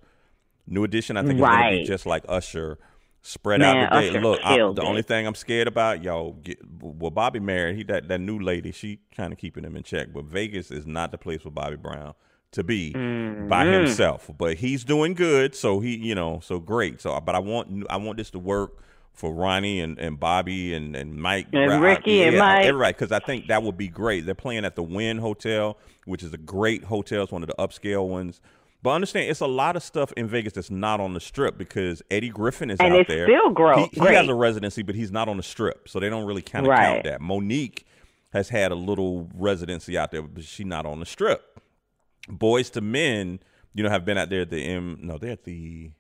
New 0.66 0.84
Edition, 0.84 1.18
I 1.18 1.22
think, 1.22 1.36
is 1.36 1.40
going 1.42 1.72
to 1.74 1.78
be 1.82 1.84
just 1.86 2.08
like 2.08 2.24
Usher, 2.28 2.80
spread 3.26 3.60
Man, 3.60 3.76
out 3.92 3.92
the 4.02 4.12
day. 4.12 4.20
Look, 4.20 4.40
I, 4.44 4.58
the 4.58 4.82
only 4.84 5.02
thing 5.02 5.26
I'm 5.26 5.36
scared 5.36 5.68
about, 5.68 6.04
y'all, 6.04 6.34
get, 6.34 6.60
well, 6.82 7.12
Bobby 7.12 7.40
married. 7.40 7.76
He 7.78 7.84
that 7.86 8.08
that 8.08 8.20
new 8.20 8.40
lady, 8.40 8.72
she 8.72 9.00
kind 9.16 9.34
of 9.34 9.40
keeping 9.40 9.64
him 9.64 9.76
in 9.76 9.84
check. 9.84 10.14
But 10.14 10.26
Vegas 10.26 10.72
is 10.72 10.86
not 10.86 11.12
the 11.12 11.18
place 11.18 11.42
for 11.42 11.50
Bobby 11.52 11.76
Brown 11.78 12.14
to 12.52 12.64
be 12.64 12.94
by 12.94 13.00
Mm-hmm. 13.00 13.72
himself. 13.74 14.30
But 14.38 14.58
he's 14.58 14.84
doing 14.84 15.14
good, 15.14 15.56
so 15.56 15.80
he, 15.80 15.96
you 15.96 16.16
know, 16.16 16.40
so 16.42 16.60
great. 16.60 17.02
So, 17.02 17.20
but 17.20 17.36
I 17.36 17.40
want, 17.40 17.86
I 17.90 17.98
want 17.98 18.18
this 18.18 18.30
to 18.32 18.40
work 18.40 18.78
for 19.14 19.34
Ronnie 19.34 19.80
and, 19.80 19.98
and 19.98 20.20
Bobby 20.20 20.74
and, 20.74 20.96
and 20.96 21.16
Mike 21.16 21.48
And 21.54 21.82
Ricky 21.82 22.22
and 22.24 22.38
Mike. 22.38 22.66
everybody, 22.66 22.94
because 22.94 23.12
I 23.14 23.20
think 23.20 23.48
that 23.48 23.64
would 23.64 23.78
be 23.78 23.88
great. 23.88 24.26
They're 24.26 24.36
playing 24.36 24.66
at 24.66 24.76
the 24.76 24.84
Wynn 24.84 25.18
Hotel, 25.20 25.78
which 26.06 26.22
is 26.22 26.34
a 26.34 26.38
great 26.38 26.84
hotel. 26.84 27.24
It's 27.24 27.32
one 27.32 27.42
of 27.42 27.48
the 27.48 27.56
upscale 27.58 28.08
ones. 28.08 28.42
But 28.86 28.92
understand, 28.92 29.30
it's 29.30 29.42
a 29.42 29.48
lot 29.48 29.76
of 29.76 29.84
stuff 29.84 30.14
in 30.16 30.28
Vegas 30.28 30.54
that's 30.54 30.70
not 30.72 31.00
on 31.02 31.14
the 31.14 31.20
strip 31.20 31.58
because 31.58 32.02
Eddie 32.10 32.30
Griffin 32.30 32.70
is 32.70 32.80
And 32.80 32.94
out 32.94 33.00
it's 33.02 33.08
there. 33.10 33.26
still 33.28 33.50
grow- 33.50 33.88
He, 33.92 34.00
he 34.00 34.14
has 34.14 34.28
a 34.30 34.34
residency, 34.36 34.82
but 34.84 34.96
he's 34.96 35.12
not 35.12 35.28
on 35.28 35.38
the 35.38 35.44
strip, 35.44 35.90
so 35.90 36.00
they 36.00 36.10
don't 36.10 36.26
really 36.26 36.42
kind 36.42 36.66
of 36.66 36.70
Right. 36.70 36.86
count 36.86 37.04
that. 37.06 37.20
Mo'Nique 37.22 37.84
has 38.32 38.50
had 38.50 38.72
a 38.72 38.76
little 38.76 39.30
residency 39.34 39.98
out 39.98 40.12
there, 40.12 40.22
but 40.22 40.44
she's 40.44 40.66
not 40.66 40.86
on 40.86 41.00
the 41.00 41.06
strip. 41.06 41.60
Boyz 42.30 42.76
II 42.76 42.82
Men, 42.88 43.40
you 43.74 43.84
know, 43.84 43.90
have 43.90 44.06
been 44.06 44.18
out 44.18 44.30
there 44.30 44.42
at 44.42 44.50
the 44.50 44.62
M. 44.64 45.00
No, 45.02 45.18
they're 45.18 45.32
at 45.34 45.44
the. 45.44 45.92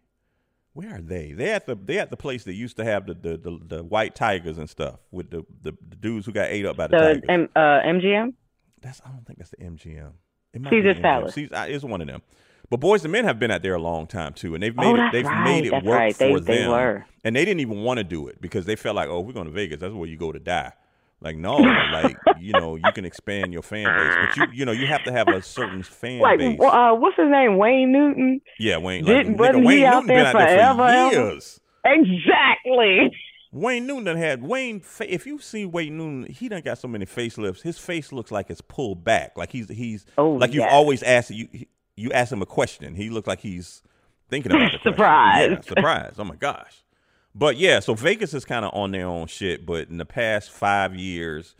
Where 0.73 0.95
are 0.95 1.01
they? 1.01 1.31
They 1.31 1.51
at 1.53 1.65
the 1.67 1.75
they 1.75 1.99
at 1.99 2.09
the 2.09 2.17
place 2.17 2.43
that 2.43 2.53
used 2.53 2.75
to 2.77 2.83
have 2.83 3.05
the 3.07 3.13
the, 3.13 3.37
the, 3.37 3.59
the 3.77 3.83
white 3.83 4.13
tigers 4.15 4.57
and 4.57 4.69
stuff 4.69 4.99
with 5.11 5.29
the, 5.31 5.43
the 5.61 5.71
the 5.87 5.95
dudes 5.95 6.25
who 6.25 6.33
got 6.33 6.49
ate 6.49 6.65
up 6.65 6.75
by 6.77 6.87
the, 6.87 6.97
The 6.97 7.03
tigers. 7.03 7.23
M, 7.29 7.49
uh, 7.55 7.59
MGM. 7.59 8.33
That's 8.81 9.01
I 9.05 9.09
don't 9.09 9.25
think 9.25 9.39
that's 9.39 9.51
the 9.51 9.57
MGM. 9.57 10.11
It 10.53 10.61
might 10.61 10.69
Caesar's. 10.71 10.99
Palace. 10.99 11.33
Caesar, 11.35 11.65
it's 11.69 11.83
one 11.83 12.01
of 12.01 12.07
them. 12.07 12.21
But 12.69 12.79
Boys 12.79 13.03
and 13.03 13.11
Men 13.11 13.25
have 13.25 13.39
been 13.39 13.51
out 13.51 13.61
there 13.61 13.75
a 13.75 13.81
long 13.81 14.07
time 14.07 14.33
too, 14.33 14.53
and 14.55 14.63
they've 14.63 14.75
made 14.75 14.85
Oh, 14.99 15.05
it. 15.07 15.11
They've 15.11 15.25
right. 15.25 15.43
made 15.43 15.65
it 15.65 15.71
That's 15.71 15.85
work 15.85 15.97
right. 15.97 16.17
They- 16.17 16.33
for 16.33 16.39
they 16.39 16.57
them. 16.57 17.03
And 17.23 17.35
they 17.35 17.45
didn't 17.45 17.59
even 17.61 17.81
want 17.83 17.97
to 17.99 18.03
do 18.03 18.27
it 18.27 18.39
because 18.41 18.65
they 18.65 18.75
felt 18.75 18.95
like, 18.95 19.09
oh, 19.09 19.19
we're 19.21 19.33
going 19.33 19.45
to 19.47 19.51
Vegas. 19.51 19.79
That's 19.79 19.93
where 19.93 20.07
you 20.07 20.17
go 20.17 20.31
to 20.31 20.39
die. 20.39 20.71
Like 21.21 21.37
no, 21.37 21.55
like 21.93 22.17
you 22.39 22.51
know, 22.51 22.75
you 22.75 22.91
can 22.93 23.05
expand 23.05 23.53
your 23.53 23.61
fan 23.63 23.85
base, 23.85 24.15
but 24.27 24.37
you 24.51 24.59
you 24.59 24.65
know 24.65 24.73
you 24.73 24.85
have 24.85 25.03
to 25.05 25.11
have 25.13 25.27
a 25.29 25.41
certain 25.41 25.81
fan 25.81 26.19
Like, 26.19 26.39
base. 26.39 26.59
uh, 26.59 26.91
what's 26.93 27.15
his 27.15 27.29
name? 27.31 27.57
Wayne 27.57 27.91
Newton. 27.93 28.41
yeah, 28.59 28.77
Wayne. 28.77 29.05
Like, 29.05 29.15
didn't- 29.25 29.35
nigga, 29.35 29.39
wasn't 29.39 29.57
he 29.61 29.65
Wayne 29.65 29.83
out 29.85 29.93
Newton 30.05 30.07
there 30.07 30.17
been 30.17 30.25
out 30.27 30.33
there 30.47 30.57
forever, 30.57 30.77
for 30.77 30.89
ever? 30.89 31.11
years. 31.29 31.59
Exactly. 31.85 33.11
Wayne 33.51 33.87
Newton 33.87 34.17
had 34.17 34.43
Wayne. 34.43 34.81
If 34.99 35.25
you 35.25 35.39
see 35.39 35.65
Wayne 35.65 35.97
Newton, 35.97 36.31
he 36.31 36.49
done 36.49 36.61
got 36.61 36.77
so 36.77 36.89
many 36.89 37.05
facelifts. 37.05 37.61
His 37.61 37.77
face 37.79 38.11
looks 38.11 38.29
like 38.31 38.49
it's 38.49 38.61
pulled 38.61 39.03
back. 39.05 39.37
Like 39.37 39.51
he's 39.51 39.69
he's 39.69 40.05
Oh, 40.17 40.31
like 40.31 40.49
you've 40.53 40.63
yes. 40.63 40.73
always 40.73 41.01
asked 41.03 41.31
you. 41.31 41.47
You 41.97 42.11
ask 42.11 42.31
him 42.31 42.41
a 42.41 42.45
question. 42.45 42.95
He 42.95 43.09
looks 43.09 43.27
like 43.27 43.39
he's 43.39 43.81
thinking 44.29 44.51
about 44.51 44.59
the 44.59 44.69
question. 44.79 44.91
Surprised. 44.93 45.51
Yeah, 45.51 45.61
surprised. 45.61 46.19
Oh 46.19 46.23
my 46.25 46.35
gosh. 46.35 46.83
But 47.33 47.57
yeah, 47.57 47.79
so 47.79 47.93
Vegas 47.95 48.33
is 48.33 48.45
kind 48.45 48.63
of 48.65 48.73
on 48.73 48.91
their 48.91 49.05
own 49.07 49.27
shit. 49.27 49.65
But 49.65 49.89
in 49.89 49.97
the 49.97 50.05
past 50.05 50.51
five 50.51 50.95
years, 50.95 51.55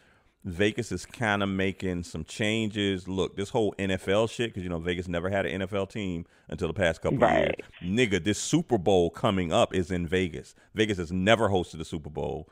Vegas 0.46 0.92
is 0.92 1.06
kind 1.06 1.42
of 1.44 1.50
making 1.50 2.04
some 2.04 2.24
changes. 2.24 3.08
Look, 3.08 3.36
this 3.36 3.50
whole 3.50 3.74
NFL 3.80 4.30
shit, 4.30 4.50
because 4.52 4.64
you 4.64 4.70
know 4.70 4.78
Vegas 4.80 5.08
never 5.08 5.30
had 5.30 5.46
an 5.46 5.62
NFL 5.62 5.90
team 5.90 6.26
until 6.50 6.68
the 6.68 6.74
past 6.74 7.02
couple 7.02 7.18
of 7.18 7.24
Right. 7.24 7.56
years. 7.82 8.12
Nigga, 8.12 8.24
this 8.24 8.38
Super 8.40 8.78
Bowl 8.78 9.10
coming 9.10 9.52
up 9.52 9.74
is 9.74 9.90
in 9.92 10.08
Vegas. 10.08 10.54
Vegas 10.76 10.98
has 10.98 11.12
never 11.12 11.50
hosted 11.50 11.80
a 11.82 11.86
Super 11.86 12.10
Bowl 12.10 12.48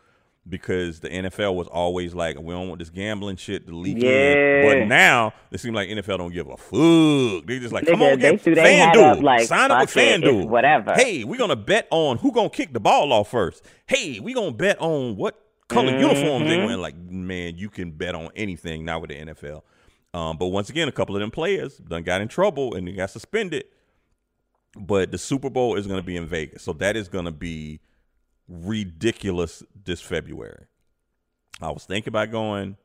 because 0.48 1.00
the 1.00 1.08
NFL 1.10 1.56
was 1.56 1.68
always 1.68 2.14
like, 2.14 2.38
we 2.38 2.54
don't 2.54 2.68
want 2.68 2.80
this 2.80 2.90
gambling 2.90 3.38
shit 3.38 3.66
to 3.68 3.74
leak 3.76 4.04
in. 4.04 4.66
But 4.68 4.88
now 4.88 5.34
it 5.52 5.60
seems 5.60 5.74
like 5.76 5.88
NFL 5.90 6.18
don't 6.18 6.34
give 6.34 6.48
a 6.50 6.58
fuck. 6.58 7.48
They 7.48 7.60
just 7.60 7.72
like, 7.74 7.86
come 7.86 8.00
Nigga, 8.00 8.12
on, 8.14 8.20
get 8.20 8.42
threw 8.42 8.56
their 8.56 8.76
hat 8.78 8.96
FanDuel. 8.96 9.24
like, 9.24 9.48
Sign 9.48 9.72
up 9.72 9.82
with 9.82 9.94
FanDuel. 9.94 10.48
whatever. 10.50 10.94
Hey, 10.96 11.24
we're 11.24 11.38
gonna 11.38 11.56
bet 11.56 11.88
on 11.92 12.18
who 12.18 12.32
gonna 12.34 12.50
kick 12.50 12.74
the 12.74 12.80
ball 12.82 13.14
off 13.14 13.32
first. 13.32 13.64
Hey, 13.88 14.20
we 14.20 14.34
gonna 14.34 14.52
bet 14.52 14.80
on 14.82 15.16
what 15.16 15.40
color 15.70 15.98
uniforms 15.98 16.46
they 16.50 16.58
Mm-hmm. 16.58 16.66
wear. 16.68 16.78
Like, 16.78 16.98
man, 16.98 17.58
you 17.58 17.70
can 17.70 17.92
bet 17.92 18.14
on 18.14 18.30
anything 18.36 18.84
now 18.84 19.00
with 19.00 19.12
the 19.12 19.16
NFL. 19.16 19.62
Um, 20.14 20.38
but 20.38 20.48
once 20.48 20.70
again, 20.70 20.88
a 20.88 20.92
couple 20.92 21.16
of 21.16 21.22
them 21.22 21.32
players 21.32 21.78
done 21.78 22.04
got 22.04 22.20
in 22.22 22.28
trouble 22.28 22.76
and 22.76 22.86
they 22.88 22.92
got 22.92 23.10
suspended. 23.10 23.64
But 24.78 25.12
the 25.12 25.18
Super 25.18 25.50
Bowl 25.50 25.76
is 25.78 25.88
gonna 25.88 26.02
be 26.04 26.18
in 26.18 26.26
Vegas, 26.26 26.64
so 26.64 26.74
that 26.74 26.98
is 26.98 27.08
gonna 27.08 27.32
be 27.32 27.80
ridiculous 28.48 29.64
this 29.86 30.02
February. 30.02 30.66
I 31.62 31.72
was 31.72 31.86
thinking 31.86 32.12
about 32.12 32.32
going. 32.32 32.78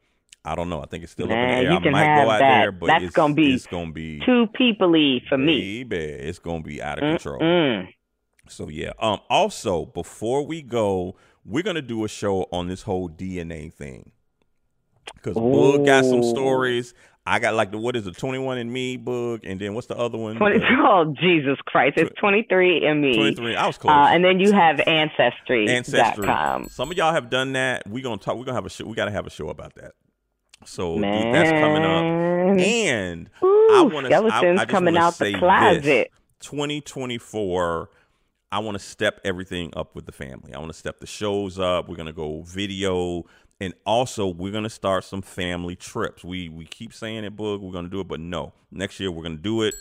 I 0.44 0.54
don't 0.54 0.70
know. 0.70 0.80
I 0.80 0.86
think 0.86 1.02
it's 1.02 1.12
still 1.12 1.26
Man, 1.26 1.36
up 1.36 1.44
in 1.44 1.48
the 1.48 1.54
air. 1.56 1.72
you 1.72 1.88
I 1.88 1.90
might 1.90 2.24
go 2.24 2.30
out 2.30 2.38
that. 2.38 2.60
there, 2.60 2.72
but 2.72 2.86
That's 2.86 3.04
it's 3.04 3.14
gonna 3.14 3.34
be 3.34 3.54
it's 3.54 3.66
gonna 3.66 3.92
be 3.92 4.20
Too 4.20 4.46
peoply 4.58 5.26
for 5.28 5.36
me. 5.36 5.84
Baby, 5.84 6.04
it's 6.04 6.38
gonna 6.38 6.62
be 6.62 6.80
out 6.80 7.02
of 7.02 7.10
control. 7.10 7.40
Mm. 7.40 7.88
So 8.48 8.68
yeah. 8.68 8.92
Um. 8.98 9.18
Also, 9.28 9.86
before 9.86 10.46
we 10.46 10.62
go, 10.62 11.16
we're 11.44 11.62
gonna 11.64 11.82
do 11.82 12.04
a 12.04 12.08
show 12.08 12.46
on 12.52 12.68
this 12.68 12.82
whole 12.82 13.08
DNA 13.08 13.72
thing 13.72 14.12
because 15.14 15.36
Boog 15.36 15.84
got 15.84 16.04
some 16.04 16.22
stories. 16.22 16.94
I 17.28 17.38
got 17.38 17.54
like 17.54 17.70
the 17.70 17.78
what 17.78 17.96
is 17.96 18.06
it, 18.06 18.16
Twenty 18.16 18.38
One 18.38 18.58
and 18.58 18.72
Me, 18.72 18.96
Boog, 18.96 19.40
and 19.44 19.60
then 19.60 19.74
what's 19.74 19.86
the 19.86 19.96
other 19.96 20.16
one? 20.18 20.36
20, 20.36 20.58
The 20.58 20.64
oh, 20.80 21.14
Jesus 21.20 21.58
Christ. 21.66 21.98
It's 21.98 22.10
23 22.18 22.86
and 22.86 23.00
me. 23.00 23.14
Twenty 23.14 23.34
Three. 23.34 23.56
I 23.56 23.66
was 23.66 23.78
close. 23.78 23.92
Uh, 23.92 24.08
and 24.10 24.24
then 24.24 24.40
you 24.40 24.52
have 24.52 24.80
Ancestry.com. 24.80 25.68
Ancestry. 25.68 26.70
Some 26.70 26.90
of 26.90 26.96
y'all 26.96 27.12
have 27.12 27.30
done 27.30 27.52
that. 27.52 27.86
We're 27.88 28.02
gonna 28.02 28.18
talk. 28.18 28.36
We're 28.36 28.44
gonna 28.44 28.56
have 28.56 28.66
a 28.66 28.70
show. 28.70 28.86
We 28.86 28.94
gotta 28.94 29.10
have 29.10 29.26
a 29.26 29.30
show 29.30 29.48
about 29.48 29.74
that. 29.74 29.92
So 30.64 31.00
th- 31.00 31.32
that's 31.32 31.50
coming 31.50 31.84
up. 31.84 32.58
And 32.58 33.30
Ooh, 33.42 33.68
I 33.72 33.82
want 33.82 34.06
to. 34.06 34.12
skeletons 34.12 34.60
I, 34.60 34.62
I 34.62 34.66
coming 34.66 34.96
out 34.96 35.18
the 35.18 35.34
closet. 35.38 36.10
2024. 36.40 37.90
I 38.50 38.60
want 38.60 38.78
to 38.78 38.82
step 38.82 39.20
everything 39.24 39.72
up 39.76 39.94
with 39.94 40.06
the 40.06 40.12
family. 40.12 40.54
I 40.54 40.58
want 40.58 40.72
to 40.72 40.78
step 40.78 41.00
the 41.00 41.06
shows 41.06 41.58
up. 41.58 41.88
We're 41.88 41.96
gonna 41.96 42.12
go 42.12 42.42
video, 42.42 43.24
and 43.60 43.74
also 43.84 44.26
we're 44.28 44.52
gonna 44.52 44.70
start 44.70 45.04
some 45.04 45.22
family 45.22 45.76
trips. 45.76 46.24
We 46.24 46.48
we 46.48 46.64
keep 46.64 46.92
saying 46.92 47.24
it, 47.24 47.36
Boog. 47.36 47.60
We're 47.60 47.72
gonna 47.72 47.88
do 47.88 48.00
it, 48.00 48.08
but 48.08 48.20
no. 48.20 48.52
Next 48.70 48.98
year 49.00 49.10
we're 49.10 49.22
gonna 49.22 49.36
do 49.36 49.62
it. 49.62 49.74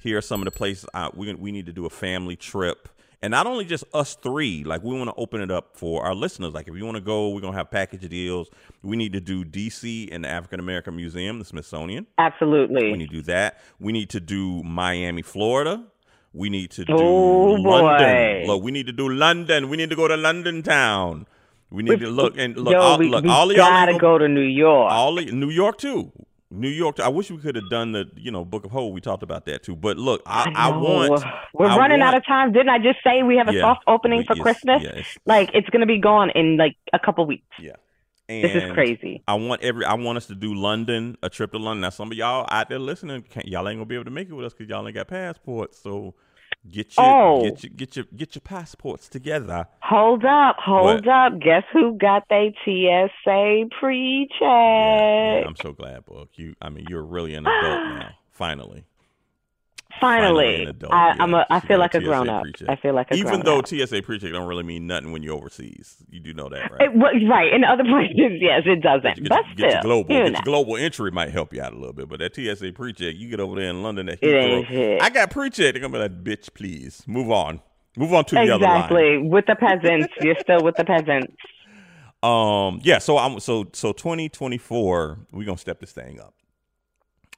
Here 0.00 0.18
are 0.18 0.22
some 0.22 0.40
of 0.40 0.44
the 0.44 0.50
places 0.50 0.86
I, 0.94 1.10
we 1.14 1.32
we 1.34 1.52
need 1.52 1.66
to 1.66 1.72
do 1.72 1.86
a 1.86 1.90
family 1.90 2.36
trip. 2.36 2.88
And 3.22 3.30
not 3.30 3.46
only 3.46 3.64
just 3.64 3.84
us 3.94 4.16
three, 4.16 4.64
like 4.64 4.82
we 4.82 4.94
want 4.94 5.08
to 5.08 5.14
open 5.16 5.40
it 5.40 5.50
up 5.50 5.78
for 5.78 6.04
our 6.04 6.14
listeners. 6.14 6.52
Like 6.52 6.68
if 6.68 6.74
you 6.76 6.84
want 6.84 6.96
to 6.96 7.00
go, 7.00 7.30
we're 7.30 7.40
gonna 7.40 7.56
have 7.56 7.70
package 7.70 8.06
deals. 8.10 8.50
We 8.82 8.96
need 8.98 9.14
to 9.14 9.20
do 9.20 9.46
DC 9.46 10.10
and 10.12 10.24
the 10.24 10.28
African 10.28 10.60
American 10.60 10.94
Museum, 10.94 11.38
the 11.38 11.46
Smithsonian. 11.46 12.06
Absolutely. 12.18 12.92
We 12.92 12.98
need 12.98 13.08
to 13.08 13.16
do 13.16 13.22
that. 13.22 13.60
We 13.80 13.92
need 13.92 14.10
to 14.10 14.20
do 14.20 14.62
Miami, 14.62 15.22
Florida. 15.22 15.84
We 16.34 16.50
need 16.50 16.72
to 16.72 16.84
do 16.84 16.92
Oh, 16.94 17.56
boy. 17.62 17.82
London. 17.84 18.46
Look, 18.46 18.62
we 18.62 18.72
need 18.72 18.86
to 18.88 18.92
do 18.92 19.08
London. 19.08 19.70
We 19.70 19.78
need 19.78 19.88
to 19.88 19.96
go 19.96 20.06
to 20.08 20.16
London 20.18 20.62
town. 20.62 21.26
We 21.70 21.82
need 21.82 22.00
to 22.00 22.10
look 22.10 22.38
and 22.38 22.56
look. 22.56 22.72
Yo, 22.72 22.80
all, 22.80 22.98
we, 22.98 23.08
look, 23.08 23.24
we 23.24 23.30
all 23.30 23.52
gotta 23.54 23.92
ain't 23.92 24.00
go 24.00 24.18
to 24.18 24.28
New 24.28 24.40
York. 24.40 24.92
all 24.92 25.18
of, 25.18 25.32
New 25.32 25.50
York 25.50 25.78
too. 25.78 26.12
New 26.50 26.68
York. 26.68 27.00
I 27.00 27.08
wish 27.08 27.30
we 27.32 27.38
could 27.38 27.56
have 27.56 27.68
done 27.68 27.92
the 27.92 28.08
you 28.16 28.30
know 28.30 28.44
Book 28.44 28.64
of 28.64 28.70
Hope. 28.70 28.92
We 28.92 29.00
talked 29.00 29.22
about 29.24 29.44
that 29.46 29.64
too. 29.64 29.74
But 29.74 29.96
look, 29.96 30.22
I, 30.24 30.52
I, 30.54 30.70
know. 30.70 30.78
want. 30.78 31.24
We're 31.52 31.66
I 31.66 31.76
running 31.76 32.00
out 32.00 32.16
of 32.16 32.24
time. 32.24 32.52
Didn't 32.52 32.68
I 32.68 32.78
just 32.78 32.98
say 33.02 33.22
we 33.24 33.36
have 33.36 33.48
a 33.48 33.54
Yeah. 33.54 33.62
soft 33.62 33.82
opening 33.88 34.18
We- 34.18 34.24
for 34.24 34.36
yes, 34.36 34.42
Christmas? 34.42 34.82
yes. 34.82 35.18
Like 35.26 35.50
it's 35.52 35.68
gonna 35.70 35.86
be 35.86 35.98
gone 35.98 36.30
in 36.30 36.56
like 36.56 36.76
a 36.92 36.98
couple 36.98 37.26
weeks. 37.26 37.46
Yeah. 37.58 37.72
This 38.28 38.54
is 38.54 38.72
crazy. 38.72 39.22
I 39.28 39.34
want 39.34 39.62
every. 39.62 39.84
I 39.84 39.94
want 39.94 40.16
us 40.16 40.26
to 40.28 40.34
do 40.34 40.54
London, 40.54 41.18
a 41.22 41.28
trip 41.28 41.52
to 41.52 41.58
London. 41.58 41.82
Now, 41.82 41.90
some 41.90 42.10
of 42.10 42.16
y'all 42.16 42.46
out 42.50 42.70
there 42.70 42.78
listening, 42.78 43.22
can't, 43.22 43.46
y'all 43.46 43.68
ain't 43.68 43.76
gonna 43.76 43.84
be 43.84 43.96
able 43.96 44.06
to 44.06 44.10
make 44.10 44.28
it 44.30 44.32
with 44.32 44.46
us 44.46 44.54
because 44.54 44.70
y'all 44.70 44.86
ain't 44.86 44.94
got 44.94 45.08
passports. 45.08 45.78
So 45.82 46.14
Get 46.70 46.96
your 46.96 47.06
Oh. 47.06 47.42
get 47.42 47.62
your 47.62 47.70
get 47.76 47.96
your 47.96 48.04
get 48.16 48.34
your 48.34 48.40
passports 48.40 49.08
together. 49.08 49.66
Hold 49.80 50.24
up, 50.24 50.56
hold 50.58 51.04
What? 51.04 51.08
up. 51.08 51.38
Guess 51.38 51.64
who 51.72 51.96
got 51.98 52.24
their 52.30 52.50
TSA 52.64 53.66
pre-check? 53.78 54.40
Yeah, 54.40 55.44
I'm 55.46 55.56
so 55.56 55.72
glad, 55.72 56.06
Boog. 56.06 56.28
You, 56.34 56.54
I 56.62 56.70
mean, 56.70 56.86
you're 56.88 57.04
really 57.04 57.34
an 57.34 57.46
adult 57.46 57.84
now. 57.98 58.10
Finally, 58.30 58.84
Finally, 60.00 60.64
adult, 60.64 60.92
I, 60.92 61.08
yeah. 61.08 61.16
I'm 61.20 61.34
a. 61.34 61.46
I 61.50 61.60
feel 61.60 61.78
like 61.78 61.94
a 61.94 62.00
TSA 62.00 62.04
grown 62.06 62.28
up. 62.28 62.42
pre-check. 62.42 62.68
I 62.68 62.76
feel 62.76 62.94
like 62.94 63.10
a 63.10 63.14
even 63.14 63.40
though 63.42 63.58
up. 63.60 63.68
TSA 63.68 64.02
pre-check 64.02 64.32
don't 64.32 64.46
really 64.46 64.62
mean 64.62 64.86
nothing 64.86 65.12
when 65.12 65.22
you're 65.22 65.34
overseas. 65.34 65.96
You 66.10 66.20
do 66.20 66.34
know 66.34 66.48
that, 66.48 66.70
right? 66.70 66.82
It, 66.82 66.94
well, 66.94 67.12
right 67.28 67.52
in 67.52 67.64
other 67.64 67.84
places, 67.88 68.38
yes, 68.40 68.62
it 68.66 68.82
doesn't. 68.82 69.16
Get, 69.22 69.28
but 69.28 69.44
your, 69.56 69.70
still, 69.70 69.70
get 69.70 69.82
global, 69.82 70.14
you 70.14 70.30
know. 70.30 70.40
global 70.44 70.76
entry 70.76 71.10
might 71.10 71.30
help 71.30 71.52
you 71.54 71.62
out 71.62 71.72
a 71.72 71.76
little 71.76 71.92
bit, 71.92 72.08
but 72.08 72.18
that 72.20 72.34
TSA 72.34 72.72
pre-check, 72.72 73.14
you 73.16 73.28
get 73.28 73.40
over 73.40 73.56
there 73.56 73.70
in 73.70 73.82
London, 73.82 74.06
that 74.06 74.20
Heathrow. 74.20 75.00
I 75.00 75.10
got 75.10 75.30
pre-check. 75.30 75.74
They're 75.74 75.80
gonna 75.82 75.92
be 75.92 75.98
like, 75.98 76.22
bitch, 76.24 76.52
please 76.54 77.02
move 77.06 77.30
on, 77.30 77.60
move 77.96 78.12
on 78.14 78.24
to 78.26 78.34
the 78.34 78.40
other 78.42 78.64
line. 78.64 78.76
exactly 78.76 79.18
with 79.18 79.46
the 79.46 79.56
peasants. 79.56 80.12
You're 80.20 80.36
still 80.40 80.62
with 80.62 80.76
the 80.76 80.84
peasants. 80.84 81.32
Um, 82.22 82.80
yeah. 82.82 83.00
So 83.00 83.18
I'm 83.18 83.38
so 83.38 83.66
so 83.74 83.92
2024. 83.92 85.18
We're 85.30 85.44
gonna 85.44 85.58
step 85.58 85.78
this 85.78 85.92
thing 85.92 86.18
up. 86.20 86.32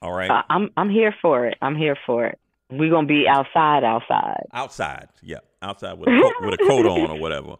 All 0.00 0.12
right, 0.12 0.30
Uh, 0.30 0.42
I'm 0.48 0.70
I'm 0.76 0.88
here 0.90 1.12
for 1.20 1.44
it. 1.46 1.58
I'm 1.60 1.74
here 1.74 1.96
for 2.06 2.24
it. 2.26 2.38
We're 2.70 2.90
gonna 2.90 3.06
be 3.06 3.26
outside, 3.28 3.84
outside. 3.84 4.44
outside. 4.52 5.08
Yeah, 5.22 5.38
outside 5.62 5.98
with 5.98 6.08
a 6.08 6.20
coat, 6.20 6.32
with 6.40 6.54
a 6.54 6.58
coat 6.66 6.86
on 6.86 7.10
or 7.10 7.18
whatever. 7.18 7.56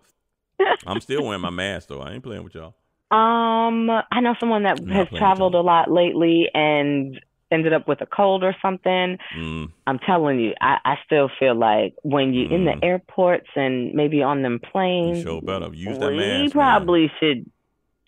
I'm 0.86 1.00
still 1.00 1.24
wearing 1.24 1.42
my 1.42 1.50
mask 1.50 1.88
though. 1.88 2.00
I 2.00 2.12
ain't 2.12 2.22
playing 2.22 2.42
with 2.44 2.54
y'all. 2.54 2.74
Um, 3.12 3.88
I 3.88 4.20
know 4.20 4.34
someone 4.40 4.64
that 4.64 4.82
Not 4.82 4.96
has 4.96 5.09
traveled 5.18 5.54
a 5.54 5.61
lot 5.61 5.90
lately 5.90 6.48
and 6.52 7.20
ended 7.52 7.72
up 7.72 7.86
with 7.86 8.00
a 8.00 8.07
cold 8.07 8.42
or 8.42 8.57
something. 8.61 9.18
Mm, 9.38 9.70
I'm 9.86 9.98
telling 10.00 10.40
you, 10.40 10.54
I, 10.61 10.78
I 10.84 10.94
still 11.07 11.30
feel 11.38 11.54
like 11.54 11.94
when 12.02 12.34
you're 12.34 12.52
in 12.52 12.64
the 12.64 12.72
Mm. 12.72 12.80
airports 12.82 13.46
and 13.54 13.94
maybe 13.94 14.22
on 14.24 14.42
them 14.42 14.54
you 14.54 14.70
planes, 14.72 15.22
sure 15.22 15.40
better 15.40 15.68
use 15.72 15.96
that 15.98 16.11
mask. 16.14 16.16
man. 16.16 16.50
probably 16.50 17.12
should 17.20 17.48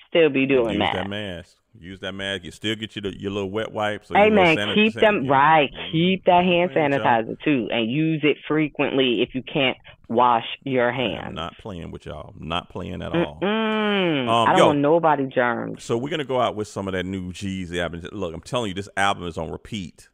still 0.08 0.30
be 0.30 0.46
doing 0.46 0.70
use 0.70 0.78
that. 0.80 0.94
that 0.94 1.08
mask. 1.08 1.57
Use 1.80 2.00
that 2.00 2.12
mask. 2.12 2.44
You 2.44 2.50
still 2.50 2.74
get 2.74 2.96
your 2.96 3.12
your 3.12 3.30
little 3.30 3.50
wet 3.50 3.72
wipes. 3.72 4.08
Hey 4.12 4.30
man, 4.30 4.56
sanit- 4.56 4.74
keep 4.74 4.94
them 4.94 5.24
sanit- 5.24 5.30
right. 5.30 5.70
Keep 5.92 6.24
that 6.24 6.44
hand 6.44 6.72
Playing 6.72 6.90
with 6.90 7.00
y'all. 7.02 7.22
sanitizer 7.22 7.40
too, 7.44 7.68
and 7.70 7.90
use 7.90 8.20
it 8.24 8.36
frequently 8.48 9.22
if 9.22 9.34
you 9.34 9.42
can't 9.42 9.76
wash 10.08 10.44
your 10.64 10.88
I'm 10.90 10.94
hands. 10.94 11.34
not 11.36 11.56
playing 11.58 11.90
with 11.90 12.06
y'all. 12.06 12.34
I'm 12.40 12.48
not 12.48 12.68
playing 12.70 13.00
at 13.02 13.14
all. 13.14 13.38
Um, 13.42 14.28
I 14.28 14.46
don't 14.50 14.58
yo. 14.58 14.66
want 14.68 14.78
nobody 14.80 15.26
germs. 15.26 15.84
So 15.84 15.96
we're 15.96 16.10
gonna 16.10 16.24
go 16.24 16.40
out 16.40 16.56
with 16.56 16.66
some 16.68 16.88
of 16.88 16.92
that 16.94 17.04
new 17.06 17.32
Jeezy 17.32 17.78
album. 17.80 18.02
Look, 18.12 18.34
I'm 18.34 18.40
telling 18.40 18.68
you, 18.68 18.74
this 18.74 18.88
album 18.96 19.26
is 19.26 19.38
on 19.38 19.50
repeat 19.50 20.08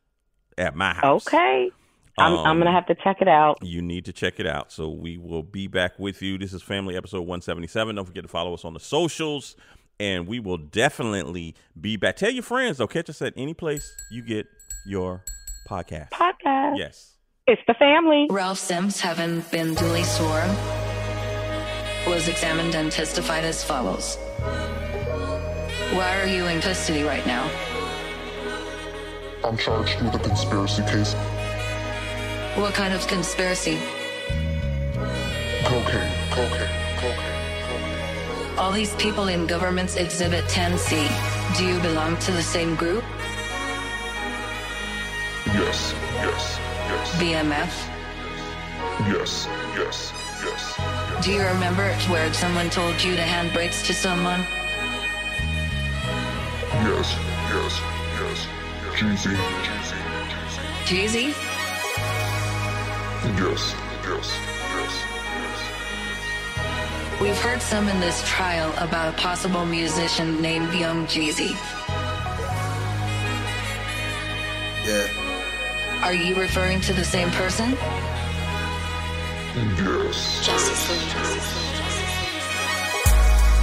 at 0.58 0.74
my 0.76 0.92
house. 0.94 1.26
Okay, 1.26 1.70
I'm 2.18 2.32
I'm 2.34 2.46
Um, 2.46 2.58
gonna 2.58 2.72
have 2.72 2.86
to 2.86 2.94
check 2.96 3.18
it 3.22 3.28
out. 3.28 3.58
You 3.62 3.80
need 3.82 4.04
to 4.04 4.12
check 4.12 4.38
it 4.38 4.46
out. 4.46 4.70
So 4.70 4.90
we 4.90 5.16
will 5.16 5.42
be 5.42 5.66
back 5.66 5.98
with 5.98 6.20
you. 6.20 6.36
This 6.38 6.52
is 6.52 6.62
Family 6.62 6.96
Episode 6.96 7.22
177. 7.22 7.94
Don't 7.96 8.04
forget 8.04 8.22
to 8.24 8.28
follow 8.28 8.52
us 8.54 8.64
on 8.64 8.74
the 8.74 8.80
socials, 8.80 9.56
and 10.00 10.26
we 10.26 10.40
will 10.40 10.58
definitely 10.58 11.54
be 11.80 11.96
back. 11.96 12.16
Tell 12.16 12.30
your 12.30 12.42
friends 12.42 12.78
though. 12.78 12.86
Catch 12.86 13.10
us 13.10 13.22
at 13.22 13.34
any 13.36 13.54
place 13.54 13.94
you 14.10 14.22
get 14.22 14.46
your 14.86 15.22
podcast. 15.68 16.10
Podcast. 16.10 16.78
Yes. 16.78 17.12
It's 17.46 17.62
the 17.66 17.74
family. 17.74 18.26
Ralph 18.30 18.58
Sims, 18.58 19.00
having 19.00 19.40
been 19.52 19.74
duly 19.74 20.02
sworn, 20.02 20.48
was 22.06 22.28
examined 22.28 22.74
and 22.74 22.90
testified 22.90 23.44
as 23.44 23.62
follows. 23.62 24.16
Why 25.92 26.20
are 26.20 26.26
you 26.26 26.46
in 26.46 26.60
custody 26.60 27.02
right 27.02 27.26
now? 27.26 27.50
I'm 29.44 29.58
charged 29.58 30.00
with 30.00 30.14
a 30.14 30.18
conspiracy 30.18 30.82
case. 30.82 31.12
What 32.56 32.72
kind 32.72 32.94
of 32.94 33.06
conspiracy? 33.06 33.78
Cocaine, 35.64 36.10
cocaine, 36.30 36.30
cocaine, 36.30 36.48
cocaine. 36.50 36.83
All 38.56 38.70
these 38.70 38.94
people 38.94 39.26
in 39.28 39.46
government's 39.46 39.96
Exhibit 39.96 40.44
10C. 40.44 41.58
Do 41.58 41.66
you 41.66 41.80
belong 41.80 42.16
to 42.18 42.30
the 42.30 42.42
same 42.42 42.76
group? 42.76 43.02
Yes, 45.46 45.92
yes, 46.14 46.58
yes, 46.88 47.14
BMF? 47.20 47.72
yes, 49.10 49.48
yes, 49.76 50.12
yes, 50.44 50.78
yes. 50.78 51.24
Do 51.24 51.32
you 51.32 51.42
remember 51.42 51.92
where 52.08 52.32
someone 52.32 52.70
told 52.70 53.02
you 53.02 53.16
to 53.16 53.22
hand 53.22 53.52
brakes 53.52 53.84
to 53.88 53.92
someone? 53.94 54.40
Yes, 56.86 57.16
yes, 57.50 57.80
yes. 58.20 58.46
Jeezy, 58.94 59.34
Jeezy, 59.66 60.00
Jeezy. 60.86 61.32
Jeezy? 61.32 61.54
Yes, 63.36 63.40
yes, 63.40 63.74
yes, 64.06 64.38
yes. 64.46 64.53
We've 67.20 67.38
heard 67.40 67.62
some 67.62 67.88
in 67.88 68.00
this 68.00 68.22
trial 68.28 68.74
about 68.76 69.14
a 69.14 69.16
possible 69.16 69.64
musician 69.64 70.42
named 70.42 70.74
Young 70.74 71.06
Jeezy. 71.06 71.56
Yeah. 74.84 75.06
Are 76.02 76.12
you 76.12 76.34
referring 76.34 76.80
to 76.82 76.92
the 76.92 77.04
same 77.04 77.30
person? 77.30 77.76
Yes. 79.54 80.44
Justice. 80.44 81.64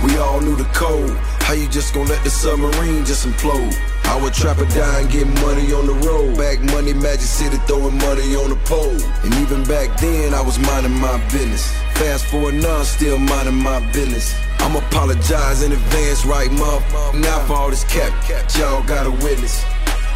We 0.03 0.17
all 0.17 0.39
knew 0.41 0.55
the 0.55 0.69
code. 0.73 1.15
How 1.41 1.53
you 1.53 1.67
just 1.67 1.93
gonna 1.93 2.09
let 2.09 2.23
the 2.23 2.29
submarine 2.29 3.05
just 3.05 3.27
implode? 3.27 3.75
I 4.05 4.19
would 4.21 4.33
trap 4.33 4.59
or 4.59 4.65
die 4.65 5.01
and 5.01 5.11
get 5.11 5.27
money 5.27 5.73
on 5.73 5.85
the 5.85 5.93
road. 6.07 6.37
Back 6.37 6.59
money, 6.73 6.93
Magic 6.93 7.21
City 7.21 7.57
throwing 7.67 7.97
money 7.97 8.35
on 8.35 8.49
the 8.49 8.59
pole. 8.65 8.97
And 9.23 9.33
even 9.35 9.63
back 9.65 9.99
then, 9.99 10.33
I 10.33 10.41
was 10.41 10.57
minding 10.57 10.97
my 10.99 11.17
business. 11.31 11.71
Fast 12.01 12.25
forward 12.25 12.55
now, 12.55 12.81
still 12.81 13.19
minding 13.19 13.61
my 13.61 13.79
business. 13.91 14.33
I'm 14.57 14.75
apologize 14.75 15.61
in 15.61 15.71
advance, 15.71 16.25
right, 16.25 16.51
mother? 16.51 16.83
Now 17.19 17.45
for 17.45 17.53
all 17.53 17.69
this 17.69 17.83
cap, 17.83 18.11
y'all 18.57 18.81
got 18.81 19.05
a 19.05 19.11
witness. 19.11 19.63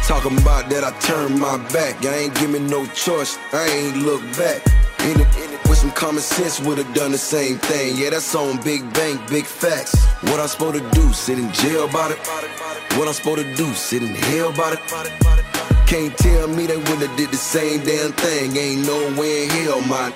Talking 0.04 0.36
about 0.36 0.68
that, 0.70 0.82
I 0.82 0.90
turned 0.98 1.38
my 1.38 1.58
back. 1.68 2.04
I 2.04 2.16
ain't 2.16 2.34
give 2.40 2.50
me 2.50 2.58
no 2.58 2.86
choice. 2.86 3.38
I 3.52 3.68
ain't 3.68 3.98
look 3.98 4.20
back. 4.36 4.66
In 5.04 5.20
it, 5.20 5.28
in 5.36 5.54
it, 5.54 5.68
with 5.68 5.78
some 5.78 5.92
common 5.92 6.22
sense, 6.22 6.58
would've 6.58 6.92
done 6.92 7.12
the 7.12 7.18
same 7.18 7.58
thing. 7.58 7.96
Yeah, 7.96 8.10
that's 8.10 8.34
on 8.34 8.60
Big 8.62 8.82
Bang, 8.92 9.20
big 9.28 9.44
facts. 9.44 9.94
What 10.22 10.40
I'm 10.40 10.48
supposed 10.48 10.82
to 10.82 10.90
do? 10.90 11.12
Sit 11.12 11.38
in 11.38 11.52
jail 11.52 11.88
about 11.88 12.10
it? 12.10 12.18
What 12.98 13.06
I'm 13.06 13.14
supposed 13.14 13.44
to 13.44 13.54
do? 13.54 13.72
Sit 13.74 14.02
in 14.02 14.12
hell 14.12 14.48
about 14.48 14.72
it? 14.72 15.45
Can't 15.86 16.18
tell 16.18 16.48
me 16.48 16.66
they 16.66 16.76
would've 16.76 17.16
did 17.16 17.30
the 17.30 17.36
same 17.36 17.78
damn 17.84 18.10
thing. 18.10 18.56
Ain't 18.56 18.86
nowhere 18.88 19.44
in 19.44 19.50
hell, 19.50 19.80
my 19.82 20.10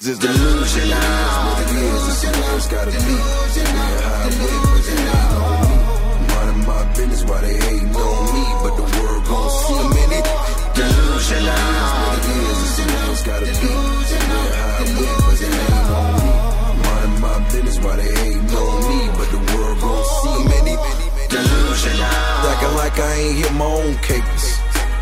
this 0.00 0.18
delusion. 0.18 0.90
What 0.90 1.62
it 1.62 1.70
is, 1.78 2.02
it's 2.10 2.26
what 2.26 2.56
it's 2.58 2.66
gotta 2.66 2.90
be. 2.90 3.14
Yeah, 3.54 3.70
how 4.02 4.26
it 4.26 4.34
but 4.34 4.88
it 4.90 4.98
on 5.38 5.62
me. 5.62 5.78
Minding 6.26 6.66
my 6.66 6.82
business 6.90 7.22
while 7.22 7.40
they 7.40 7.54
hating 7.54 7.94
on 7.94 8.34
me, 8.34 8.44
but 8.66 8.74
the 8.74 8.86
world 8.98 9.22
gon' 9.30 9.50
see 9.62 9.78
a 9.78 9.86
minute. 9.94 10.26
Delusion. 10.74 11.44
What 11.46 12.18
it 12.18 12.34
is, 12.34 12.58
it's 12.66 12.78
what 12.82 13.14
it's 13.14 13.22
gotta 13.22 13.46
be. 13.46 13.70
Yeah, 14.10 14.58
how 14.58 14.82
it 14.82 14.90
but 15.22 15.38
it 15.38 15.54
on 15.94 16.18
me. 16.18 16.34
Minding 16.82 17.20
my 17.22 17.38
business 17.46 17.78
while 17.78 17.96
they 17.96 18.10
hating 18.10 18.50
on 18.50 18.74
me, 18.90 18.98
but 19.14 19.28
the 19.30 19.40
world 19.54 19.78
gon' 19.78 20.02
see 20.18 20.34
a 20.34 20.50
minute. 20.50 20.82
Delusion. 21.30 21.96
Acting 22.02 22.74
like 22.74 22.98
I 22.98 23.14
ain't 23.14 23.36
hit 23.38 23.52
my 23.54 23.66
own 23.66 23.94
capers. 24.02 24.53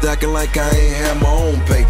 Acting 0.04 0.32
like 0.32 0.56
I 0.56 0.68
ain't 0.68 0.96
had 0.96 1.22
my 1.22 1.30
own 1.30 1.60
paper. 1.66 1.88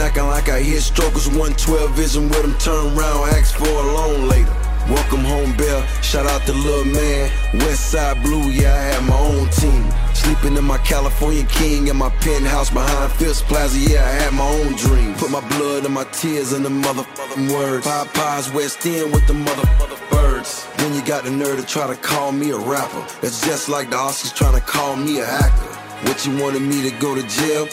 Acting 0.00 0.26
like 0.26 0.48
I 0.48 0.60
hit 0.60 0.82
strokers 0.82 1.28
112 1.28 1.90
vision 1.92 2.28
with 2.28 2.42
them 2.42 2.56
turn 2.58 2.96
around, 2.96 3.28
ask 3.34 3.56
for 3.56 3.66
a 3.66 3.92
loan 3.94 4.28
later. 4.28 4.52
Welcome 4.88 5.20
home, 5.20 5.56
Bell. 5.56 5.86
Shout 6.02 6.26
out 6.26 6.42
to 6.46 6.52
Lil 6.52 6.84
Man. 6.84 7.30
West 7.54 7.90
Side 7.90 8.22
Blue, 8.22 8.50
yeah, 8.50 8.74
I 8.74 8.82
had 8.94 9.04
my 9.08 9.18
own 9.18 9.48
team. 9.50 9.90
Sleeping 10.14 10.56
in 10.56 10.64
my 10.64 10.78
California 10.78 11.44
King 11.46 11.88
in 11.88 11.96
my 11.96 12.10
penthouse 12.20 12.70
behind 12.70 13.12
Phipps 13.12 13.42
Plaza, 13.42 13.78
yeah, 13.78 14.04
I 14.04 14.10
had 14.10 14.32
my 14.32 14.46
own 14.46 14.74
dream. 14.74 15.14
Put 15.14 15.30
my 15.30 15.46
blood 15.56 15.84
and 15.84 15.94
my 15.94 16.04
tears 16.04 16.52
in 16.52 16.62
the 16.62 16.68
motherfucking 16.68 17.52
words. 17.52 17.86
Popeyes 17.86 18.54
West 18.54 18.84
End 18.86 19.12
with 19.12 19.26
the 19.26 19.34
motherfucking 19.34 20.10
birds. 20.10 20.66
Then 20.76 20.94
you 20.94 21.04
got 21.04 21.24
the 21.24 21.30
nerve 21.30 21.58
to 21.58 21.66
try 21.66 21.86
to 21.86 21.96
call 21.96 22.32
me 22.32 22.50
a 22.50 22.58
rapper. 22.58 23.04
It's 23.22 23.44
just 23.44 23.68
like 23.68 23.90
the 23.90 23.96
Oscars 23.96 24.34
trying 24.34 24.54
to 24.54 24.60
call 24.60 24.96
me 24.96 25.20
a 25.20 25.26
actor. 25.26 25.73
What 26.04 26.24
you 26.26 26.36
wanted 26.42 26.62
me 26.62 26.88
to 26.88 26.96
go 26.98 27.14
to 27.14 27.22
jail? 27.22 27.66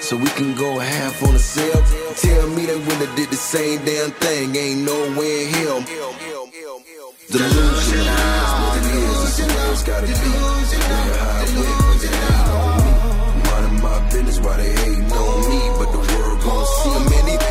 So 0.00 0.16
we 0.16 0.28
can 0.30 0.54
go 0.54 0.78
half 0.78 1.22
on 1.22 1.32
the 1.34 1.38
sale. 1.38 1.82
Tell 2.16 2.48
me 2.48 2.66
they 2.66 2.76
wouldn't 2.76 3.06
have 3.06 3.16
did 3.16 3.30
the 3.30 3.36
same 3.36 3.84
damn 3.84 4.10
thing. 4.12 4.56
Ain't 4.56 4.80
nowhere 4.84 5.42
in 5.42 5.48
hell. 5.54 5.80
Delusion. 7.30 8.04
What 8.06 8.76
it 8.76 8.86
is, 8.90 9.38
it's 9.38 9.54
what 9.54 9.70
it's 9.70 9.82
gotta 9.84 10.06
be. 10.06 10.12
Yeah, 10.12 10.18
how 11.20 11.44
it 11.44 11.50
went, 11.54 11.76
but 11.86 12.02
it 12.02 12.14
on 12.50 12.74
me. 12.80 12.92
Minding 13.46 13.78
my 13.82 13.96
business 14.10 14.38
while 14.40 14.56
they 14.56 14.72
hating 14.72 15.12
on 15.12 15.38
me, 15.48 15.60
but 15.78 15.88
the 15.92 16.00
world 16.10 16.38
gon' 16.42 16.66
see 16.74 16.90
a 16.90 17.02
minute. 17.12 17.42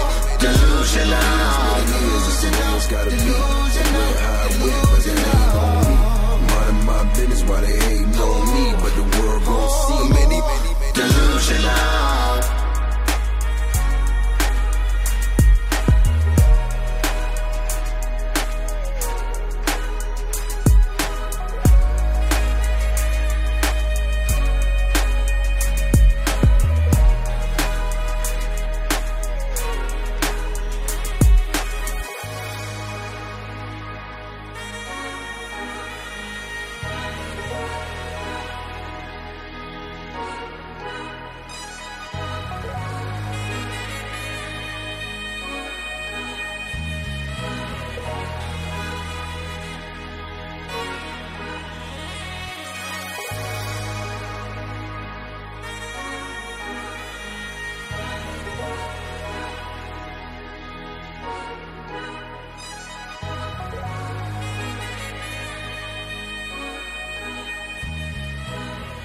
Delusion. 0.42 1.08
What 1.10 1.80
it 1.80 1.96
is, 1.96 2.26
it's 2.28 2.44
what 2.44 2.76
it's 2.76 2.88
gotta 2.92 3.12
be. 3.12 3.16
Yeah, 3.16 3.86
how 4.26 4.50
it 4.50 4.56
went, 4.64 4.89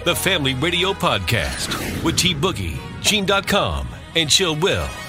the 0.04 0.14
Family 0.14 0.52
Radio 0.54 0.92
Podcast 0.92 2.04
with 2.04 2.18
T 2.18 2.34
Boogie, 2.34 2.78
Gene.com, 3.00 3.88
and 4.16 4.28
Chill 4.28 4.54
Will. 4.56 5.03